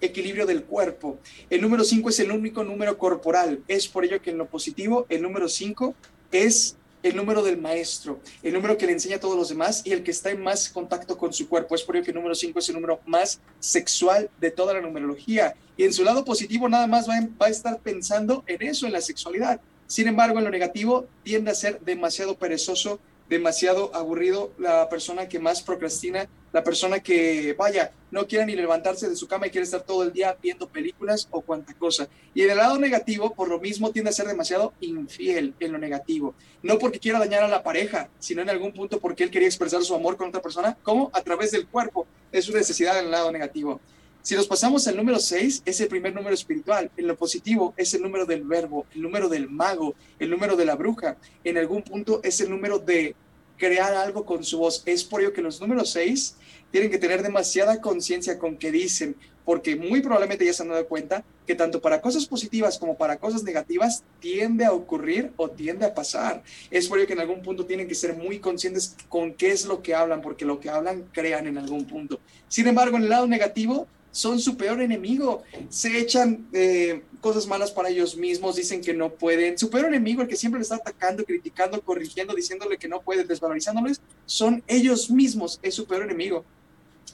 equilibrio 0.00 0.46
del 0.46 0.62
cuerpo. 0.62 1.18
El 1.50 1.62
número 1.62 1.82
5 1.82 2.10
es 2.10 2.20
el 2.20 2.30
único 2.30 2.62
número 2.62 2.96
corporal. 2.96 3.64
Es 3.66 3.88
por 3.88 4.04
ello 4.04 4.22
que 4.22 4.30
en 4.30 4.38
lo 4.38 4.46
positivo, 4.46 5.04
el 5.08 5.20
número 5.20 5.48
5 5.48 5.92
es 6.30 6.76
el 7.02 7.16
número 7.16 7.42
del 7.42 7.58
maestro, 7.58 8.20
el 8.42 8.52
número 8.52 8.76
que 8.78 8.86
le 8.86 8.92
enseña 8.92 9.16
a 9.16 9.20
todos 9.20 9.36
los 9.36 9.48
demás 9.48 9.82
y 9.84 9.92
el 9.92 10.02
que 10.02 10.10
está 10.10 10.30
en 10.30 10.42
más 10.42 10.68
contacto 10.68 11.16
con 11.16 11.32
su 11.32 11.48
cuerpo. 11.48 11.74
Es 11.74 11.82
por 11.82 11.96
ello 11.96 12.04
que 12.04 12.10
el 12.10 12.16
número 12.16 12.34
5 12.34 12.58
es 12.58 12.68
el 12.68 12.74
número 12.76 13.00
más 13.06 13.40
sexual 13.58 14.30
de 14.40 14.50
toda 14.50 14.74
la 14.74 14.80
numerología. 14.80 15.54
Y 15.76 15.84
en 15.84 15.92
su 15.92 16.04
lado 16.04 16.24
positivo 16.24 16.68
nada 16.68 16.86
más 16.86 17.08
va, 17.08 17.14
va 17.40 17.46
a 17.46 17.50
estar 17.50 17.78
pensando 17.80 18.44
en 18.46 18.62
eso, 18.62 18.86
en 18.86 18.92
la 18.92 19.00
sexualidad. 19.00 19.60
Sin 19.86 20.08
embargo, 20.08 20.38
en 20.38 20.44
lo 20.44 20.50
negativo 20.50 21.06
tiende 21.22 21.50
a 21.50 21.54
ser 21.54 21.80
demasiado 21.80 22.36
perezoso, 22.36 22.98
demasiado 23.28 23.94
aburrido, 23.94 24.52
la 24.58 24.88
persona 24.88 25.28
que 25.28 25.38
más 25.38 25.62
procrastina, 25.62 26.28
la 26.52 26.62
persona 26.62 27.00
que, 27.00 27.54
vaya, 27.58 27.92
no 28.10 28.26
quiere 28.26 28.44
ni 28.44 28.54
levantarse 28.54 29.08
de 29.08 29.16
su 29.16 29.26
cama 29.26 29.46
y 29.46 29.50
quiere 29.50 29.64
estar 29.64 29.82
todo 29.82 30.02
el 30.02 30.12
día 30.12 30.36
viendo 30.40 30.68
películas 30.68 31.26
o 31.30 31.40
cuanta 31.40 31.72
cosa. 31.74 32.08
Y 32.34 32.42
del 32.42 32.58
lado 32.58 32.78
negativo, 32.78 33.34
por 33.34 33.48
lo 33.48 33.58
mismo, 33.58 33.90
tiende 33.90 34.10
a 34.10 34.12
ser 34.12 34.26
demasiado 34.26 34.74
infiel 34.80 35.54
en 35.60 35.72
lo 35.72 35.78
negativo. 35.78 36.34
No 36.62 36.78
porque 36.78 36.98
quiera 36.98 37.18
dañar 37.18 37.42
a 37.42 37.48
la 37.48 37.62
pareja, 37.62 38.10
sino 38.18 38.42
en 38.42 38.50
algún 38.50 38.72
punto 38.72 39.00
porque 39.00 39.24
él 39.24 39.30
quería 39.30 39.48
expresar 39.48 39.82
su 39.82 39.94
amor 39.94 40.16
con 40.16 40.28
otra 40.28 40.42
persona, 40.42 40.76
como 40.82 41.10
a 41.14 41.22
través 41.22 41.52
del 41.52 41.66
cuerpo. 41.66 42.06
Es 42.30 42.44
su 42.44 42.52
necesidad 42.52 42.98
en 42.98 43.06
el 43.06 43.10
lado 43.10 43.32
negativo. 43.32 43.80
Si 44.20 44.36
nos 44.36 44.46
pasamos 44.46 44.86
al 44.86 44.96
número 44.96 45.18
6, 45.18 45.62
es 45.64 45.80
el 45.80 45.88
primer 45.88 46.14
número 46.14 46.32
espiritual. 46.32 46.90
En 46.96 47.08
lo 47.08 47.16
positivo 47.16 47.74
es 47.76 47.92
el 47.94 48.02
número 48.02 48.24
del 48.24 48.44
verbo, 48.44 48.86
el 48.94 49.02
número 49.02 49.28
del 49.28 49.50
mago, 49.50 49.96
el 50.20 50.30
número 50.30 50.54
de 50.54 50.64
la 50.64 50.76
bruja. 50.76 51.16
En 51.42 51.58
algún 51.58 51.82
punto 51.82 52.20
es 52.22 52.40
el 52.40 52.48
número 52.48 52.78
de 52.78 53.16
crear 53.56 53.94
algo 53.94 54.24
con 54.24 54.44
su 54.44 54.58
voz. 54.58 54.82
Es 54.86 55.04
por 55.04 55.20
ello 55.20 55.32
que 55.32 55.42
los 55.42 55.60
números 55.60 55.90
6 55.90 56.36
tienen 56.70 56.90
que 56.90 56.98
tener 56.98 57.22
demasiada 57.22 57.80
conciencia 57.80 58.38
con 58.38 58.56
que 58.56 58.72
dicen, 58.72 59.14
porque 59.44 59.76
muy 59.76 60.00
probablemente 60.00 60.44
ya 60.44 60.52
se 60.52 60.62
han 60.62 60.70
dado 60.70 60.86
cuenta 60.86 61.24
que 61.46 61.54
tanto 61.54 61.80
para 61.80 62.00
cosas 62.00 62.26
positivas 62.26 62.78
como 62.78 62.96
para 62.96 63.18
cosas 63.18 63.42
negativas 63.42 64.04
tiende 64.20 64.64
a 64.64 64.72
ocurrir 64.72 65.32
o 65.36 65.50
tiende 65.50 65.84
a 65.84 65.94
pasar. 65.94 66.42
Es 66.70 66.88
por 66.88 66.98
ello 66.98 67.06
que 67.06 67.12
en 67.12 67.20
algún 67.20 67.42
punto 67.42 67.66
tienen 67.66 67.88
que 67.88 67.94
ser 67.94 68.14
muy 68.14 68.38
conscientes 68.38 68.96
con 69.08 69.34
qué 69.34 69.50
es 69.50 69.66
lo 69.66 69.82
que 69.82 69.94
hablan, 69.94 70.22
porque 70.22 70.44
lo 70.44 70.60
que 70.60 70.70
hablan 70.70 71.08
crean 71.12 71.46
en 71.46 71.58
algún 71.58 71.84
punto. 71.84 72.20
Sin 72.48 72.66
embargo, 72.66 72.96
en 72.96 73.04
el 73.04 73.10
lado 73.10 73.26
negativo, 73.26 73.86
son 74.12 74.38
su 74.38 74.56
peor 74.56 74.80
enemigo. 74.80 75.42
Se 75.68 75.98
echan 75.98 76.46
eh, 76.52 77.02
cosas 77.20 77.46
malas 77.46 77.72
para 77.72 77.88
ellos 77.88 78.16
mismos, 78.16 78.54
dicen 78.54 78.80
que 78.80 78.94
no 78.94 79.10
pueden. 79.10 79.58
Su 79.58 79.70
peor 79.70 79.86
enemigo, 79.86 80.22
el 80.22 80.28
que 80.28 80.36
siempre 80.36 80.60
le 80.60 80.62
está 80.62 80.76
atacando, 80.76 81.24
criticando, 81.24 81.80
corrigiendo, 81.82 82.34
diciéndole 82.34 82.76
que 82.76 82.86
no 82.86 83.00
puede, 83.00 83.24
desvalorizándoles, 83.24 84.00
son 84.26 84.62
ellos 84.68 85.10
mismos, 85.10 85.58
es 85.62 85.74
su 85.74 85.86
peor 85.86 86.04
enemigo. 86.04 86.44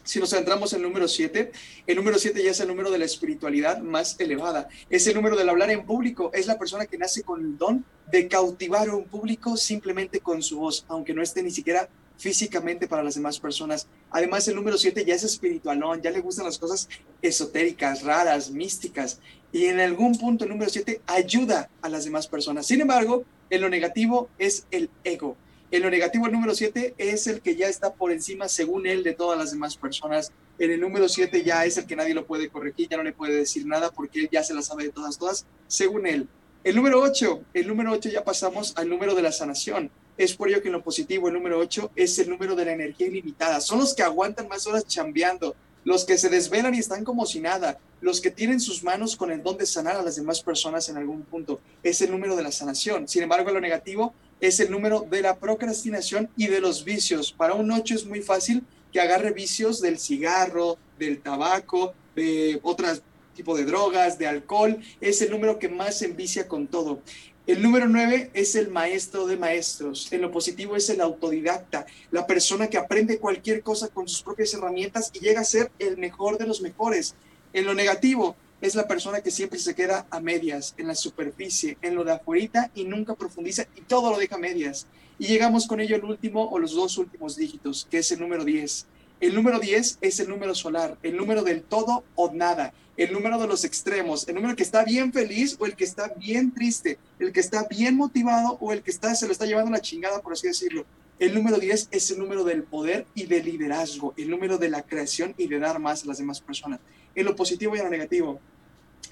Si 0.02 0.18
nos 0.18 0.30
centramos 0.30 0.72
en 0.72 0.78
el 0.78 0.84
número 0.84 1.06
7, 1.06 1.52
el 1.86 1.96
número 1.96 2.18
7 2.18 2.42
ya 2.42 2.50
es 2.50 2.60
el 2.60 2.68
número 2.68 2.90
de 2.90 2.96
la 2.96 3.04
espiritualidad 3.04 3.78
más 3.80 4.18
elevada. 4.18 4.68
Es 4.88 5.06
el 5.06 5.14
número 5.14 5.36
del 5.36 5.50
hablar 5.50 5.70
en 5.70 5.84
público. 5.84 6.30
Es 6.32 6.46
la 6.46 6.58
persona 6.58 6.86
que 6.86 6.96
nace 6.96 7.22
con 7.22 7.40
el 7.40 7.58
don 7.58 7.84
de 8.10 8.26
cautivar 8.26 8.88
a 8.88 8.96
un 8.96 9.04
público 9.04 9.58
simplemente 9.58 10.20
con 10.20 10.42
su 10.42 10.60
voz, 10.60 10.86
aunque 10.88 11.12
no 11.12 11.22
esté 11.22 11.42
ni 11.42 11.50
siquiera 11.50 11.90
físicamente 12.18 12.88
para 12.88 13.02
las 13.02 13.14
demás 13.14 13.38
personas. 13.40 13.86
Además, 14.10 14.46
el 14.48 14.56
número 14.56 14.76
7 14.76 15.04
ya 15.04 15.14
es 15.14 15.24
espiritualón, 15.24 16.02
ya 16.02 16.10
le 16.10 16.20
gustan 16.20 16.44
las 16.44 16.58
cosas 16.58 16.88
esotéricas, 17.22 18.02
raras, 18.02 18.50
místicas. 18.50 19.20
Y 19.52 19.66
en 19.66 19.80
algún 19.80 20.18
punto 20.18 20.44
el 20.44 20.50
número 20.50 20.70
7 20.70 21.00
ayuda 21.06 21.70
a 21.80 21.88
las 21.88 22.04
demás 22.04 22.26
personas. 22.26 22.66
Sin 22.66 22.80
embargo, 22.80 23.24
en 23.48 23.60
lo 23.62 23.70
negativo 23.70 24.28
es 24.38 24.66
el 24.70 24.90
ego. 25.04 25.36
En 25.70 25.82
lo 25.82 25.90
negativo, 25.90 26.26
el 26.26 26.32
número 26.32 26.54
7 26.54 26.94
es 26.96 27.26
el 27.26 27.40
que 27.42 27.54
ya 27.54 27.68
está 27.68 27.92
por 27.92 28.10
encima, 28.10 28.48
según 28.48 28.86
él, 28.86 29.02
de 29.02 29.12
todas 29.12 29.38
las 29.38 29.50
demás 29.50 29.76
personas. 29.76 30.32
En 30.58 30.70
el 30.70 30.80
número 30.80 31.08
7 31.08 31.44
ya 31.44 31.64
es 31.66 31.76
el 31.76 31.86
que 31.86 31.94
nadie 31.94 32.14
lo 32.14 32.26
puede 32.26 32.48
corregir, 32.48 32.88
ya 32.88 32.96
no 32.96 33.02
le 33.02 33.12
puede 33.12 33.34
decir 33.34 33.66
nada 33.66 33.90
porque 33.90 34.20
él 34.20 34.28
ya 34.32 34.42
se 34.42 34.54
la 34.54 34.62
sabe 34.62 34.84
de 34.84 34.90
todas, 34.90 35.18
todas, 35.18 35.46
según 35.66 36.06
él. 36.06 36.26
El 36.64 36.74
número 36.74 37.00
8, 37.00 37.42
el 37.54 37.68
número 37.68 37.92
8 37.92 38.08
ya 38.08 38.24
pasamos 38.24 38.74
al 38.76 38.88
número 38.88 39.14
de 39.14 39.22
la 39.22 39.30
sanación. 39.30 39.90
Es 40.18 40.34
por 40.34 40.48
ello 40.48 40.60
que 40.60 40.68
en 40.68 40.72
lo 40.72 40.82
positivo, 40.82 41.28
el 41.28 41.34
número 41.34 41.58
8 41.58 41.92
es 41.94 42.18
el 42.18 42.28
número 42.28 42.56
de 42.56 42.64
la 42.64 42.72
energía 42.72 43.06
ilimitada. 43.06 43.60
Son 43.60 43.78
los 43.78 43.94
que 43.94 44.02
aguantan 44.02 44.48
más 44.48 44.66
horas 44.66 44.84
chambeando, 44.84 45.54
los 45.84 46.04
que 46.04 46.18
se 46.18 46.28
desvelan 46.28 46.74
y 46.74 46.80
están 46.80 47.04
como 47.04 47.24
si 47.24 47.40
nada, 47.40 47.78
los 48.00 48.20
que 48.20 48.32
tienen 48.32 48.58
sus 48.58 48.82
manos 48.82 49.14
con 49.14 49.30
el 49.30 49.44
don 49.44 49.56
de 49.56 49.64
sanar 49.64 49.96
a 49.96 50.02
las 50.02 50.16
demás 50.16 50.42
personas 50.42 50.88
en 50.88 50.96
algún 50.96 51.22
punto. 51.22 51.60
Es 51.84 52.00
el 52.00 52.10
número 52.10 52.34
de 52.34 52.42
la 52.42 52.50
sanación. 52.50 53.06
Sin 53.06 53.22
embargo, 53.22 53.52
lo 53.52 53.60
negativo 53.60 54.12
es 54.40 54.58
el 54.58 54.72
número 54.72 55.06
de 55.08 55.22
la 55.22 55.36
procrastinación 55.36 56.28
y 56.36 56.48
de 56.48 56.60
los 56.60 56.84
vicios. 56.84 57.32
Para 57.32 57.54
un 57.54 57.70
8 57.70 57.94
es 57.94 58.04
muy 58.04 58.20
fácil 58.20 58.64
que 58.92 59.00
agarre 59.00 59.32
vicios 59.32 59.80
del 59.80 60.00
cigarro, 60.00 60.78
del 60.98 61.20
tabaco, 61.20 61.94
de 62.16 62.58
otros 62.64 63.02
tipo 63.38 63.56
de 63.56 63.64
drogas, 63.64 64.18
de 64.18 64.26
alcohol. 64.26 64.78
Es 65.00 65.22
el 65.22 65.30
número 65.30 65.60
que 65.60 65.68
más 65.68 65.98
se 65.98 66.06
envicia 66.06 66.48
con 66.48 66.66
todo. 66.66 67.02
El 67.48 67.62
número 67.62 67.88
nueve 67.88 68.30
es 68.34 68.54
el 68.56 68.68
maestro 68.68 69.26
de 69.26 69.38
maestros. 69.38 70.12
En 70.12 70.20
lo 70.20 70.30
positivo 70.30 70.76
es 70.76 70.90
el 70.90 71.00
autodidacta, 71.00 71.86
la 72.10 72.26
persona 72.26 72.68
que 72.68 72.76
aprende 72.76 73.18
cualquier 73.18 73.62
cosa 73.62 73.88
con 73.88 74.06
sus 74.06 74.22
propias 74.22 74.52
herramientas 74.52 75.10
y 75.14 75.20
llega 75.20 75.40
a 75.40 75.44
ser 75.44 75.72
el 75.78 75.96
mejor 75.96 76.36
de 76.36 76.46
los 76.46 76.60
mejores. 76.60 77.14
En 77.54 77.64
lo 77.64 77.72
negativo 77.72 78.36
es 78.60 78.74
la 78.74 78.86
persona 78.86 79.22
que 79.22 79.30
siempre 79.30 79.58
se 79.58 79.74
queda 79.74 80.06
a 80.10 80.20
medias, 80.20 80.74
en 80.76 80.88
la 80.88 80.94
superficie, 80.94 81.78
en 81.80 81.94
lo 81.94 82.04
de 82.04 82.12
afuera 82.12 82.70
y 82.74 82.84
nunca 82.84 83.14
profundiza 83.14 83.66
y 83.74 83.80
todo 83.80 84.10
lo 84.10 84.18
deja 84.18 84.34
a 84.34 84.38
medias. 84.38 84.86
Y 85.18 85.26
llegamos 85.26 85.66
con 85.66 85.80
ello 85.80 85.96
al 85.96 86.04
último 86.04 86.50
o 86.50 86.58
los 86.58 86.74
dos 86.74 86.98
últimos 86.98 87.34
dígitos, 87.34 87.88
que 87.90 88.00
es 88.00 88.12
el 88.12 88.20
número 88.20 88.44
10. 88.44 88.86
El 89.20 89.34
número 89.34 89.58
10 89.58 89.98
es 90.00 90.20
el 90.20 90.28
número 90.28 90.54
solar, 90.54 90.96
el 91.02 91.16
número 91.16 91.42
del 91.42 91.62
todo 91.62 92.04
o 92.14 92.30
nada, 92.32 92.72
el 92.96 93.12
número 93.12 93.36
de 93.40 93.48
los 93.48 93.64
extremos, 93.64 94.28
el 94.28 94.36
número 94.36 94.54
que 94.54 94.62
está 94.62 94.84
bien 94.84 95.12
feliz 95.12 95.56
o 95.58 95.66
el 95.66 95.74
que 95.74 95.82
está 95.82 96.12
bien 96.16 96.54
triste, 96.54 96.98
el 97.18 97.32
que 97.32 97.40
está 97.40 97.66
bien 97.68 97.96
motivado 97.96 98.58
o 98.60 98.72
el 98.72 98.82
que 98.82 98.92
está, 98.92 99.16
se 99.16 99.26
lo 99.26 99.32
está 99.32 99.44
llevando 99.44 99.72
la 99.72 99.80
chingada, 99.80 100.22
por 100.22 100.34
así 100.34 100.46
decirlo. 100.46 100.86
El 101.18 101.34
número 101.34 101.58
10 101.58 101.88
es 101.90 102.10
el 102.12 102.20
número 102.20 102.44
del 102.44 102.62
poder 102.62 103.06
y 103.16 103.24
del 103.24 103.44
liderazgo, 103.46 104.14
el 104.16 104.30
número 104.30 104.56
de 104.56 104.68
la 104.68 104.82
creación 104.82 105.34
y 105.36 105.48
de 105.48 105.58
dar 105.58 105.80
más 105.80 106.04
a 106.04 106.06
las 106.06 106.18
demás 106.18 106.40
personas, 106.40 106.78
en 107.16 107.24
lo 107.24 107.34
positivo 107.34 107.74
y 107.74 107.78
en 107.78 107.86
lo 107.86 107.90
negativo. 107.90 108.40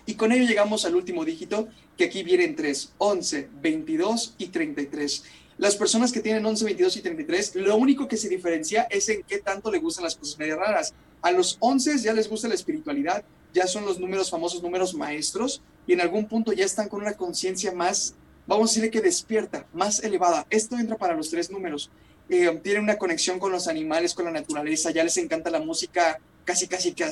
Y 0.06 0.14
con 0.14 0.30
ello 0.30 0.44
llegamos 0.46 0.84
al 0.84 0.94
último 0.94 1.24
dígito, 1.24 1.66
que 1.96 2.04
aquí 2.04 2.22
vienen 2.22 2.54
tres, 2.54 2.92
11, 2.98 3.48
22 3.60 4.36
y 4.38 4.46
33. 4.46 5.24
Las 5.58 5.76
personas 5.76 6.12
que 6.12 6.20
tienen 6.20 6.44
11, 6.44 6.64
22 6.66 6.96
y 6.98 7.00
33, 7.00 7.54
lo 7.56 7.76
único 7.76 8.06
que 8.06 8.18
se 8.18 8.28
diferencia 8.28 8.86
es 8.90 9.08
en 9.08 9.22
qué 9.22 9.38
tanto 9.38 9.70
le 9.70 9.78
gustan 9.78 10.04
las 10.04 10.14
cosas 10.14 10.38
medio 10.38 10.56
raras. 10.56 10.92
A 11.22 11.30
los 11.30 11.56
11 11.60 11.98
ya 11.98 12.12
les 12.12 12.28
gusta 12.28 12.46
la 12.46 12.54
espiritualidad, 12.54 13.24
ya 13.54 13.66
son 13.66 13.86
los 13.86 13.98
números 13.98 14.28
famosos, 14.28 14.62
números 14.62 14.94
maestros, 14.94 15.62
y 15.86 15.94
en 15.94 16.02
algún 16.02 16.26
punto 16.26 16.52
ya 16.52 16.64
están 16.66 16.90
con 16.90 17.00
una 17.00 17.14
conciencia 17.14 17.72
más, 17.72 18.14
vamos 18.46 18.68
a 18.68 18.70
decirle 18.70 18.90
que 18.90 19.00
despierta, 19.00 19.66
más 19.72 20.04
elevada. 20.04 20.46
Esto 20.50 20.76
entra 20.78 20.96
para 20.96 21.14
los 21.14 21.30
tres 21.30 21.50
números. 21.50 21.90
Eh, 22.28 22.60
tienen 22.62 22.82
una 22.82 22.98
conexión 22.98 23.38
con 23.38 23.50
los 23.50 23.66
animales, 23.66 24.12
con 24.12 24.26
la 24.26 24.32
naturaleza, 24.32 24.90
ya 24.90 25.04
les 25.04 25.16
encanta 25.16 25.48
la 25.48 25.60
música 25.60 26.18
casi 26.44 26.68
casi 26.68 26.92
que 26.92 27.04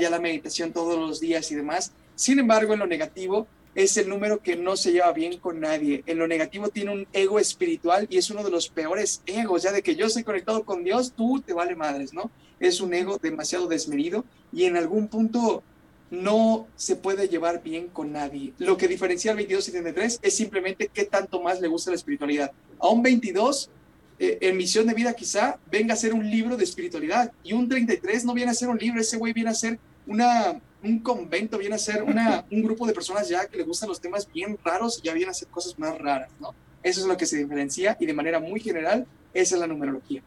ya 0.00 0.10
la 0.10 0.18
meditación 0.18 0.72
todos 0.72 0.98
los 0.98 1.20
días 1.20 1.50
y 1.50 1.56
demás. 1.56 1.92
Sin 2.14 2.38
embargo, 2.38 2.72
en 2.72 2.78
lo 2.78 2.86
negativo, 2.86 3.46
es 3.78 3.96
el 3.96 4.08
número 4.08 4.42
que 4.42 4.56
no 4.56 4.76
se 4.76 4.90
lleva 4.90 5.12
bien 5.12 5.38
con 5.38 5.60
nadie. 5.60 6.02
En 6.06 6.18
lo 6.18 6.26
negativo 6.26 6.68
tiene 6.68 6.90
un 6.90 7.06
ego 7.12 7.38
espiritual 7.38 8.08
y 8.10 8.18
es 8.18 8.28
uno 8.28 8.42
de 8.42 8.50
los 8.50 8.68
peores 8.68 9.22
egos, 9.24 9.62
ya 9.62 9.70
de 9.70 9.82
que 9.82 9.94
yo 9.94 10.06
estoy 10.06 10.24
conectado 10.24 10.64
con 10.64 10.82
Dios, 10.82 11.12
tú 11.16 11.40
te 11.46 11.52
vale 11.52 11.76
madres, 11.76 12.12
¿no? 12.12 12.28
Es 12.58 12.80
un 12.80 12.92
ego 12.92 13.18
demasiado 13.18 13.68
desmedido 13.68 14.24
y 14.52 14.64
en 14.64 14.76
algún 14.76 15.06
punto 15.06 15.62
no 16.10 16.66
se 16.74 16.96
puede 16.96 17.28
llevar 17.28 17.62
bien 17.62 17.86
con 17.86 18.10
nadie. 18.10 18.52
Lo 18.58 18.76
que 18.76 18.88
diferencia 18.88 19.30
al 19.30 19.36
22 19.36 19.68
y 19.68 19.70
33 19.70 20.18
es 20.22 20.34
simplemente 20.34 20.90
qué 20.92 21.04
tanto 21.04 21.40
más 21.40 21.60
le 21.60 21.68
gusta 21.68 21.92
la 21.92 21.96
espiritualidad. 21.98 22.50
A 22.80 22.88
un 22.88 23.04
22, 23.04 23.70
eh, 24.18 24.38
en 24.40 24.56
misión 24.56 24.88
de 24.88 24.94
vida 24.94 25.14
quizá, 25.14 25.60
venga 25.70 25.94
a 25.94 25.96
ser 25.96 26.14
un 26.14 26.28
libro 26.28 26.56
de 26.56 26.64
espiritualidad 26.64 27.30
y 27.44 27.52
un 27.52 27.68
33 27.68 28.24
no 28.24 28.34
viene 28.34 28.50
a 28.50 28.54
ser 28.54 28.70
un 28.70 28.78
libro, 28.78 29.00
ese 29.00 29.18
güey 29.18 29.32
viene 29.32 29.50
a 29.50 29.54
ser 29.54 29.78
una 30.08 30.60
un 30.82 31.00
convento, 31.00 31.58
viene 31.58 31.74
a 31.74 31.78
ser 31.78 32.02
una, 32.02 32.44
un 32.50 32.62
grupo 32.62 32.86
de 32.86 32.92
personas 32.92 33.28
ya 33.28 33.46
que 33.46 33.56
le 33.56 33.64
gustan 33.64 33.88
los 33.88 34.00
temas 34.00 34.30
bien 34.32 34.58
raros 34.64 34.98
y 34.98 35.06
ya 35.06 35.12
viene 35.12 35.28
a 35.28 35.32
hacer 35.32 35.48
cosas 35.48 35.78
más 35.78 35.98
raras, 35.98 36.30
¿no? 36.40 36.54
Eso 36.82 37.00
es 37.00 37.06
lo 37.06 37.16
que 37.16 37.26
se 37.26 37.36
diferencia 37.36 37.96
y 37.98 38.06
de 38.06 38.14
manera 38.14 38.38
muy 38.38 38.60
general, 38.60 39.06
esa 39.34 39.54
es 39.56 39.60
la 39.60 39.66
numerología. 39.66 40.22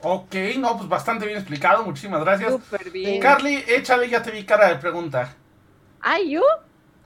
Ok, 0.00 0.34
no, 0.58 0.76
pues 0.76 0.88
bastante 0.88 1.26
bien 1.26 1.38
explicado, 1.38 1.84
muchísimas 1.84 2.20
gracias. 2.22 2.52
Súper 2.52 2.90
bien. 2.90 3.20
Carly, 3.20 3.64
échale, 3.66 4.08
ya 4.08 4.22
te 4.22 4.30
vi 4.30 4.44
cara 4.44 4.68
de 4.68 4.76
pregunta. 4.76 5.34
¿Ay, 6.00 6.30
yo? 6.30 6.42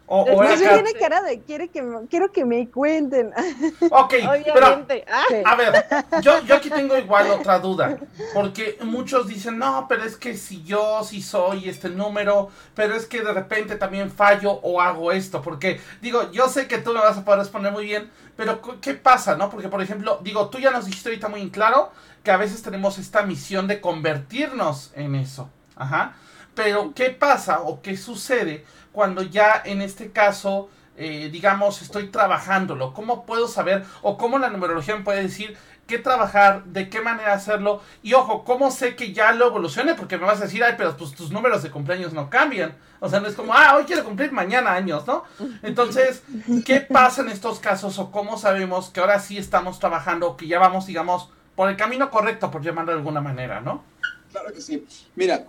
O, 0.06 0.22
o 0.22 0.36
Pues 0.36 0.60
era 0.60 0.70
Kat. 0.72 0.84
tiene 0.84 0.98
cara 0.98 1.22
de 1.22 1.40
quiere 1.40 1.68
que 1.68 1.80
me- 1.80 2.06
quiero 2.08 2.30
que 2.32 2.44
me 2.44 2.68
cuenten. 2.68 3.32
Ok, 3.90 4.14
pero 4.20 4.66
Obviamente. 4.66 5.04
Ah, 5.10 5.24
Sí. 5.28 5.36
A 5.44 5.54
ver, 5.56 5.84
yo, 6.22 6.42
yo 6.44 6.56
aquí 6.56 6.68
tengo 6.68 6.96
igual 6.98 7.30
otra 7.30 7.58
duda, 7.60 7.96
porque 8.34 8.78
muchos 8.82 9.26
dicen, 9.26 9.58
no, 9.58 9.86
pero 9.88 10.04
es 10.04 10.16
que 10.16 10.36
si 10.36 10.62
yo 10.64 11.02
sí 11.04 11.22
soy 11.22 11.68
este 11.68 11.88
número, 11.88 12.50
pero 12.74 12.94
es 12.94 13.06
que 13.06 13.22
de 13.22 13.32
repente 13.32 13.76
también 13.76 14.10
fallo 14.10 14.52
o 14.62 14.80
hago 14.80 15.12
esto, 15.12 15.40
porque 15.40 15.80
digo, 16.02 16.30
yo 16.32 16.48
sé 16.48 16.66
que 16.68 16.78
tú 16.78 16.92
me 16.92 17.00
vas 17.00 17.16
a 17.16 17.24
poder 17.24 17.40
responder 17.40 17.72
muy 17.72 17.84
bien, 17.86 18.10
pero 18.36 18.60
¿qué 18.80 18.94
pasa, 18.94 19.36
no? 19.36 19.48
Porque, 19.50 19.68
por 19.68 19.80
ejemplo, 19.80 20.18
digo, 20.22 20.48
tú 20.50 20.58
ya 20.58 20.70
nos 20.72 20.84
dijiste 20.86 21.08
ahorita 21.10 21.28
muy 21.28 21.40
en 21.40 21.50
claro 21.50 21.90
que 22.22 22.30
a 22.30 22.36
veces 22.36 22.62
tenemos 22.62 22.98
esta 22.98 23.22
misión 23.22 23.66
de 23.66 23.80
convertirnos 23.80 24.92
en 24.94 25.14
eso, 25.14 25.48
ajá, 25.76 26.14
pero 26.54 26.92
¿qué 26.94 27.10
pasa 27.10 27.62
o 27.62 27.80
qué 27.82 27.96
sucede 27.96 28.64
cuando 28.92 29.22
ya 29.22 29.60
en 29.64 29.82
este 29.82 30.12
caso 30.12 30.68
eh, 30.96 31.30
digamos, 31.32 31.80
estoy 31.80 32.08
trabajándolo? 32.08 32.92
¿Cómo 32.92 33.24
puedo 33.24 33.48
saber 33.48 33.84
o 34.02 34.18
cómo 34.18 34.38
la 34.38 34.50
numerología 34.50 34.94
me 34.94 35.02
puede 35.02 35.22
decir 35.22 35.56
qué 35.86 35.98
trabajar, 35.98 36.64
de 36.64 36.90
qué 36.90 37.00
manera 37.00 37.32
hacerlo? 37.32 37.82
Y 38.02 38.12
ojo, 38.12 38.44
¿cómo 38.44 38.70
sé 38.70 38.94
que 38.94 39.12
ya 39.12 39.32
lo 39.32 39.46
evolucione? 39.46 39.94
Porque 39.94 40.18
me 40.18 40.26
vas 40.26 40.40
a 40.40 40.44
decir, 40.44 40.62
ay, 40.62 40.74
pero 40.76 40.96
pues 40.96 41.12
tus 41.12 41.30
números 41.30 41.62
de 41.62 41.70
cumpleaños 41.70 42.12
no 42.12 42.28
cambian. 42.28 42.76
O 43.00 43.08
sea, 43.08 43.20
no 43.20 43.26
es 43.26 43.34
como, 43.34 43.54
ah, 43.54 43.76
hoy 43.76 43.84
quiero 43.84 44.04
cumplir 44.04 44.32
mañana 44.32 44.74
años, 44.74 45.06
¿no? 45.06 45.24
Entonces, 45.62 46.22
¿qué 46.64 46.80
pasa 46.80 47.22
en 47.22 47.30
estos 47.30 47.58
casos 47.58 47.98
o 47.98 48.10
cómo 48.10 48.36
sabemos 48.36 48.90
que 48.90 49.00
ahora 49.00 49.18
sí 49.18 49.38
estamos 49.38 49.78
trabajando 49.78 50.28
o 50.28 50.36
que 50.36 50.46
ya 50.46 50.58
vamos, 50.58 50.86
digamos, 50.86 51.30
por 51.56 51.68
el 51.70 51.76
camino 51.76 52.10
correcto, 52.10 52.50
por 52.50 52.62
llamarlo 52.62 52.92
de 52.92 52.98
alguna 52.98 53.20
manera, 53.20 53.60
¿no? 53.60 53.82
Claro 54.30 54.52
que 54.52 54.60
sí. 54.60 54.86
Mira, 55.16 55.46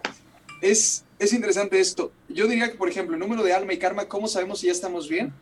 es, 0.61 1.05
es 1.19 1.33
interesante 1.33 1.79
esto. 1.79 2.11
Yo 2.29 2.47
diría 2.47 2.71
que, 2.71 2.77
por 2.77 2.89
ejemplo, 2.89 3.15
el 3.15 3.19
número 3.19 3.43
de 3.43 3.53
alma 3.53 3.73
y 3.73 3.79
karma, 3.79 4.07
¿cómo 4.07 4.27
sabemos 4.27 4.59
si 4.59 4.67
ya 4.67 4.73
estamos 4.73 5.07
bien? 5.07 5.33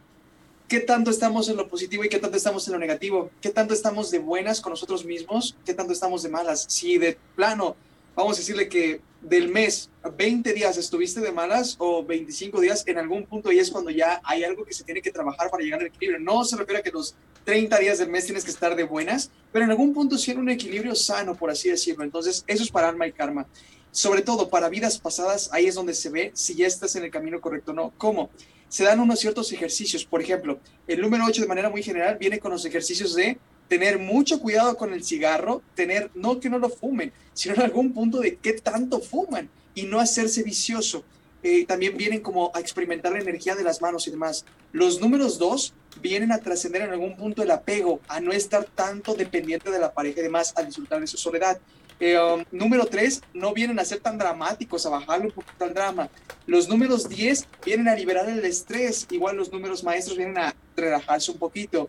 ¿Qué 0.67 0.79
tanto 0.79 1.11
estamos 1.11 1.49
en 1.49 1.57
lo 1.57 1.67
positivo 1.67 2.05
y 2.05 2.09
qué 2.09 2.19
tanto 2.19 2.37
estamos 2.37 2.65
en 2.67 2.73
lo 2.73 2.79
negativo? 2.79 3.29
¿Qué 3.41 3.49
tanto 3.49 3.73
estamos 3.73 4.09
de 4.09 4.19
buenas 4.19 4.61
con 4.61 4.71
nosotros 4.71 5.03
mismos? 5.03 5.55
¿Qué 5.65 5.73
tanto 5.73 5.91
estamos 5.91 6.23
de 6.23 6.29
malas? 6.29 6.65
Si 6.69 6.97
de 6.97 7.17
plano, 7.35 7.75
vamos 8.15 8.37
a 8.37 8.39
decirle 8.39 8.69
que 8.69 9.01
del 9.21 9.49
mes, 9.49 9.89
20 10.17 10.53
días 10.53 10.77
estuviste 10.77 11.19
de 11.19 11.31
malas 11.31 11.75
o 11.77 12.03
25 12.03 12.59
días, 12.59 12.83
en 12.87 12.97
algún 12.97 13.25
punto 13.25 13.51
y 13.51 13.59
es 13.59 13.69
cuando 13.69 13.91
ya 13.91 14.21
hay 14.23 14.43
algo 14.43 14.65
que 14.65 14.73
se 14.73 14.83
tiene 14.83 15.01
que 15.01 15.11
trabajar 15.11 15.51
para 15.51 15.63
llegar 15.63 15.81
al 15.81 15.87
equilibrio. 15.87 16.19
No 16.19 16.43
se 16.43 16.55
refiere 16.55 16.79
a 16.79 16.83
que 16.83 16.91
los 16.91 17.15
30 17.43 17.77
días 17.79 17.99
del 17.99 18.09
mes 18.09 18.25
tienes 18.25 18.43
que 18.43 18.51
estar 18.51 18.75
de 18.75 18.83
buenas, 18.83 19.31
pero 19.51 19.65
en 19.65 19.71
algún 19.71 19.93
punto 19.93 20.17
sí 20.17 20.31
en 20.31 20.39
un 20.39 20.49
equilibrio 20.49 20.95
sano, 20.95 21.35
por 21.35 21.49
así 21.49 21.69
decirlo. 21.69 22.03
Entonces, 22.03 22.43
eso 22.47 22.63
es 22.63 22.71
para 22.71 22.89
alma 22.89 23.07
y 23.07 23.11
karma. 23.11 23.45
Sobre 23.91 24.21
todo 24.21 24.49
para 24.49 24.69
vidas 24.69 24.97
pasadas, 24.97 25.49
ahí 25.51 25.65
es 25.65 25.75
donde 25.75 25.93
se 25.93 26.09
ve 26.09 26.31
si 26.33 26.55
ya 26.55 26.67
estás 26.67 26.95
en 26.95 27.03
el 27.03 27.11
camino 27.11 27.41
correcto 27.41 27.71
o 27.71 27.75
no. 27.75 27.93
¿Cómo? 27.97 28.29
Se 28.69 28.83
dan 28.83 28.99
unos 28.99 29.19
ciertos 29.19 29.51
ejercicios. 29.51 30.05
Por 30.05 30.21
ejemplo, 30.21 30.59
el 30.87 31.01
número 31.01 31.25
8 31.25 31.41
de 31.41 31.47
manera 31.47 31.69
muy 31.69 31.83
general 31.83 32.17
viene 32.17 32.39
con 32.39 32.51
los 32.51 32.65
ejercicios 32.65 33.15
de 33.15 33.37
tener 33.67 33.99
mucho 33.99 34.39
cuidado 34.39 34.75
con 34.75 34.93
el 34.93 35.03
cigarro, 35.03 35.61
tener, 35.75 36.09
no 36.13 36.39
que 36.39 36.49
no 36.49 36.59
lo 36.59 36.69
fumen, 36.69 37.13
sino 37.33 37.55
en 37.55 37.61
algún 37.61 37.93
punto 37.93 38.19
de 38.19 38.35
qué 38.35 38.53
tanto 38.53 38.99
fuman 38.99 39.49
y 39.75 39.83
no 39.83 39.99
hacerse 39.99 40.43
vicioso. 40.43 41.03
Eh, 41.43 41.65
también 41.65 41.97
vienen 41.97 42.21
como 42.21 42.51
a 42.53 42.59
experimentar 42.59 43.13
la 43.13 43.19
energía 43.19 43.55
de 43.55 43.63
las 43.63 43.81
manos 43.81 44.07
y 44.07 44.11
demás. 44.11 44.45
Los 44.71 45.01
números 45.01 45.39
dos 45.39 45.73
vienen 46.01 46.31
a 46.31 46.37
trascender 46.37 46.83
en 46.83 46.91
algún 46.91 47.15
punto 47.17 47.41
el 47.41 47.51
apego, 47.51 47.99
a 48.07 48.19
no 48.19 48.31
estar 48.31 48.65
tanto 48.65 49.15
dependiente 49.15 49.71
de 49.71 49.79
la 49.79 49.93
pareja 49.93 50.19
y 50.19 50.23
demás, 50.23 50.53
a 50.55 50.63
disfrutar 50.63 50.99
de 50.99 51.07
su 51.07 51.17
soledad. 51.17 51.59
Eh, 52.03 52.19
um, 52.19 52.43
número 52.51 52.87
tres, 52.87 53.21
no 53.31 53.53
vienen 53.53 53.77
a 53.77 53.85
ser 53.85 53.99
tan 53.99 54.17
dramáticos, 54.17 54.87
a 54.87 54.89
bajarle 54.89 55.27
un 55.27 55.31
poquito 55.31 55.63
al 55.63 55.75
drama. 55.75 56.09
Los 56.47 56.67
números 56.67 57.07
10 57.07 57.47
vienen 57.63 57.87
a 57.87 57.95
liberar 57.95 58.27
el 58.27 58.43
estrés, 58.43 59.05
igual 59.11 59.37
los 59.37 59.51
números 59.51 59.83
maestros 59.83 60.17
vienen 60.17 60.39
a 60.39 60.55
relajarse 60.75 61.29
un 61.29 61.37
poquito. 61.37 61.87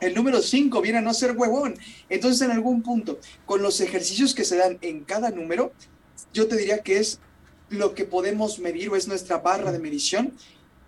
El 0.00 0.16
número 0.16 0.42
5 0.42 0.80
viene 0.80 0.98
a 0.98 1.00
no 1.00 1.14
ser 1.14 1.36
huevón. 1.36 1.78
Entonces, 2.08 2.42
en 2.42 2.50
algún 2.50 2.82
punto, 2.82 3.20
con 3.44 3.62
los 3.62 3.80
ejercicios 3.80 4.34
que 4.34 4.42
se 4.42 4.56
dan 4.56 4.78
en 4.80 5.04
cada 5.04 5.30
número, 5.30 5.72
yo 6.34 6.48
te 6.48 6.56
diría 6.56 6.80
que 6.80 6.98
es 6.98 7.20
lo 7.70 7.94
que 7.94 8.04
podemos 8.04 8.58
medir 8.58 8.90
o 8.90 8.96
es 8.96 9.06
nuestra 9.06 9.38
barra 9.38 9.70
de 9.70 9.78
medición 9.78 10.32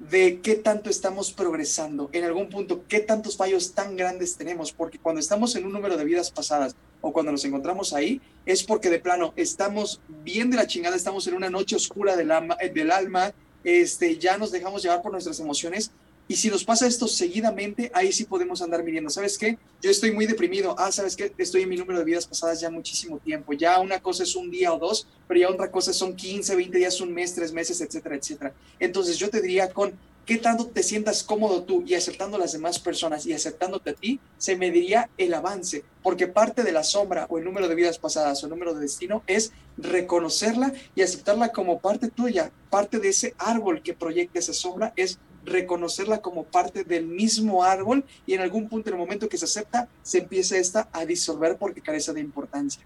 de 0.01 0.41
qué 0.41 0.57
tanto 0.57 0.91
estamos 0.91 1.33
progresando, 1.33 2.11
en 2.13 2.25
algún 2.25 2.49
punto, 2.49 2.85
qué 2.89 2.99
tantos 2.99 3.37
fallos 3.37 3.73
tan 3.75 3.97
grandes 3.97 4.37
tenemos, 4.37 4.73
porque 4.73 4.99
cuando 4.99 5.21
estamos 5.21 5.55
en 5.55 5.65
un 5.65 5.73
número 5.73 5.97
de 5.97 6.05
vidas 6.05 6.31
pasadas 6.33 6.75
o 7.01 7.13
cuando 7.13 7.33
nos 7.33 7.45
encontramos 7.45 7.93
ahí, 7.93 8.21
es 8.47 8.63
porque 8.63 8.91
de 8.91 8.99
plano 8.99 9.33
estamos 9.37 10.01
bien 10.25 10.51
de 10.51 10.57
la 10.57 10.67
chingada, 10.67 10.97
estamos 10.97 11.27
en 11.27 11.35
una 11.35 11.51
noche 11.51 11.77
oscura 11.77 12.17
del 12.17 12.31
alma, 12.31 12.57
del 12.57 12.91
alma 12.91 13.33
este, 13.65 14.19
ya 14.19 14.39
nos 14.39 14.51
dejamos 14.51 14.83
llevar 14.83 15.03
por 15.03 15.13
nuestras 15.13 15.41
emociones 15.41 15.91
y 16.31 16.37
si 16.37 16.51
nos 16.51 16.63
pasa 16.63 16.87
esto 16.87 17.09
seguidamente, 17.09 17.91
ahí 17.95 18.13
sí 18.13 18.25
podemos 18.25 18.61
andar 18.61 18.85
midiendo. 18.85 19.09
¿Sabes 19.09 19.39
qué? 19.39 19.59
Yo 19.81 19.91
estoy 19.91 20.13
muy 20.13 20.27
deprimido. 20.27 20.75
Ah, 20.79 20.93
¿sabes 20.93 21.17
qué? 21.17 21.33
Estoy 21.39 21.63
en 21.63 21.71
mi 21.71 21.77
número 21.77 21.99
de 21.99 22.05
vidas 22.05 22.27
pasadas 22.27 22.61
ya 22.61 22.71
muchísimo 22.71 23.19
tiempo. 23.19 23.55
Ya 23.55 23.81
una 23.81 23.99
cosa 24.01 24.25
es 24.25 24.37
un 24.37 24.51
día 24.51 24.75
o 24.75 24.79
dos, 24.79 25.09
pero 25.27 25.41
ya 25.41 25.49
otra 25.49 25.71
cosa 25.71 25.91
son 25.95 26.15
15, 26.15 26.55
20 26.55 26.77
días, 26.77 27.01
un 27.01 27.15
mes, 27.15 27.35
tres 27.35 27.51
meses, 27.51 27.81
etcétera, 27.81 28.17
etcétera. 28.17 28.53
Entonces 28.79 29.17
yo 29.17 29.31
te 29.31 29.41
diría 29.41 29.73
con 29.73 29.95
qué 30.29 30.37
tanto 30.37 30.67
te 30.67 30.83
sientas 30.83 31.23
cómodo 31.23 31.63
tú 31.63 31.83
y 31.87 31.95
aceptando 31.95 32.37
a 32.37 32.41
las 32.41 32.53
demás 32.53 32.79
personas 32.79 33.25
y 33.25 33.33
aceptándote 33.33 33.91
a 33.91 33.95
ti, 33.95 34.21
se 34.37 34.57
mediría 34.59 35.09
el 35.17 35.33
avance, 35.33 35.85
porque 36.03 36.27
parte 36.27 36.65
de 36.65 36.71
la 36.71 36.85
sombra 36.85 37.27
o 37.31 37.39
el 37.39 37.47
número 37.47 37.67
de 37.67 37.75
vidas 37.75 37.99
pasadas 37.99 38.43
o 38.43 38.47
el 38.47 38.51
número 38.51 38.75
de 38.75 38.83
destino 38.83 39.23
es 39.27 39.53
reconocerla 39.79 40.75
y 40.95 41.01
aceptarla 41.01 41.49
como 41.49 41.79
parte 41.79 42.09
tuya, 42.11 42.53
parte 42.69 42.99
de 42.99 43.09
ese 43.09 43.35
árbol 43.39 43.81
que 43.81 43.95
proyecta 43.95 44.39
esa 44.39 44.53
sombra 44.53 44.93
es 44.97 45.19
reconocerla 45.47 46.21
como 46.21 46.45
parte 46.45 46.85
del 46.85 47.07
mismo 47.07 47.65
árbol 47.65 48.05
y 48.27 48.35
en 48.35 48.43
algún 48.43 48.69
punto 48.69 48.91
en 48.91 48.97
el 48.97 49.01
momento 49.01 49.31
que 49.31 49.39
se 49.39 49.47
acepta, 49.47 49.89
se 50.03 50.19
empieza 50.19 50.59
esta 50.59 50.91
a 50.93 51.07
disolver 51.07 51.57
porque 51.57 51.81
carece 51.81 52.13
de 52.13 52.21
importancia. 52.21 52.83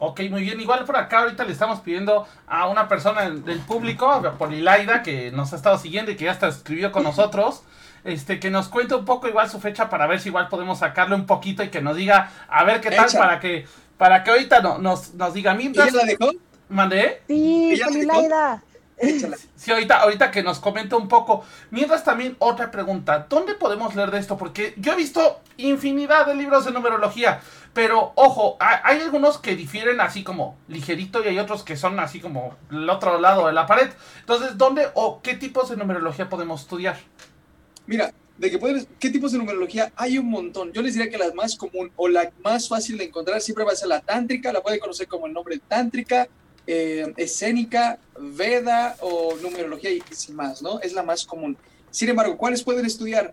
Ok, 0.00 0.20
muy 0.30 0.42
bien. 0.42 0.60
Igual 0.60 0.84
por 0.84 0.96
acá 0.96 1.20
ahorita 1.20 1.44
le 1.44 1.52
estamos 1.52 1.80
pidiendo 1.80 2.26
a 2.46 2.68
una 2.68 2.86
persona 2.86 3.28
del 3.28 3.60
público, 3.60 4.08
a 4.08 4.32
Polilaida, 4.38 5.02
que 5.02 5.32
nos 5.32 5.52
ha 5.52 5.56
estado 5.56 5.76
siguiendo 5.76 6.12
y 6.12 6.16
que 6.16 6.26
ya 6.26 6.32
está 6.32 6.46
escribió 6.46 6.92
con 6.92 7.02
nosotros, 7.02 7.62
este, 8.04 8.38
que 8.38 8.48
nos 8.50 8.68
cuente 8.68 8.94
un 8.94 9.04
poco 9.04 9.26
igual 9.26 9.50
su 9.50 9.58
fecha 9.58 9.90
para 9.90 10.06
ver 10.06 10.20
si 10.20 10.28
igual 10.28 10.48
podemos 10.48 10.78
sacarle 10.78 11.16
un 11.16 11.26
poquito 11.26 11.64
y 11.64 11.68
que 11.68 11.82
nos 11.82 11.96
diga 11.96 12.30
a 12.48 12.62
ver 12.62 12.80
qué 12.80 12.90
tal 12.90 13.10
para 13.12 13.40
que 13.40 13.66
para 13.96 14.22
que 14.22 14.30
ahorita 14.30 14.60
no, 14.60 14.78
nos, 14.78 15.14
nos 15.14 15.34
diga 15.34 15.54
mientras. 15.54 15.88
¿Ella 15.88 15.98
la 15.98 16.04
dejó? 16.04 16.30
¿Mandé? 16.68 17.22
Sí, 17.26 17.80
Polilaida. 17.84 18.62
Sí, 19.56 19.70
ahorita, 19.70 20.00
ahorita 20.00 20.30
que 20.30 20.42
nos 20.42 20.58
comenta 20.58 20.96
un 20.96 21.08
poco. 21.08 21.44
Mientras 21.70 22.04
también 22.04 22.36
otra 22.38 22.70
pregunta, 22.70 23.26
¿dónde 23.28 23.54
podemos 23.54 23.94
leer 23.94 24.10
de 24.10 24.18
esto? 24.18 24.36
Porque 24.36 24.74
yo 24.76 24.92
he 24.92 24.96
visto 24.96 25.40
infinidad 25.56 26.26
de 26.26 26.34
libros 26.34 26.64
de 26.64 26.72
numerología, 26.72 27.40
pero 27.78 28.10
ojo, 28.16 28.56
hay, 28.58 28.98
algunos 29.02 29.38
que 29.38 29.54
difieren 29.54 30.00
así 30.00 30.24
como 30.24 30.58
ligerito 30.66 31.22
y 31.22 31.28
hay 31.28 31.38
otros 31.38 31.62
que 31.62 31.76
son 31.76 32.00
así 32.00 32.18
como 32.18 32.56
el 32.72 32.90
otro 32.90 33.20
lado 33.20 33.46
de 33.46 33.52
la 33.52 33.68
pared. 33.68 33.88
Entonces, 34.18 34.58
¿dónde 34.58 34.88
o 34.94 35.20
qué 35.22 35.34
tipos 35.34 35.68
de 35.70 35.76
numerología 35.76 36.28
podemos 36.28 36.62
estudiar? 36.62 36.98
Mira, 37.86 38.12
de 38.36 38.50
que 38.50 38.58
pueden, 38.58 38.84
qué 38.98 39.10
tipos 39.10 39.30
de 39.30 39.38
numerología 39.38 39.92
hay 39.94 40.18
un 40.18 40.28
montón. 40.28 40.72
Yo 40.72 40.82
les 40.82 40.94
diría 40.94 41.08
que 41.08 41.18
la 41.18 41.32
más 41.34 41.54
común 41.54 41.92
o 41.94 42.08
la 42.08 42.32
más 42.42 42.68
fácil 42.68 42.98
de 42.98 43.04
encontrar 43.04 43.40
siempre 43.40 43.64
va 43.64 43.70
a 43.70 43.76
ser 43.76 43.86
la 43.86 44.00
tántrica, 44.00 44.52
la 44.52 44.60
puede 44.60 44.80
conocer 44.80 45.06
como 45.06 45.28
el 45.28 45.32
nombre 45.32 45.60
tántrica, 45.68 46.26
eh, 46.66 47.14
escénica, 47.16 48.00
Veda 48.18 48.96
o 49.02 49.36
numerología 49.40 49.92
y 49.92 50.02
sin 50.10 50.34
más, 50.34 50.62
¿no? 50.62 50.80
Es 50.80 50.94
la 50.94 51.04
más 51.04 51.24
común. 51.24 51.56
Sin 51.92 52.08
embargo, 52.08 52.36
¿cuáles 52.36 52.64
pueden 52.64 52.86
estudiar? 52.86 53.32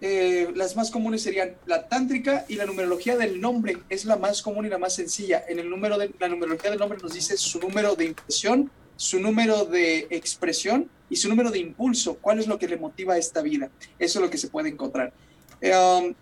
Eh, 0.00 0.50
las 0.54 0.76
más 0.76 0.90
comunes 0.90 1.22
serían 1.22 1.56
la 1.64 1.88
tántrica 1.88 2.44
y 2.48 2.56
la 2.56 2.66
numerología 2.66 3.16
del 3.16 3.40
nombre. 3.40 3.78
Es 3.88 4.04
la 4.04 4.16
más 4.16 4.42
común 4.42 4.66
y 4.66 4.68
la 4.68 4.78
más 4.78 4.94
sencilla. 4.94 5.44
En 5.48 5.58
el 5.58 5.70
número 5.70 5.98
de 5.98 6.12
la 6.18 6.28
numerología 6.28 6.70
del 6.70 6.78
nombre 6.78 6.98
nos 7.02 7.14
dice 7.14 7.36
su 7.36 7.58
número 7.60 7.94
de 7.94 8.06
impresión, 8.06 8.70
su 8.96 9.20
número 9.20 9.64
de 9.64 10.06
expresión 10.10 10.90
y 11.08 11.16
su 11.16 11.28
número 11.28 11.50
de 11.50 11.58
impulso. 11.58 12.16
¿Cuál 12.20 12.38
es 12.38 12.46
lo 12.46 12.58
que 12.58 12.68
le 12.68 12.76
motiva 12.76 13.14
a 13.14 13.18
esta 13.18 13.40
vida? 13.42 13.70
Eso 13.98 14.18
es 14.18 14.24
lo 14.24 14.30
que 14.30 14.38
se 14.38 14.48
puede 14.48 14.68
encontrar. 14.68 15.12
Eh, 15.60 15.74
um, 15.74 16.14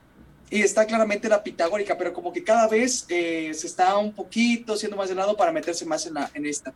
y 0.51 0.63
está 0.63 0.87
claramente 0.87 1.29
la 1.29 1.43
pitagórica, 1.43 1.99
pero 1.99 2.13
como 2.13 2.33
que 2.33 2.45
cada 2.45 2.69
vez 2.69 3.07
eh, 3.09 3.53
se 3.55 3.67
está 3.67 3.97
un 3.97 4.13
poquito 4.13 4.77
siendo 4.77 4.97
más 4.97 5.09
de 5.09 5.15
lado 5.17 5.37
para 5.37 5.51
meterse 5.51 5.85
más 5.85 6.07
en, 6.07 6.15
la, 6.15 6.31
en 6.35 6.47
esta. 6.47 6.73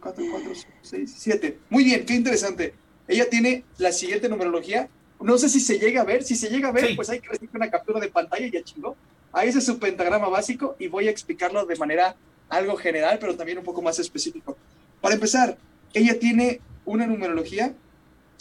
4, 0.00 0.24
5, 0.54 0.72
6, 0.82 1.14
7. 1.16 1.58
Muy 1.68 1.84
bien, 1.84 2.04
qué 2.04 2.14
interesante. 2.14 2.74
Ella 3.06 3.28
tiene 3.28 3.64
la 3.78 3.92
siguiente 3.92 4.28
numerología. 4.28 4.88
No 5.20 5.36
sé 5.38 5.48
si 5.48 5.60
se 5.60 5.78
llega 5.78 6.02
a 6.02 6.04
ver. 6.04 6.24
Si 6.24 6.36
se 6.36 6.48
llega 6.48 6.68
a 6.68 6.72
ver, 6.72 6.88
sí. 6.88 6.94
pues 6.94 7.10
hay 7.10 7.20
que 7.20 7.28
recibir 7.28 7.50
una 7.54 7.70
captura 7.70 8.00
de 8.00 8.08
pantalla 8.08 8.46
y 8.46 8.50
ya 8.50 8.62
chingó. 8.62 8.96
Ahí 9.32 9.48
ese 9.48 9.58
es 9.58 9.66
su 9.66 9.78
pentagrama 9.78 10.28
básico 10.28 10.76
y 10.78 10.88
voy 10.88 11.08
a 11.08 11.10
explicarlo 11.10 11.64
de 11.64 11.76
manera 11.76 12.16
algo 12.48 12.76
general, 12.76 13.18
pero 13.20 13.36
también 13.36 13.58
un 13.58 13.64
poco 13.64 13.80
más 13.80 13.98
específico. 13.98 14.56
Para 15.00 15.14
empezar, 15.14 15.56
ella 15.94 16.18
tiene 16.18 16.60
una 16.84 17.06
numerología, 17.06 17.74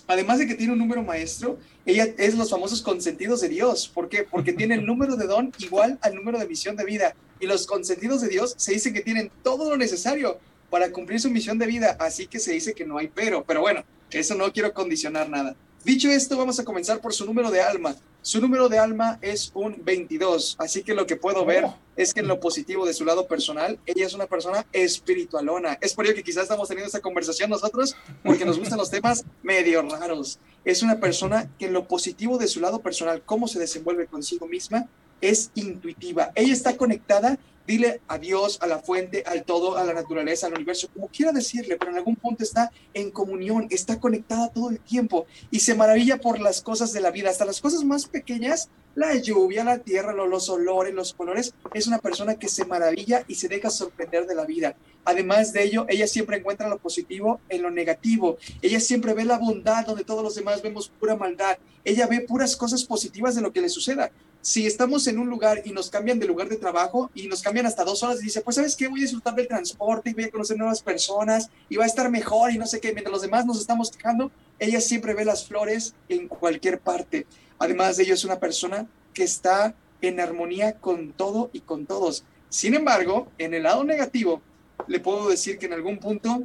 además 0.10 0.40
de 0.40 0.48
que 0.48 0.56
tiene 0.56 0.74
un 0.74 0.80
número 0.80 1.04
maestro, 1.04 1.60
ella 1.86 2.08
es 2.18 2.36
los 2.36 2.50
famosos 2.50 2.82
consentidos 2.82 3.42
de 3.42 3.48
Dios. 3.48 3.88
¿Por 3.88 4.10
qué? 4.10 4.24
Porque 4.24 4.54
tiene 4.54 4.74
el 4.74 4.86
número 4.86 5.16
de 5.16 5.28
don 5.28 5.54
igual 5.60 6.00
al 6.02 6.16
número 6.16 6.40
de 6.40 6.48
misión 6.48 6.76
de 6.76 6.84
vida. 6.84 7.16
Y 7.40 7.46
los 7.46 7.68
consentidos 7.68 8.22
de 8.22 8.28
Dios 8.28 8.56
se 8.58 8.74
dice 8.74 8.92
que 8.92 9.02
tienen 9.02 9.32
todo 9.44 9.70
lo 9.70 9.78
necesario 9.78 10.40
para 10.72 10.92
cumplir 10.92 11.20
su 11.20 11.30
misión 11.30 11.60
de 11.60 11.68
vida, 11.68 11.96
así 12.00 12.26
que 12.26 12.40
se 12.40 12.54
dice 12.54 12.74
que 12.74 12.86
no 12.86 12.98
hay 12.98 13.08
pero. 13.08 13.44
Pero 13.44 13.62
bueno, 13.62 13.84
eso 14.10 14.34
no 14.34 14.52
quiero 14.52 14.74
condicionar 14.74 15.30
nada. 15.30 15.56
Dicho 15.84 16.10
esto, 16.10 16.38
vamos 16.38 16.60
a 16.60 16.66
comenzar 16.66 17.00
por 17.00 17.14
su 17.14 17.26
número 17.26 17.52
de 17.52 17.62
alma. 17.62 17.96
Su 18.22 18.42
número 18.42 18.68
de 18.68 18.78
alma 18.78 19.18
es 19.22 19.50
un 19.54 19.82
22, 19.82 20.58
así 20.60 20.84
que 20.84 20.94
lo 20.94 21.08
que 21.08 21.16
puedo 21.16 21.46
ver 21.46 21.64
Oh. 21.66 21.78
es 21.96 22.14
que 22.14 22.20
en 22.20 22.28
lo 22.28 22.42
positivo 22.42 22.86
de 22.86 22.94
su 22.94 23.06
lado 23.06 23.28
personal, 23.28 23.80
ella 23.86 24.06
es 24.06 24.14
una 24.14 24.28
persona 24.28 24.66
espiritualona. 24.74 25.78
Es 25.80 25.94
por 25.94 26.06
ello 26.06 26.16
que 26.16 26.24
quizás 26.24 26.44
estamos 26.44 26.68
teniendo 26.68 26.88
esta 26.88 27.00
conversación 27.00 27.50
nosotros, 27.50 27.96
porque 28.24 28.44
nos 28.44 28.60
gustan 28.60 28.78
los 28.78 28.92
temas 28.92 29.24
medio 29.44 29.82
raros. 29.82 30.38
Es 30.66 30.84
una 30.84 31.00
persona 31.00 31.50
que 31.58 31.68
en 31.68 31.74
lo 31.74 31.88
positivo 31.88 32.38
de 32.38 32.48
su 32.48 32.60
lado 32.60 32.80
personal, 32.80 33.24
cómo 33.26 33.48
se 33.48 33.58
desenvuelve 33.58 34.06
consigo 34.08 34.48
misma, 34.48 34.88
es 35.22 35.52
intuitiva. 35.56 36.32
Ella 36.36 36.54
está 36.54 36.78
conectada, 36.78 37.38
dile 37.68 38.02
a 38.08 38.18
Dios, 38.18 38.58
a 38.62 38.68
la 38.68 38.80
fuente, 38.80 39.24
al 39.28 39.44
todo, 39.44 39.78
a 39.78 39.84
la 39.84 39.94
naturaleza, 39.94 40.48
al 40.48 40.54
universo, 40.56 40.90
como 40.94 41.08
quiera 41.08 41.32
decirle, 41.32 41.78
pero 41.78 41.92
en 41.92 41.98
algún 41.98 42.16
punto 42.16 42.44
está 42.44 42.72
en 42.94 43.12
comunión, 43.12 43.68
está 43.70 44.00
conectada 44.00 44.50
todo 44.50 44.70
el 44.72 44.80
tiempo 44.80 45.28
y 45.52 45.60
se 45.60 45.76
maravilla 45.76 46.18
por 46.18 46.40
las 46.40 46.62
cosas 46.62 46.94
de 46.94 47.02
la 47.02 47.12
vida, 47.12 47.30
hasta 47.30 47.46
las 47.46 47.62
cosas 47.62 47.84
más 47.84 48.08
pequeñas, 48.08 48.70
la 48.96 49.16
lluvia, 49.16 49.64
la 49.64 49.78
tierra, 49.78 50.14
lo- 50.14 50.26
los 50.26 50.50
olores, 50.50 50.96
los 50.96 51.14
colores. 51.14 51.54
Es 51.76 51.86
una 51.86 52.00
persona 52.00 52.36
que 52.36 52.50
se 52.50 52.66
maravilla 52.66 53.24
y 53.28 53.36
se 53.36 53.48
deja 53.48 53.70
sorprender 53.70 54.26
de 54.26 54.34
la 54.36 54.46
vida. 54.46 54.76
Además 55.06 55.54
de 55.54 55.64
ello, 55.64 55.86
ella 55.90 56.08
siempre 56.08 56.38
encuentra 56.38 56.68
lo 56.68 56.80
positivo 56.80 57.40
en 57.50 57.62
lo 57.62 57.70
negativo. 57.72 58.38
Ella 58.64 58.80
siempre 58.80 59.14
ve 59.14 59.26
la 59.26 59.38
bondad 59.38 59.86
donde 59.86 60.04
todos 60.04 60.24
los 60.24 60.36
demás 60.36 60.62
vemos 60.64 60.90
pura 61.00 61.16
maldad. 61.16 61.58
Ella 61.86 62.08
ve 62.08 62.22
puras 62.22 62.58
cosas 62.58 62.84
positivas 62.84 63.36
de 63.36 63.42
lo 63.42 63.54
que 63.54 63.62
le 63.62 63.70
suceda. 63.70 64.12
Si 64.42 64.66
estamos 64.66 65.06
en 65.08 65.20
un 65.20 65.30
lugar 65.30 65.62
y 65.66 65.72
nos 65.72 65.90
cambian 65.90 66.18
de 66.18 66.26
lugar 66.26 66.48
de 66.48 66.56
trabajo 66.56 67.12
y 67.14 67.28
nos 67.28 67.42
cambian 67.42 67.66
hasta 67.66 67.84
dos 67.84 68.02
horas 68.04 68.22
y 68.22 68.26
dice, 68.26 68.40
pues 68.42 68.56
sabes 68.56 68.76
qué, 68.76 68.88
voy 68.88 69.02
a 69.02 69.04
disfrutar 69.04 69.36
del 69.36 69.48
transporte 69.48 70.12
y 70.12 70.14
voy 70.14 70.24
a 70.26 70.32
conocer 70.32 70.58
nuevas 70.58 70.82
personas 70.82 71.50
y 71.68 71.76
va 71.76 71.84
a 71.84 71.88
estar 71.88 72.10
mejor 72.10 72.52
y 72.52 72.58
no 72.58 72.66
sé 72.66 72.80
qué, 72.80 72.94
mientras 72.94 73.12
los 73.12 73.22
demás 73.22 73.46
nos 73.46 73.60
estamos 73.60 73.92
quejando, 73.92 74.32
ella 74.58 74.80
siempre 74.80 75.14
ve 75.14 75.26
las 75.26 75.46
flores 75.46 75.94
en 76.08 76.30
cualquier 76.30 76.80
parte. 76.80 77.28
Además 77.58 77.98
de 77.98 78.04
ello, 78.04 78.14
es 78.14 78.24
una 78.24 78.40
persona 78.40 78.88
que 79.14 79.24
está 79.24 79.76
en 80.02 80.22
armonía 80.22 80.80
con 80.80 81.12
todo 81.12 81.50
y 81.52 81.60
con 81.60 81.86
todos. 81.86 82.24
Sin 82.48 82.74
embargo, 82.74 83.30
en 83.38 83.54
el 83.54 83.64
lado 83.64 83.84
negativo, 83.84 84.42
le 84.88 85.02
puedo 85.02 85.30
decir 85.30 85.58
que 85.58 85.66
en 85.66 85.74
algún 85.74 85.98
punto 85.98 86.44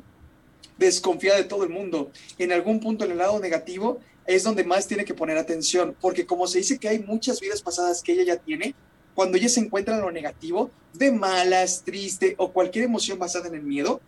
desconfía 0.76 1.36
de 1.36 1.44
todo 1.44 1.62
el 1.62 1.70
mundo. 1.70 2.10
En 2.38 2.52
algún 2.52 2.80
punto 2.80 3.04
en 3.04 3.12
el 3.12 3.18
lado 3.18 3.38
negativo 3.38 4.00
es 4.26 4.42
donde 4.42 4.64
más 4.64 4.86
tiene 4.86 5.04
que 5.04 5.14
poner 5.14 5.38
atención, 5.38 5.96
porque 6.00 6.26
como 6.26 6.46
se 6.46 6.58
dice 6.58 6.78
que 6.78 6.88
hay 6.88 6.98
muchas 7.00 7.40
vidas 7.40 7.62
pasadas 7.62 8.02
que 8.02 8.12
ella 8.12 8.24
ya 8.24 8.36
tiene, 8.36 8.74
cuando 9.14 9.36
ella 9.36 9.48
se 9.48 9.60
encuentra 9.60 9.94
en 9.94 10.02
lo 10.02 10.10
negativo, 10.10 10.70
de 10.92 11.12
malas, 11.12 11.82
triste 11.84 12.34
o 12.38 12.52
cualquier 12.52 12.86
emoción 12.86 13.18
basada 13.18 13.48
en 13.48 13.54
el 13.54 13.62
miedo, 13.62 14.00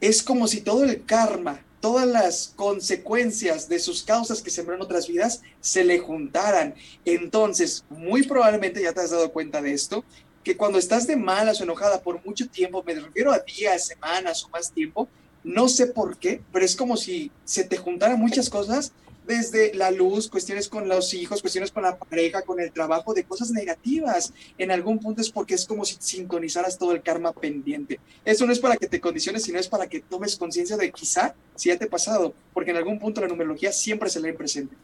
es 0.00 0.22
como 0.22 0.46
si 0.46 0.60
todo 0.60 0.84
el 0.84 1.04
karma, 1.04 1.64
todas 1.80 2.06
las 2.06 2.52
consecuencias 2.56 3.68
de 3.68 3.78
sus 3.78 4.02
causas 4.02 4.42
que 4.42 4.50
sembró 4.50 4.74
en 4.74 4.82
otras 4.82 5.08
vidas 5.08 5.42
se 5.60 5.84
le 5.84 5.98
juntaran. 5.98 6.74
Entonces, 7.04 7.84
muy 7.90 8.22
probablemente 8.22 8.82
ya 8.82 8.92
te 8.92 9.00
has 9.00 9.10
dado 9.10 9.32
cuenta 9.32 9.60
de 9.60 9.72
esto, 9.72 10.04
que 10.42 10.56
cuando 10.56 10.78
estás 10.78 11.06
de 11.06 11.16
malas 11.16 11.60
o 11.60 11.64
enojada 11.64 12.02
por 12.02 12.24
mucho 12.24 12.48
tiempo, 12.48 12.82
me 12.86 12.94
refiero 12.94 13.32
a 13.32 13.38
días, 13.38 13.86
semanas 13.86 14.44
o 14.44 14.50
más 14.50 14.70
tiempo, 14.70 15.08
no 15.42 15.68
sé 15.68 15.86
por 15.86 16.18
qué, 16.18 16.40
pero 16.52 16.64
es 16.64 16.76
como 16.76 16.96
si 16.96 17.30
se 17.44 17.64
te 17.64 17.76
juntaran 17.76 18.20
muchas 18.20 18.48
cosas 18.48 18.92
desde 19.26 19.74
la 19.74 19.90
luz, 19.90 20.28
cuestiones 20.28 20.68
con 20.68 20.88
los 20.88 21.14
hijos, 21.14 21.40
cuestiones 21.40 21.70
con 21.70 21.82
la 21.82 21.98
pareja, 21.98 22.42
con 22.42 22.60
el 22.60 22.72
trabajo, 22.72 23.14
de 23.14 23.24
cosas 23.24 23.50
negativas. 23.50 24.32
En 24.58 24.70
algún 24.70 24.98
punto 24.98 25.20
es 25.20 25.30
porque 25.30 25.54
es 25.54 25.64
como 25.66 25.84
si 25.84 25.96
sintonizaras 25.98 26.78
todo 26.78 26.92
el 26.92 27.02
karma 27.02 27.32
pendiente. 27.32 28.00
Eso 28.24 28.46
no 28.46 28.52
es 28.52 28.58
para 28.58 28.76
que 28.76 28.86
te 28.86 29.00
condiciones, 29.00 29.42
sino 29.42 29.58
es 29.58 29.68
para 29.68 29.86
que 29.86 30.00
tomes 30.00 30.36
conciencia 30.36 30.76
de 30.76 30.92
quizá 30.92 31.34
si 31.54 31.68
ya 31.68 31.78
te 31.78 31.86
ha 31.86 31.90
pasado, 31.90 32.34
porque 32.52 32.70
en 32.70 32.76
algún 32.76 32.98
punto 32.98 33.20
la 33.20 33.28
numerología 33.28 33.72
siempre 33.72 34.10
se 34.10 34.20
lee 34.20 34.32
presente. 34.32 34.76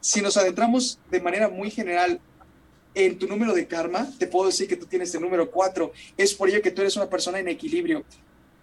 Si 0.00 0.20
nos 0.20 0.36
adentramos 0.36 0.98
de 1.10 1.20
manera 1.20 1.48
muy 1.48 1.70
general 1.70 2.20
en 2.94 3.18
tu 3.18 3.26
número 3.26 3.54
de 3.54 3.66
karma, 3.66 4.08
te 4.18 4.26
puedo 4.26 4.46
decir 4.46 4.68
que 4.68 4.76
tú 4.76 4.86
tienes 4.86 5.14
el 5.14 5.20
número 5.20 5.50
4. 5.50 5.92
Es 6.16 6.34
por 6.34 6.48
ello 6.48 6.62
que 6.62 6.70
tú 6.70 6.82
eres 6.82 6.96
una 6.96 7.08
persona 7.08 7.38
en 7.38 7.48
equilibrio. 7.48 8.04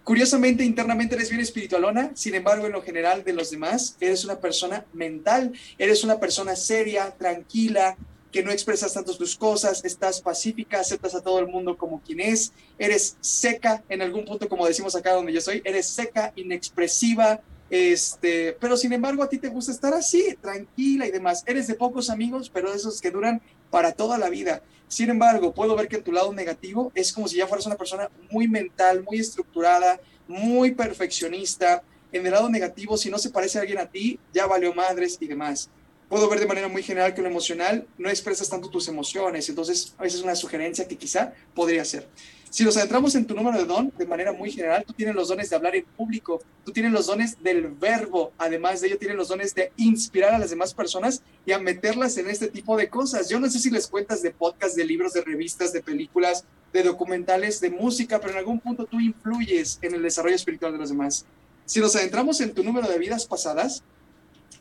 Curiosamente, 0.04 0.64
internamente 0.64 1.14
eres 1.14 1.30
bien 1.30 1.40
espiritualona, 1.40 2.10
sin 2.14 2.34
embargo, 2.34 2.66
en 2.66 2.72
lo 2.72 2.82
general 2.82 3.22
de 3.22 3.32
los 3.32 3.50
demás, 3.50 3.96
eres 4.00 4.24
una 4.24 4.40
persona 4.40 4.84
mental, 4.92 5.52
eres 5.78 6.02
una 6.02 6.18
persona 6.18 6.56
seria, 6.56 7.12
tranquila, 7.12 7.96
que 8.32 8.42
no 8.42 8.50
expresas 8.50 8.94
tanto 8.94 9.16
tus 9.16 9.36
cosas, 9.36 9.84
estás 9.84 10.20
pacífica, 10.20 10.80
aceptas 10.80 11.14
a 11.14 11.22
todo 11.22 11.38
el 11.38 11.46
mundo 11.46 11.76
como 11.76 12.00
quien 12.00 12.18
es, 12.18 12.52
eres 12.78 13.16
seca, 13.20 13.84
en 13.88 14.02
algún 14.02 14.24
punto, 14.24 14.48
como 14.48 14.66
decimos 14.66 14.96
acá 14.96 15.12
donde 15.12 15.32
yo 15.32 15.40
soy, 15.40 15.62
eres 15.64 15.86
seca, 15.86 16.32
inexpresiva, 16.34 17.40
este, 17.70 18.56
pero 18.60 18.76
sin 18.76 18.92
embargo 18.92 19.22
a 19.22 19.28
ti 19.28 19.38
te 19.38 19.48
gusta 19.48 19.72
estar 19.72 19.94
así, 19.94 20.36
tranquila 20.42 21.06
y 21.06 21.10
demás. 21.10 21.42
Eres 21.46 21.66
de 21.68 21.74
pocos 21.74 22.10
amigos, 22.10 22.50
pero 22.52 22.72
esos 22.72 23.00
que 23.00 23.10
duran 23.10 23.40
para 23.70 23.92
toda 23.92 24.18
la 24.18 24.28
vida. 24.28 24.62
Sin 24.92 25.08
embargo, 25.08 25.54
puedo 25.54 25.74
ver 25.74 25.88
que 25.88 25.96
en 25.96 26.04
tu 26.04 26.12
lado 26.12 26.34
negativo 26.34 26.92
es 26.94 27.14
como 27.14 27.26
si 27.26 27.38
ya 27.38 27.46
fueras 27.46 27.64
una 27.64 27.78
persona 27.78 28.10
muy 28.30 28.46
mental, 28.46 29.02
muy 29.02 29.20
estructurada, 29.20 29.98
muy 30.28 30.72
perfeccionista. 30.72 31.82
En 32.12 32.26
el 32.26 32.32
lado 32.32 32.50
negativo, 32.50 32.98
si 32.98 33.08
no 33.08 33.16
se 33.16 33.30
parece 33.30 33.56
a 33.56 33.62
alguien 33.62 33.78
a 33.78 33.86
ti, 33.86 34.20
ya 34.34 34.44
valió 34.46 34.74
madres 34.74 35.16
y 35.18 35.26
demás. 35.26 35.70
Puedo 36.10 36.28
ver 36.28 36.40
de 36.40 36.46
manera 36.46 36.68
muy 36.68 36.82
general 36.82 37.14
que 37.14 37.22
lo 37.22 37.28
emocional 37.28 37.86
no 37.96 38.10
expresas 38.10 38.50
tanto 38.50 38.68
tus 38.68 38.86
emociones, 38.86 39.48
entonces 39.48 39.94
esa 39.98 40.16
es 40.18 40.22
una 40.22 40.34
sugerencia 40.34 40.86
que 40.86 40.98
quizá 40.98 41.32
podría 41.54 41.86
ser. 41.86 42.06
Si 42.52 42.64
nos 42.64 42.76
adentramos 42.76 43.14
en 43.14 43.24
tu 43.24 43.34
número 43.34 43.56
de 43.56 43.64
don, 43.64 43.90
de 43.96 44.04
manera 44.04 44.30
muy 44.34 44.50
general, 44.52 44.84
tú 44.86 44.92
tienes 44.92 45.14
los 45.14 45.28
dones 45.28 45.48
de 45.48 45.56
hablar 45.56 45.74
en 45.74 45.86
público, 45.96 46.42
tú 46.66 46.70
tienes 46.70 46.92
los 46.92 47.06
dones 47.06 47.42
del 47.42 47.68
verbo, 47.68 48.32
además 48.36 48.82
de 48.82 48.88
ello 48.88 48.98
tienes 48.98 49.16
los 49.16 49.28
dones 49.28 49.54
de 49.54 49.72
inspirar 49.78 50.34
a 50.34 50.38
las 50.38 50.50
demás 50.50 50.74
personas 50.74 51.22
y 51.46 51.52
a 51.52 51.58
meterlas 51.58 52.18
en 52.18 52.28
este 52.28 52.48
tipo 52.48 52.76
de 52.76 52.90
cosas. 52.90 53.30
Yo 53.30 53.40
no 53.40 53.48
sé 53.48 53.58
si 53.58 53.70
les 53.70 53.86
cuentas 53.86 54.20
de 54.20 54.32
podcasts, 54.32 54.76
de 54.76 54.84
libros, 54.84 55.14
de 55.14 55.22
revistas, 55.22 55.72
de 55.72 55.82
películas, 55.82 56.44
de 56.74 56.82
documentales, 56.82 57.58
de 57.62 57.70
música, 57.70 58.20
pero 58.20 58.32
en 58.34 58.40
algún 58.40 58.60
punto 58.60 58.84
tú 58.84 59.00
influyes 59.00 59.78
en 59.80 59.94
el 59.94 60.02
desarrollo 60.02 60.36
espiritual 60.36 60.72
de 60.72 60.78
los 60.78 60.90
demás. 60.90 61.24
Si 61.64 61.80
nos 61.80 61.96
adentramos 61.96 62.38
en 62.42 62.52
tu 62.52 62.62
número 62.62 62.86
de 62.86 62.98
vidas 62.98 63.24
pasadas, 63.24 63.82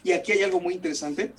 y 0.02 0.14
aquí 0.14 0.32
hay 0.32 0.44
algo 0.44 0.62
muy 0.62 0.76
interesante, 0.76 1.34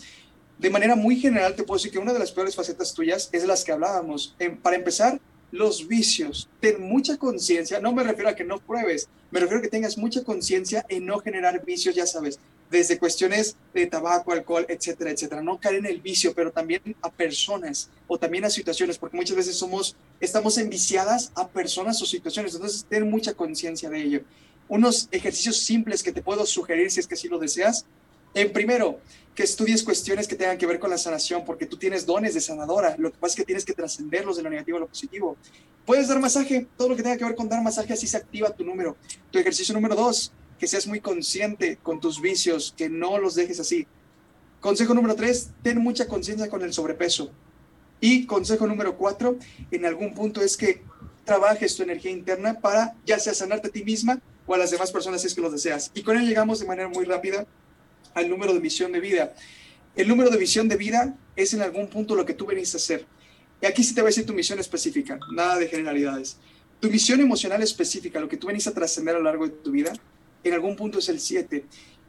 de 0.58 0.68
manera 0.70 0.96
muy 0.96 1.16
general 1.18 1.56
te 1.56 1.62
puedo 1.62 1.78
decir 1.78 1.90
que 1.92 1.98
una 1.98 2.12
de 2.12 2.18
las 2.18 2.30
peores 2.30 2.54
facetas 2.54 2.92
tuyas 2.92 3.30
es 3.32 3.46
las 3.46 3.64
que 3.64 3.72
hablábamos. 3.72 4.36
En- 4.38 4.58
para 4.58 4.76
empezar, 4.76 5.18
los 5.52 5.86
vicios. 5.86 6.48
Ten 6.60 6.82
mucha 6.82 7.16
conciencia, 7.16 7.78
no 7.78 7.92
me 7.92 8.02
refiero 8.02 8.30
a 8.30 8.34
que 8.34 8.42
no 8.42 8.58
pruebes, 8.58 9.08
me 9.30 9.38
refiero 9.38 9.60
a 9.60 9.62
que 9.62 9.68
tengas 9.68 9.96
mucha 9.96 10.24
conciencia 10.24 10.84
en 10.88 11.06
no 11.06 11.20
generar 11.20 11.64
vicios, 11.64 11.94
ya 11.94 12.06
sabes, 12.06 12.40
desde 12.70 12.98
cuestiones 12.98 13.54
de 13.74 13.86
tabaco, 13.86 14.32
alcohol, 14.32 14.64
etcétera, 14.68 15.10
etcétera. 15.10 15.42
No 15.42 15.60
caer 15.60 15.76
en 15.76 15.86
el 15.86 16.00
vicio, 16.00 16.34
pero 16.34 16.50
también 16.50 16.80
a 17.02 17.10
personas 17.10 17.90
o 18.08 18.18
también 18.18 18.46
a 18.46 18.50
situaciones, 18.50 18.98
porque 18.98 19.16
muchas 19.16 19.36
veces 19.36 19.56
somos, 19.56 19.94
estamos 20.20 20.56
enviciadas 20.56 21.30
a 21.34 21.46
personas 21.46 22.00
o 22.02 22.06
situaciones, 22.06 22.54
entonces 22.54 22.86
ten 22.88 23.08
mucha 23.08 23.34
conciencia 23.34 23.90
de 23.90 24.02
ello. 24.02 24.20
Unos 24.68 25.08
ejercicios 25.10 25.58
simples 25.58 26.02
que 26.02 26.12
te 26.12 26.22
puedo 26.22 26.46
sugerir 26.46 26.90
si 26.90 27.00
es 27.00 27.06
que 27.06 27.14
así 27.14 27.28
lo 27.28 27.38
deseas. 27.38 27.84
En 28.34 28.52
primero, 28.52 29.00
que 29.34 29.42
estudies 29.42 29.82
cuestiones 29.82 30.28
que 30.28 30.36
tengan 30.36 30.58
que 30.58 30.66
ver 30.66 30.78
con 30.78 30.90
la 30.90 30.98
sanación, 30.98 31.44
porque 31.44 31.66
tú 31.66 31.76
tienes 31.76 32.04
dones 32.04 32.34
de 32.34 32.40
sanadora. 32.40 32.96
Lo 32.98 33.10
que 33.10 33.18
pasa 33.18 33.32
es 33.32 33.36
que 33.36 33.44
tienes 33.44 33.64
que 33.64 33.72
trascenderlos 33.72 34.36
de 34.36 34.42
lo 34.42 34.50
negativo 34.50 34.76
a 34.76 34.80
lo 34.80 34.88
positivo. 34.88 35.36
Puedes 35.86 36.08
dar 36.08 36.20
masaje, 36.20 36.66
todo 36.76 36.90
lo 36.90 36.96
que 36.96 37.02
tenga 37.02 37.16
que 37.16 37.24
ver 37.24 37.34
con 37.34 37.48
dar 37.48 37.62
masaje, 37.62 37.92
así 37.92 38.06
se 38.06 38.16
activa 38.16 38.50
tu 38.50 38.64
número. 38.64 38.96
Tu 39.30 39.38
ejercicio 39.38 39.74
número 39.74 39.94
dos, 39.94 40.32
que 40.58 40.66
seas 40.66 40.86
muy 40.86 41.00
consciente 41.00 41.78
con 41.82 41.98
tus 42.00 42.20
vicios, 42.20 42.74
que 42.76 42.88
no 42.88 43.18
los 43.18 43.34
dejes 43.34 43.58
así. 43.58 43.86
Consejo 44.60 44.94
número 44.94 45.16
tres, 45.16 45.50
ten 45.62 45.78
mucha 45.78 46.06
conciencia 46.06 46.48
con 46.48 46.62
el 46.62 46.72
sobrepeso. 46.72 47.32
Y 48.00 48.26
consejo 48.26 48.66
número 48.66 48.96
cuatro, 48.96 49.38
en 49.70 49.86
algún 49.86 50.14
punto 50.14 50.40
es 50.40 50.56
que 50.56 50.82
trabajes 51.24 51.74
tu 51.74 51.82
energía 51.82 52.10
interna 52.10 52.60
para 52.60 52.96
ya 53.06 53.18
sea 53.18 53.34
sanarte 53.34 53.68
a 53.68 53.70
ti 53.70 53.84
misma 53.84 54.20
o 54.46 54.54
a 54.54 54.58
las 54.58 54.70
demás 54.70 54.90
personas 54.90 55.20
si 55.20 55.28
es 55.28 55.34
que 55.34 55.40
lo 55.40 55.50
deseas. 55.50 55.90
Y 55.94 56.02
con 56.02 56.16
ello 56.16 56.26
llegamos 56.26 56.60
de 56.60 56.66
manera 56.66 56.88
muy 56.88 57.04
rápida 57.04 57.46
al 58.14 58.28
número 58.28 58.52
de 58.52 58.60
visión 58.60 58.92
de 58.92 59.00
vida. 59.00 59.34
El 59.94 60.08
número 60.08 60.30
de 60.30 60.38
visión 60.38 60.68
de 60.68 60.76
vida 60.76 61.16
es 61.36 61.52
en 61.54 61.62
algún 61.62 61.88
punto 61.88 62.14
lo 62.14 62.24
que 62.24 62.34
tú 62.34 62.46
venís 62.46 62.74
a 62.74 62.78
hacer. 62.78 63.06
Y 63.60 63.66
aquí 63.66 63.84
sí 63.84 63.94
te 63.94 64.00
voy 64.00 64.08
a 64.08 64.10
decir 64.10 64.26
tu 64.26 64.32
misión 64.32 64.58
específica, 64.58 65.18
nada 65.32 65.58
de 65.58 65.68
generalidades. 65.68 66.36
Tu 66.80 66.90
misión 66.90 67.20
emocional 67.20 67.62
específica, 67.62 68.18
lo 68.18 68.28
que 68.28 68.36
tú 68.36 68.48
venís 68.48 68.66
a 68.66 68.74
trascender 68.74 69.14
a 69.14 69.18
lo 69.18 69.24
largo 69.24 69.46
de 69.46 69.52
tu 69.52 69.70
vida, 69.70 69.92
en 70.42 70.52
algún 70.52 70.74
punto 70.74 70.98
es 70.98 71.08
el 71.08 71.20
7. 71.20 71.64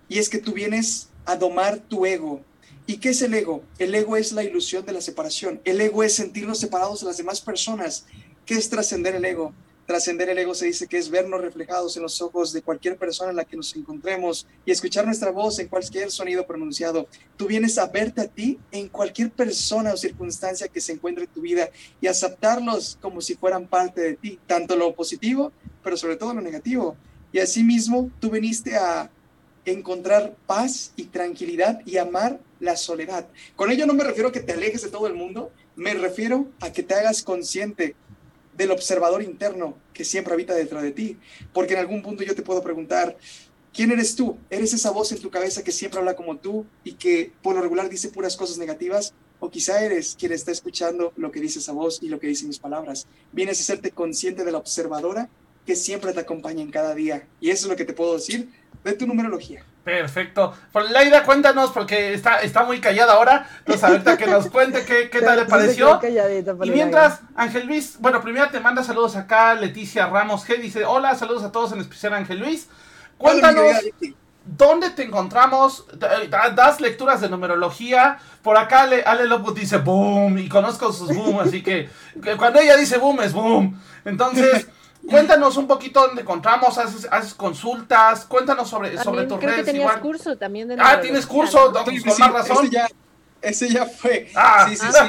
Y 0.10 0.18
es 0.18 0.30
que 0.30 0.40
tú 0.40 0.54
vienes 0.54 1.10
a 1.26 1.36
domar 1.36 1.78
tu 1.80 2.06
ego. 2.06 2.42
¿Y 2.88 2.98
qué 2.98 3.10
es 3.10 3.22
el 3.22 3.34
ego? 3.34 3.64
El 3.78 3.94
ego 3.96 4.18
es 4.18 4.32
la 4.32 4.44
ilusión 4.44 4.86
de 4.86 4.94
la 4.94 5.02
separación. 5.02 5.62
El 5.64 5.80
ego 5.80 6.04
es 6.04 6.16
sentirnos 6.16 6.60
separados 6.60 7.02
de 7.02 7.08
las 7.08 7.18
demás 7.18 7.40
personas. 7.40 8.06
¿Qué 8.46 8.56
es 8.56 8.70
trascender 8.70 9.16
el 9.16 9.24
ego? 9.24 9.54
Trascender 9.86 10.30
el 10.30 10.38
ego 10.38 10.56
se 10.56 10.68
dice 10.68 10.88
que 10.88 10.98
es 10.98 11.10
vernos 11.10 11.42
reflejados 11.42 11.98
en 11.98 12.04
los 12.04 12.22
ojos 12.22 12.54
de 12.54 12.62
cualquier 12.62 12.98
persona 12.98 13.32
en 13.32 13.36
la 13.36 13.44
que 13.44 13.58
nos 13.58 13.76
encontremos 13.76 14.48
y 14.66 14.72
escuchar 14.72 15.06
nuestra 15.06 15.32
voz 15.32 15.60
en 15.60 15.68
cualquier 15.68 16.10
sonido 16.10 16.48
pronunciado. 16.48 17.08
Tú 17.36 17.48
vienes 17.48 17.78
a 17.78 17.88
verte 17.88 18.22
a 18.22 18.28
ti 18.28 18.58
en 18.72 18.88
cualquier 18.88 19.32
persona 19.32 19.94
o 19.94 19.98
circunstancia 19.98 20.70
que 20.70 20.80
se 20.80 20.94
encuentre 20.94 21.26
en 21.26 21.32
tu 21.32 21.42
vida 21.42 21.70
y 22.00 22.08
aceptarlos 22.08 22.98
como 23.02 23.20
si 23.20 23.36
fueran 23.36 23.68
parte 23.68 24.00
de 24.00 24.14
ti, 24.16 24.40
tanto 24.48 24.78
lo 24.78 24.96
positivo, 24.96 25.52
pero 25.84 25.98
sobre 25.98 26.16
todo 26.16 26.34
lo 26.34 26.42
negativo. 26.42 26.96
Y 27.34 27.40
asimismo, 27.40 28.10
tú 28.22 28.30
viniste 28.30 28.78
a 28.78 29.12
encontrar 29.66 30.36
paz 30.46 30.94
y 30.96 31.06
tranquilidad 31.06 31.82
y 31.86 31.98
amar 31.98 32.40
la 32.60 32.78
soledad. 32.78 33.28
Con 33.56 33.70
ello 33.70 33.86
no 33.86 33.94
me 33.94 34.04
refiero 34.04 34.30
a 34.30 34.32
que 34.32 34.40
te 34.40 34.54
alejes 34.54 34.82
de 34.82 34.90
todo 34.90 35.08
el 35.08 35.14
mundo, 35.14 35.52
me 35.76 35.94
refiero 35.94 36.48
a 36.62 36.72
que 36.72 36.84
te 36.84 36.94
hagas 36.94 37.24
consciente 37.24 37.96
del 38.56 38.72
observador 38.72 39.24
interno 39.24 39.78
que 39.94 40.06
siempre 40.06 40.34
habita 40.34 40.54
dentro 40.54 40.82
de 40.82 40.92
ti. 40.92 41.18
Porque 41.54 41.74
en 41.74 41.80
algún 41.80 42.02
punto 42.02 42.24
yo 42.24 42.36
te 42.36 42.42
puedo 42.42 42.62
preguntar, 42.62 43.18
¿quién 43.74 43.92
eres 43.92 44.16
tú? 44.16 44.38
¿Eres 44.50 44.74
esa 44.74 44.92
voz 44.92 45.12
en 45.12 45.20
tu 45.20 45.30
cabeza 45.30 45.64
que 45.64 45.72
siempre 45.72 46.00
habla 46.00 46.16
como 46.16 46.38
tú 46.38 46.66
y 46.84 46.94
que 46.94 47.32
por 47.42 47.56
lo 47.56 47.62
regular 47.62 47.90
dice 47.90 48.10
puras 48.10 48.38
cosas 48.38 48.58
negativas? 48.58 49.14
O 49.40 49.50
quizá 49.50 49.84
eres 49.84 50.16
quien 50.18 50.32
está 50.32 50.52
escuchando 50.52 51.12
lo 51.18 51.32
que 51.32 51.42
dice 51.42 51.60
esa 51.60 51.74
voz 51.74 52.02
y 52.02 52.08
lo 52.08 52.20
que 52.20 52.28
dicen 52.28 52.48
mis 52.48 52.60
palabras. 52.60 53.08
Vienes 53.32 53.60
a 53.60 53.64
serte 53.64 53.92
consciente 53.92 54.46
de 54.46 54.52
la 54.52 54.58
observadora 54.58 55.30
que 55.66 55.76
siempre 55.76 56.14
te 56.14 56.20
acompaña 56.20 56.62
en 56.62 56.72
cada 56.72 56.96
día. 56.96 57.28
Y 57.40 57.50
eso 57.50 57.66
es 57.66 57.70
lo 57.70 57.76
que 57.76 57.86
te 57.86 57.94
puedo 57.94 58.16
decir 58.16 58.50
de 58.84 58.94
tu 58.94 59.08
numerología. 59.08 59.64
Perfecto. 59.84 60.54
Por 60.72 60.90
Laida, 60.90 61.24
cuéntanos, 61.24 61.72
porque 61.72 62.14
está, 62.14 62.40
está 62.42 62.64
muy 62.64 62.80
callada 62.80 63.14
ahora. 63.14 63.48
Entonces, 63.60 63.84
ahorita 63.84 64.18
que 64.18 64.28
nos 64.28 64.48
cuente 64.48 64.86
qué, 64.86 65.10
qué 65.10 65.22
tal 65.22 65.40
le 65.40 65.46
pareció. 65.50 66.00
Y 66.64 66.72
mientras, 66.72 67.20
Ángel 67.36 67.68
Luis, 67.68 67.98
bueno, 68.00 68.22
primero 68.22 68.50
te 68.50 68.62
manda 68.62 68.84
saludos 68.84 69.16
acá, 69.18 69.54
Leticia 69.56 70.08
Ramos 70.08 70.48
G. 70.48 70.60
Dice: 70.60 70.86
Hola, 70.86 71.16
saludos 71.16 71.44
a 71.44 71.52
todos, 71.52 71.74
en 71.74 71.82
especial 71.82 72.14
Ángel 72.14 72.40
Luis. 72.40 72.70
Cuéntanos, 73.18 73.76
¿dónde 74.46 74.90
te 74.92 75.04
encontramos? 75.04 75.86
¿Das 76.56 76.80
lecturas 76.80 77.20
de 77.20 77.30
numerología? 77.30 78.20
Por 78.42 78.58
acá 78.58 78.84
Ale, 78.84 79.04
Ale 79.04 79.26
dice 79.54 79.78
boom, 79.78 80.38
y 80.38 80.48
conozco 80.48 80.94
sus 80.94 81.14
boom, 81.16 81.40
así 81.40 81.62
que, 81.62 81.90
que 82.22 82.38
cuando 82.38 82.60
ella 82.60 82.78
dice 82.78 82.98
boom, 82.98 83.22
es 83.22 83.34
boom. 83.34 83.80
Entonces. 84.06 84.68
Cuéntanos 85.08 85.58
un 85.58 85.68
poquito 85.68 86.02
dónde 86.02 86.22
encontramos, 86.22 86.78
haces, 86.78 87.08
haces 87.12 87.34
consultas, 87.34 88.26
cuéntanos 88.26 88.70
sobre, 88.70 88.98
sobre 88.98 89.26
tus 89.26 89.38
creo 89.38 89.56
que 89.56 89.64
tenías 89.64 89.98
curso 89.98 90.38
también 90.38 90.68
de 90.68 90.78
Ah, 90.80 91.00
tienes 91.02 91.26
curso, 91.26 91.74
con 91.74 91.96
más 92.20 92.32
razón. 92.32 92.66
Ese 92.66 92.70
ya, 92.70 92.88
ese 93.42 93.70
ya 93.70 93.86
fue. 93.86 94.30
Ah. 94.34 94.66
Sí, 94.70 94.78
sí, 94.78 94.86
sí. 94.86 95.00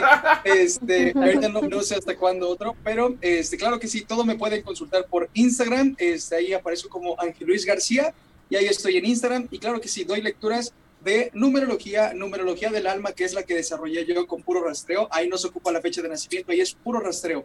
Este, 0.45 1.12
ahorita 1.14 1.49
no, 1.49 1.62
no, 1.62 1.80
sé 1.82 1.95
hasta 1.95 2.16
cuándo 2.16 2.49
otro, 2.49 2.76
pero 2.82 3.14
este, 3.20 3.57
claro 3.57 3.78
que 3.78 3.86
sí, 3.86 4.03
todo 4.03 4.24
me 4.24 4.34
pueden 4.34 4.62
consultar 4.62 5.07
por 5.07 5.30
Instagram. 5.32 5.95
Este, 5.99 6.36
ahí 6.36 6.53
aparezco 6.53 6.88
como 6.88 7.14
Ángel 7.20 7.47
Luis 7.47 7.64
García 7.64 8.12
y 8.51 8.57
ahí 8.57 8.66
estoy 8.66 8.97
en 8.97 9.07
Instagram. 9.07 9.47
Y 9.51 9.59
claro 9.59 9.80
que 9.80 9.88
sí, 9.88 10.03
doy 10.05 10.20
lecturas 10.20 10.72
de 11.05 11.30
numerología, 11.34 12.14
numerología 12.14 12.70
del 12.70 12.86
alma, 12.88 13.12
que 13.12 13.24
es 13.24 13.34
la 13.34 13.45
que 13.45 13.55
desarrollé 13.55 14.05
yo 14.07 14.26
con 14.26 14.42
puro 14.42 14.64
rastreo. 14.64 15.07
Ahí 15.12 15.28
no 15.28 15.38
se 15.38 15.47
ocupa 15.47 15.70
la 15.70 15.80
fecha 15.80 16.03
de 16.03 16.09
nacimiento, 16.09 16.51
ahí 16.51 16.61
es 16.61 16.74
puro 16.74 16.99
rastreo. 16.99 17.45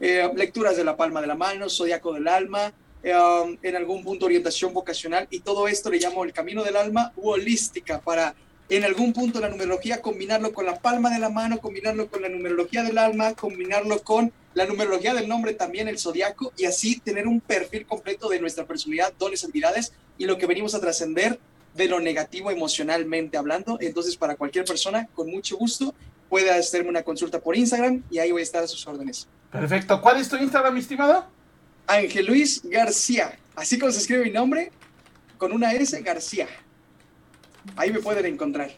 Eh, 0.00 0.30
lecturas 0.34 0.76
de 0.76 0.84
la 0.84 0.96
palma 0.96 1.20
de 1.20 1.26
la 1.26 1.34
mano, 1.34 1.68
zodiaco 1.68 2.14
del 2.14 2.26
alma, 2.26 2.72
eh, 3.02 3.14
um, 3.14 3.56
en 3.62 3.76
algún 3.76 4.02
punto 4.02 4.26
orientación 4.26 4.72
vocacional 4.72 5.26
y 5.30 5.40
todo 5.40 5.68
esto 5.68 5.90
le 5.90 5.98
llamo 5.98 6.24
el 6.24 6.32
camino 6.32 6.62
del 6.64 6.76
alma 6.76 7.12
u 7.16 7.30
holística 7.30 8.00
para 8.00 8.34
en 8.70 8.84
algún 8.84 9.12
punto 9.12 9.40
la 9.40 9.48
numerología 9.48 10.00
combinarlo 10.00 10.52
con 10.52 10.64
la 10.64 10.78
palma 10.78 11.10
de 11.10 11.18
la 11.18 11.28
mano, 11.28 11.58
combinarlo 11.58 12.08
con 12.08 12.22
la 12.22 12.28
numerología 12.28 12.82
del 12.82 12.98
alma, 12.98 13.34
combinarlo 13.34 14.02
con 14.02 14.32
la 14.54 14.64
numerología 14.64 15.12
del 15.12 15.28
nombre 15.28 15.54
también, 15.54 15.88
el 15.88 15.98
zodiaco, 15.98 16.52
y 16.56 16.66
así 16.66 17.00
tener 17.00 17.26
un 17.26 17.40
perfil 17.40 17.84
completo 17.84 18.28
de 18.28 18.40
nuestra 18.40 18.66
personalidad, 18.66 19.12
dones, 19.18 19.44
habilidades 19.44 19.92
y 20.18 20.24
lo 20.24 20.38
que 20.38 20.46
venimos 20.46 20.74
a 20.74 20.80
trascender 20.80 21.38
de 21.74 21.88
lo 21.88 22.00
negativo 22.00 22.50
emocionalmente 22.50 23.36
hablando. 23.36 23.76
Entonces, 23.80 24.16
para 24.16 24.36
cualquier 24.36 24.64
persona, 24.64 25.08
con 25.14 25.28
mucho 25.28 25.56
gusto, 25.56 25.94
puede 26.28 26.50
hacerme 26.50 26.90
una 26.90 27.02
consulta 27.02 27.40
por 27.40 27.56
Instagram 27.56 28.04
y 28.10 28.18
ahí 28.18 28.30
voy 28.30 28.40
a 28.40 28.44
estar 28.44 28.62
a 28.62 28.68
sus 28.68 28.86
órdenes. 28.86 29.28
Perfecto. 29.50 30.00
¿Cuál 30.00 30.18
es 30.18 30.28
tu 30.28 30.36
Instagram, 30.36 30.74
mi 30.74 30.80
estimado? 30.80 31.26
Ángel 31.86 32.26
Luis 32.26 32.62
García. 32.64 33.36
Así 33.56 33.78
como 33.78 33.92
se 33.92 33.98
escribe 33.98 34.24
mi 34.24 34.30
nombre, 34.30 34.70
con 35.38 35.52
una 35.52 35.72
S, 35.72 36.00
García. 36.02 36.46
Ahí 37.76 37.92
me 37.92 37.98
pueden 38.00 38.26
encontrar. 38.26 38.70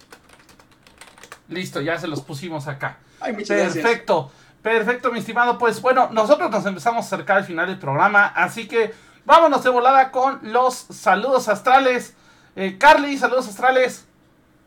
Listo, 1.48 1.80
ya 1.80 1.98
se 1.98 2.08
los 2.08 2.22
pusimos 2.22 2.66
acá. 2.68 2.98
Ay, 3.20 3.34
muchas 3.34 3.74
Perfecto. 3.74 4.32
Perfecto, 4.62 5.12
mi 5.12 5.18
estimado. 5.18 5.58
Pues 5.58 5.82
bueno, 5.82 6.08
nosotros 6.12 6.50
nos 6.50 6.64
empezamos 6.64 7.04
a 7.04 7.06
acercar 7.06 7.38
al 7.38 7.44
final 7.44 7.66
del 7.66 7.78
programa, 7.78 8.26
así 8.26 8.68
que 8.68 8.94
vámonos 9.24 9.62
de 9.64 9.70
volada 9.70 10.10
con 10.10 10.40
los 10.52 10.74
saludos 10.74 11.48
astrales. 11.48 12.14
Eh, 12.54 12.76
Carly, 12.78 13.18
saludos 13.18 13.48
astrales. 13.48 14.06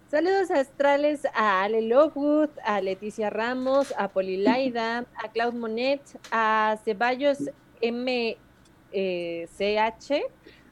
Saludos 0.09 0.51
astrales 0.51 1.25
a 1.33 1.63
Ale 1.63 1.81
Lockwood, 1.81 2.51
a 2.63 2.79
Leticia 2.79 3.31
Ramos, 3.31 3.91
a 3.97 4.07
Polilaida, 4.07 4.99
a 4.99 5.31
Claude 5.33 5.57
Monet, 5.57 5.99
a 6.31 6.77
Ceballos 6.85 7.39
MCH, 7.81 8.27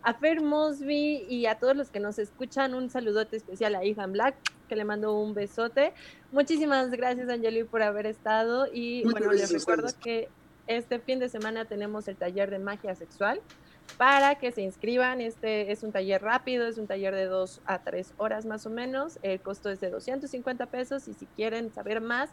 a 0.04 0.14
Fer 0.14 0.40
Mosby 0.40 1.26
y 1.28 1.48
a 1.48 1.56
todos 1.56 1.76
los 1.76 1.90
que 1.90 2.00
nos 2.00 2.20
escuchan. 2.20 2.76
Un 2.76 2.92
saludote 2.92 3.36
especial 3.36 3.74
a 3.74 3.84
Ethan 3.84 4.14
Black, 4.14 4.36
que 4.70 4.76
le 4.76 4.86
mando 4.86 5.20
un 5.20 5.34
besote. 5.34 5.94
Muchísimas 6.32 6.92
gracias, 6.92 7.28
Angeli, 7.28 7.64
por 7.64 7.82
haber 7.82 8.06
estado. 8.06 8.68
Y 8.72 9.04
bueno, 9.04 9.32
les 9.32 9.52
recuerdo 9.52 9.88
que 10.00 10.30
este 10.68 11.00
fin 11.00 11.18
de 11.18 11.28
semana 11.28 11.66
tenemos 11.66 12.08
el 12.08 12.18
taller 12.18 12.52
de 12.52 12.60
magia 12.60 12.94
sexual 12.94 13.42
para 13.98 14.36
que 14.36 14.52
se 14.52 14.62
inscriban. 14.62 15.22
Este 15.22 15.72
es 15.72 15.84
un 15.84 15.92
taller 15.92 16.22
rápido, 16.22 16.68
es 16.68 16.78
un 16.78 16.88
taller 16.88 17.16
de 17.16 17.26
dos 17.26 17.62
a 17.66 17.80
tres 17.80 18.14
horas 18.18 18.46
más 18.46 18.66
o 18.66 18.70
menos. 18.70 19.20
El 19.22 19.40
costo 19.40 19.70
es 19.70 19.80
de 19.80 19.90
250 19.90 20.66
pesos 20.68 21.08
y 21.08 21.14
si 21.14 21.26
quieren 21.28 21.74
saber 21.74 22.02
más, 22.02 22.32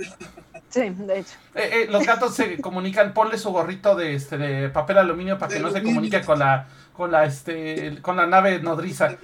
Sí, 0.70 0.90
de 0.90 1.20
hecho. 1.20 1.36
Eh, 1.54 1.70
eh, 1.72 1.88
los 1.92 2.04
gatos 2.08 2.34
se 2.34 2.58
comunican, 2.62 3.14
ponle 3.14 3.38
su 3.38 3.52
gorrito 3.52 3.96
de, 3.96 4.16
este, 4.16 4.40
de 4.40 4.70
papel 4.70 4.98
aluminio 4.98 5.38
para 5.38 5.54
que 5.54 5.60
no 5.60 5.70
se 5.70 5.84
comunique 5.84 6.22
con 6.22 6.40
la, 6.40 6.68
con 6.92 7.12
la, 7.12 7.26
este, 7.26 8.02
con 8.02 8.18
la 8.18 8.26
nave 8.26 8.60
nodriza. 8.62 9.16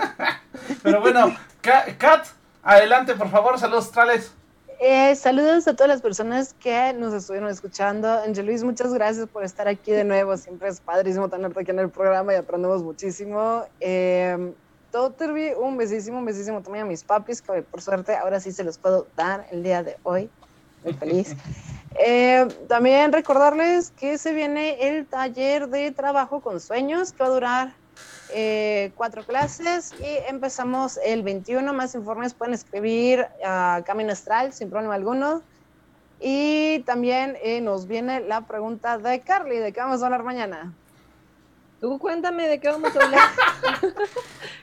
pero 0.82 1.00
bueno, 1.00 1.34
Kat, 1.62 2.26
adelante 2.62 3.14
por 3.14 3.30
favor, 3.30 3.58
saludos 3.58 3.86
australes. 3.86 4.34
Eh, 4.82 5.14
saludos 5.14 5.68
a 5.68 5.74
todas 5.74 5.88
las 5.88 6.00
personas 6.00 6.54
que 6.54 6.94
nos 6.94 7.12
estuvieron 7.12 7.50
escuchando. 7.50 8.08
Angel 8.08 8.46
Luis, 8.46 8.64
muchas 8.64 8.94
gracias 8.94 9.28
por 9.28 9.44
estar 9.44 9.68
aquí 9.68 9.92
de 9.92 10.04
nuevo. 10.04 10.34
Siempre 10.38 10.70
es 10.70 10.80
padrísimo 10.80 11.28
tenerte 11.28 11.60
aquí 11.60 11.70
en 11.70 11.80
el 11.80 11.90
programa 11.90 12.32
y 12.32 12.36
aprendemos 12.36 12.82
muchísimo. 12.82 13.64
Eh, 13.78 14.54
Totterby, 14.90 15.52
un 15.60 15.76
besísimo, 15.76 16.16
un 16.16 16.24
besísimo 16.24 16.62
también 16.62 16.86
a 16.86 16.88
mis 16.88 17.04
papis, 17.04 17.42
que 17.42 17.60
por 17.60 17.82
suerte 17.82 18.16
ahora 18.16 18.40
sí 18.40 18.52
se 18.52 18.64
los 18.64 18.78
puedo 18.78 19.06
dar 19.16 19.46
el 19.50 19.62
día 19.62 19.82
de 19.82 19.98
hoy. 20.02 20.30
Muy 20.82 20.94
feliz. 20.94 21.36
Eh, 21.98 22.46
también 22.68 23.12
recordarles 23.12 23.90
que 23.90 24.16
se 24.16 24.32
viene 24.32 24.96
el 24.96 25.06
taller 25.06 25.68
de 25.68 25.90
trabajo 25.90 26.40
con 26.40 26.60
sueños, 26.60 27.12
que 27.12 27.24
va 27.24 27.28
a 27.28 27.32
durar 27.32 27.72
eh, 28.34 28.92
cuatro 28.96 29.24
clases 29.24 29.92
y 30.00 30.18
empezamos 30.28 30.98
el 31.04 31.22
21. 31.22 31.72
Más 31.72 31.94
informes 31.94 32.34
pueden 32.34 32.54
escribir 32.54 33.26
a 33.44 33.82
Camino 33.84 34.12
Astral 34.12 34.52
sin 34.52 34.70
problema 34.70 34.94
alguno. 34.94 35.42
Y 36.20 36.80
también 36.80 37.36
eh, 37.42 37.60
nos 37.60 37.86
viene 37.86 38.20
la 38.20 38.42
pregunta 38.42 38.98
de 38.98 39.20
Carly, 39.20 39.56
¿de 39.58 39.72
qué 39.72 39.80
vamos 39.80 40.02
a 40.02 40.06
hablar 40.06 40.22
mañana? 40.22 40.74
Tú 41.80 41.98
cuéntame 41.98 42.46
de 42.46 42.60
qué 42.60 42.68
vamos 42.68 42.94
a 42.94 43.04
hablar. 43.04 43.28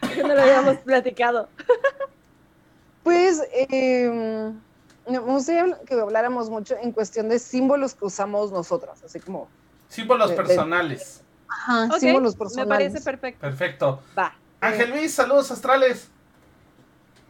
que 0.13 0.21
no 0.21 0.35
lo 0.35 0.41
habíamos 0.41 0.77
platicado. 0.77 1.49
pues 3.03 3.41
eh, 3.51 4.51
me 5.07 5.19
gustaría 5.19 5.79
que 5.85 5.95
habláramos 5.95 6.49
mucho 6.49 6.75
en 6.81 6.91
cuestión 6.91 7.29
de 7.29 7.39
símbolos 7.39 7.95
que 7.95 8.05
usamos 8.05 8.51
nosotras, 8.51 9.03
así 9.03 9.19
como... 9.19 9.47
Símbolos 9.89 10.31
personales. 10.33 11.23
Ajá, 11.49 11.99
símbolos 11.99 12.35
personales. 12.35 12.93
Me 12.93 12.99
parece 12.99 13.01
perfecto. 13.03 13.41
Perfecto. 13.41 14.03
Va. 14.17 14.35
Ángel 14.61 14.89
Luis, 14.89 15.13
saludos 15.13 15.51
astrales. 15.51 16.09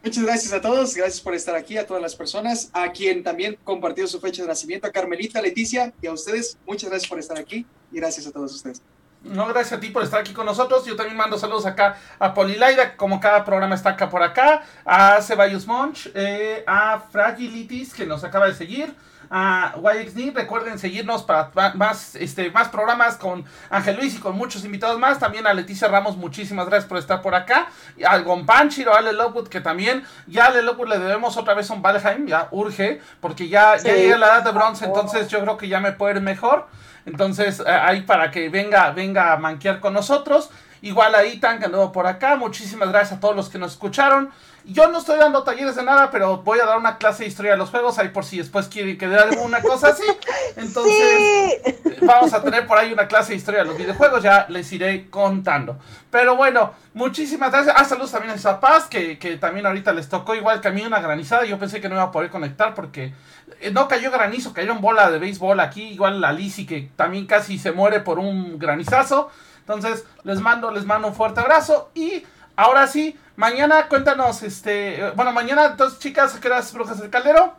Muchas 0.02 0.24
gracias 0.24 0.52
a 0.52 0.60
todos, 0.60 0.94
gracias 0.94 1.20
por 1.20 1.34
estar 1.34 1.56
aquí, 1.56 1.76
a 1.76 1.84
todas 1.84 2.00
las 2.00 2.14
personas, 2.14 2.70
a 2.72 2.92
quien 2.92 3.24
también 3.24 3.58
compartió 3.64 4.06
su 4.06 4.20
fecha 4.20 4.42
de 4.42 4.48
nacimiento, 4.48 4.86
a 4.86 4.92
Carmelita, 4.92 5.42
Leticia 5.42 5.92
y 6.00 6.06
a 6.06 6.12
ustedes, 6.12 6.56
muchas 6.64 6.88
gracias 6.88 7.08
por 7.08 7.18
estar 7.18 7.36
aquí 7.36 7.66
y 7.90 7.96
gracias 7.96 8.26
a 8.28 8.30
todos 8.30 8.54
ustedes. 8.54 8.80
No, 9.24 9.46
gracias 9.48 9.72
a 9.72 9.80
ti 9.80 9.90
por 9.90 10.04
estar 10.04 10.20
aquí 10.20 10.32
con 10.32 10.46
nosotros. 10.46 10.84
Yo 10.86 10.94
también 10.94 11.16
mando 11.16 11.36
saludos 11.36 11.66
acá 11.66 11.98
a 12.20 12.32
Polilaida, 12.32 12.96
como 12.96 13.18
cada 13.18 13.44
programa 13.44 13.74
está 13.74 13.90
acá 13.90 14.08
por 14.08 14.22
acá, 14.22 14.62
a 14.84 15.20
Ceballos 15.20 15.66
Monch, 15.66 16.08
eh, 16.14 16.62
a 16.66 17.00
Fragilities, 17.00 17.92
que 17.92 18.06
nos 18.06 18.22
acaba 18.22 18.46
de 18.46 18.54
seguir, 18.54 18.94
a 19.30 19.74
YXNI. 19.76 20.30
Recuerden 20.30 20.78
seguirnos 20.78 21.22
para 21.22 21.50
más, 21.74 22.14
este, 22.14 22.50
más 22.50 22.68
programas 22.68 23.16
con 23.16 23.44
Ángel 23.70 23.96
Luis 23.96 24.16
y 24.16 24.18
con 24.18 24.36
muchos 24.36 24.64
invitados 24.64 24.98
más. 24.98 25.18
También 25.18 25.46
a 25.46 25.54
Leticia 25.54 25.88
Ramos, 25.88 26.16
muchísimas 26.16 26.66
gracias 26.66 26.88
por 26.88 26.98
estar 26.98 27.22
por 27.22 27.34
acá. 27.34 27.68
Y 27.96 28.04
al 28.04 28.24
Gompanchiro, 28.24 28.94
a 28.94 28.98
Ale 28.98 29.12
Lockwood, 29.12 29.48
que 29.48 29.60
también 29.60 30.04
ya 30.26 30.44
a 30.44 30.46
Ale 30.48 30.62
Lockwood 30.62 30.88
le 30.88 30.98
debemos 30.98 31.36
otra 31.36 31.54
vez 31.54 31.70
un 31.70 31.82
Valheim, 31.82 32.26
ya 32.26 32.48
urge, 32.50 33.00
porque 33.20 33.48
ya, 33.48 33.76
ya 33.76 33.94
llega 33.94 34.18
la 34.18 34.26
edad 34.26 34.44
de 34.44 34.52
bronce, 34.52 34.84
entonces 34.84 35.28
yo 35.28 35.40
creo 35.40 35.56
que 35.56 35.68
ya 35.68 35.80
me 35.80 35.92
puede 35.92 36.16
ir 36.16 36.20
mejor. 36.20 36.66
Entonces, 37.06 37.60
eh, 37.60 37.70
ahí 37.70 38.02
para 38.02 38.30
que 38.30 38.48
venga, 38.48 38.90
venga 38.90 39.32
a 39.32 39.36
manquear 39.38 39.80
con 39.80 39.94
nosotros. 39.94 40.50
Igual 40.82 41.14
ahí, 41.14 41.38
Tan, 41.38 41.58
que 41.58 41.64
anduvo 41.64 41.90
por 41.90 42.06
acá. 42.06 42.36
Muchísimas 42.36 42.90
gracias 42.90 43.18
a 43.18 43.20
todos 43.20 43.34
los 43.34 43.48
que 43.48 43.58
nos 43.58 43.72
escucharon. 43.72 44.30
Yo 44.70 44.86
no 44.88 44.98
estoy 44.98 45.18
dando 45.18 45.44
talleres 45.44 45.76
de 45.76 45.82
nada, 45.82 46.10
pero 46.10 46.42
voy 46.42 46.60
a 46.60 46.66
dar 46.66 46.76
una 46.76 46.98
clase 46.98 47.22
de 47.22 47.30
historia 47.30 47.52
de 47.52 47.56
los 47.56 47.70
juegos, 47.70 47.98
ahí 47.98 48.10
por 48.10 48.26
si 48.26 48.36
después 48.36 48.68
quieren 48.68 48.98
que 48.98 49.08
dé 49.08 49.16
alguna 49.16 49.62
cosa 49.62 49.88
así. 49.88 50.02
Entonces, 50.56 51.62
vamos 52.02 52.34
a 52.34 52.42
tener 52.42 52.66
por 52.66 52.76
ahí 52.76 52.92
una 52.92 53.08
clase 53.08 53.30
de 53.30 53.36
historia 53.36 53.60
de 53.60 53.66
los 53.66 53.78
videojuegos, 53.78 54.22
ya 54.22 54.44
les 54.50 54.70
iré 54.70 55.08
contando. 55.08 55.78
Pero 56.10 56.36
bueno, 56.36 56.74
muchísimas 56.92 57.50
gracias. 57.50 57.74
Ah, 57.78 57.84
saludos 57.86 58.10
también 58.10 58.34
a 58.34 58.38
Zapaz, 58.38 58.88
que, 58.88 59.18
que 59.18 59.38
también 59.38 59.64
ahorita 59.64 59.94
les 59.94 60.10
tocó 60.10 60.34
igual 60.34 60.60
que 60.60 60.68
a 60.68 60.70
mí 60.70 60.84
una 60.84 61.00
granizada. 61.00 61.46
Yo 61.46 61.58
pensé 61.58 61.80
que 61.80 61.88
no 61.88 61.94
iba 61.94 62.04
a 62.04 62.12
poder 62.12 62.28
conectar 62.28 62.74
porque 62.74 63.14
eh, 63.60 63.70
no 63.70 63.88
cayó 63.88 64.10
granizo, 64.10 64.52
cayeron 64.52 64.82
bola 64.82 65.10
de 65.10 65.18
béisbol 65.18 65.60
aquí, 65.60 65.84
igual 65.84 66.20
la 66.20 66.32
Lizzy 66.32 66.66
que 66.66 66.90
también 66.94 67.24
casi 67.24 67.58
se 67.58 67.72
muere 67.72 68.00
por 68.00 68.18
un 68.18 68.58
granizazo. 68.58 69.30
Entonces, 69.60 70.04
les 70.24 70.40
mando, 70.40 70.70
les 70.70 70.84
mando 70.84 71.08
un 71.08 71.14
fuerte 71.14 71.40
abrazo 71.40 71.90
y 71.94 72.24
ahora 72.58 72.86
sí, 72.88 73.16
mañana 73.36 73.88
cuéntanos, 73.88 74.42
este, 74.42 75.10
bueno, 75.14 75.32
mañana 75.32 75.70
dos 75.70 75.98
chicas, 75.98 76.34
¿a 76.34 76.40
qué 76.40 76.48
horas 76.48 76.72
Brujas 76.72 77.00
del 77.00 77.08
Caldero? 77.08 77.54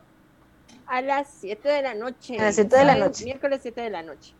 A 0.87 1.01
las 1.01 1.27
7 1.39 1.69
de 1.69 1.81
la 1.81 1.93
noche. 1.93 2.37
A 2.39 2.43
las 2.43 2.55
7 2.55 2.75
de 2.75 2.83
la 2.83 2.95
noche. 2.95 3.23
Miércoles 3.23 3.59
7 3.61 3.79
de 3.79 3.89
la 3.91 4.01
noche. 4.01 4.33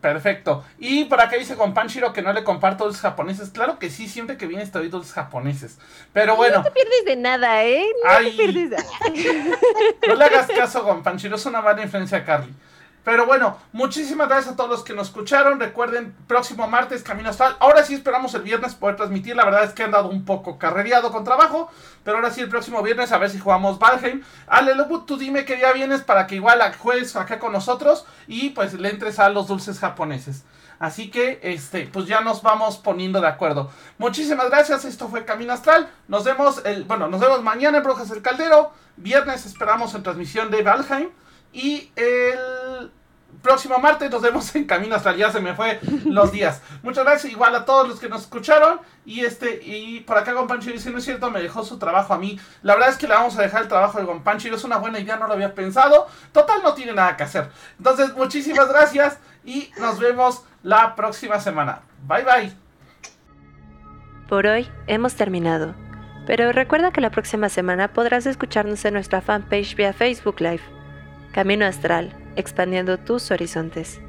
Perfecto. 0.00 0.64
Y 0.78 1.04
por 1.06 1.20
acá 1.20 1.36
dice 1.36 1.54
con 1.54 1.72
Panchiro 1.72 2.12
que 2.12 2.20
no 2.20 2.32
le 2.32 2.44
comparto 2.44 2.84
dulces 2.84 3.00
japoneses. 3.00 3.50
Claro 3.50 3.78
que 3.78 3.88
sí, 3.88 4.06
siempre 4.06 4.36
que 4.36 4.46
vienes 4.46 4.70
te 4.70 4.78
doy 4.78 4.88
dulces 4.88 5.14
japoneses. 5.14 5.78
Pero 6.12 6.36
bueno. 6.36 6.58
No 6.58 6.64
te 6.64 6.72
pierdes 6.72 7.04
de 7.06 7.16
nada, 7.16 7.64
¿eh? 7.64 7.86
No 8.04 8.10
Ay. 8.10 8.30
te 8.30 8.36
pierdes 8.36 8.70
de 8.70 8.76
nada. 8.76 9.56
No 10.08 10.14
le 10.16 10.24
hagas 10.24 10.48
caso 10.48 10.82
con 10.84 11.02
Panchiro, 11.02 11.36
es 11.36 11.46
una 11.46 11.62
mala 11.62 11.82
influencia 11.82 12.18
a 12.18 12.24
Carly. 12.24 12.52
Pero 13.04 13.26
bueno, 13.26 13.58
muchísimas 13.72 14.28
gracias 14.28 14.54
a 14.54 14.56
todos 14.56 14.70
los 14.70 14.82
que 14.82 14.94
nos 14.94 15.08
escucharon. 15.08 15.60
Recuerden, 15.60 16.16
próximo 16.26 16.66
martes, 16.68 17.02
Camino 17.02 17.28
Astral. 17.28 17.54
Ahora 17.60 17.84
sí 17.84 17.94
esperamos 17.94 18.34
el 18.34 18.42
viernes 18.42 18.74
poder 18.74 18.96
transmitir. 18.96 19.36
La 19.36 19.44
verdad 19.44 19.64
es 19.64 19.74
que 19.74 19.82
han 19.82 19.90
dado 19.90 20.08
un 20.08 20.24
poco 20.24 20.58
carrereado 20.58 21.12
con 21.12 21.22
trabajo. 21.22 21.70
Pero 22.02 22.16
ahora 22.16 22.30
sí, 22.30 22.40
el 22.40 22.48
próximo 22.48 22.82
viernes, 22.82 23.12
a 23.12 23.18
ver 23.18 23.28
si 23.28 23.38
jugamos 23.38 23.78
Valheim. 23.78 24.22
Ale 24.46 24.74
Lobo, 24.74 25.02
tú 25.02 25.18
dime 25.18 25.44
qué 25.44 25.56
día 25.56 25.72
vienes 25.72 26.00
para 26.00 26.26
que 26.26 26.36
igual 26.36 26.60
juegues 26.78 27.14
acá 27.14 27.38
con 27.38 27.52
nosotros. 27.52 28.06
Y 28.26 28.50
pues 28.50 28.72
le 28.72 28.88
entres 28.88 29.18
a 29.18 29.28
los 29.28 29.48
dulces 29.48 29.78
japoneses. 29.78 30.44
Así 30.78 31.10
que, 31.10 31.40
este, 31.42 31.86
pues 31.86 32.06
ya 32.06 32.22
nos 32.22 32.42
vamos 32.42 32.78
poniendo 32.78 33.20
de 33.20 33.28
acuerdo. 33.28 33.70
Muchísimas 33.98 34.48
gracias. 34.48 34.86
Esto 34.86 35.08
fue 35.08 35.26
Camino 35.26 35.52
Astral. 35.52 35.90
Nos 36.08 36.24
vemos, 36.24 36.62
el, 36.64 36.84
bueno, 36.84 37.08
nos 37.08 37.20
vemos 37.20 37.42
mañana 37.42 37.78
en 37.78 37.84
Brujas 37.84 38.08
del 38.08 38.22
Caldero. 38.22 38.72
Viernes 38.96 39.44
esperamos 39.44 39.94
en 39.94 40.02
transmisión 40.02 40.50
de 40.50 40.62
Valheim. 40.62 41.10
Y 41.52 41.92
el 41.94 42.38
próximo 43.44 43.78
martes 43.78 44.10
nos 44.10 44.22
vemos 44.22 44.52
en 44.56 44.64
Camino 44.64 44.96
Astral. 44.96 45.16
Ya 45.16 45.30
se 45.30 45.38
me 45.38 45.54
fue 45.54 45.78
los 46.06 46.32
días. 46.32 46.62
Muchas 46.82 47.04
gracias 47.04 47.32
igual 47.32 47.54
a 47.54 47.64
todos 47.64 47.86
los 47.86 48.00
que 48.00 48.08
nos 48.08 48.22
escucharon. 48.22 48.80
Y 49.04 49.20
este, 49.20 49.60
y 49.62 50.00
por 50.00 50.18
acá 50.18 50.32
Gonpanchiro 50.32 50.72
dice, 50.72 50.90
no 50.90 50.98
es 50.98 51.04
cierto, 51.04 51.30
me 51.30 51.40
dejó 51.40 51.62
su 51.62 51.78
trabajo 51.78 52.14
a 52.14 52.18
mí. 52.18 52.40
La 52.62 52.74
verdad 52.74 52.88
es 52.88 52.96
que 52.96 53.06
le 53.06 53.14
vamos 53.14 53.38
a 53.38 53.42
dejar 53.42 53.62
el 53.62 53.68
trabajo 53.68 53.98
de 53.98 54.04
Gonpanchiro. 54.04 54.56
Es 54.56 54.64
una 54.64 54.78
buena 54.78 54.98
idea, 54.98 55.16
no 55.16 55.28
lo 55.28 55.34
había 55.34 55.54
pensado. 55.54 56.08
Total, 56.32 56.62
no 56.64 56.74
tiene 56.74 56.94
nada 56.94 57.16
que 57.16 57.22
hacer. 57.22 57.50
Entonces, 57.78 58.14
muchísimas 58.14 58.68
gracias. 58.68 59.18
Y 59.44 59.70
nos 59.78 60.00
vemos 60.00 60.42
la 60.62 60.96
próxima 60.96 61.38
semana. 61.38 61.82
Bye 62.08 62.24
bye. 62.24 62.56
Por 64.28 64.46
hoy 64.46 64.66
hemos 64.86 65.14
terminado, 65.14 65.74
pero 66.26 66.50
recuerda 66.50 66.92
que 66.92 67.02
la 67.02 67.10
próxima 67.10 67.50
semana 67.50 67.92
podrás 67.92 68.24
escucharnos 68.24 68.82
en 68.86 68.94
nuestra 68.94 69.20
fanpage 69.20 69.76
vía 69.76 69.92
Facebook 69.92 70.40
Live. 70.40 70.62
Camino 71.32 71.66
Astral, 71.66 72.23
expandiendo 72.36 72.98
tus 72.98 73.30
horizontes. 73.30 74.00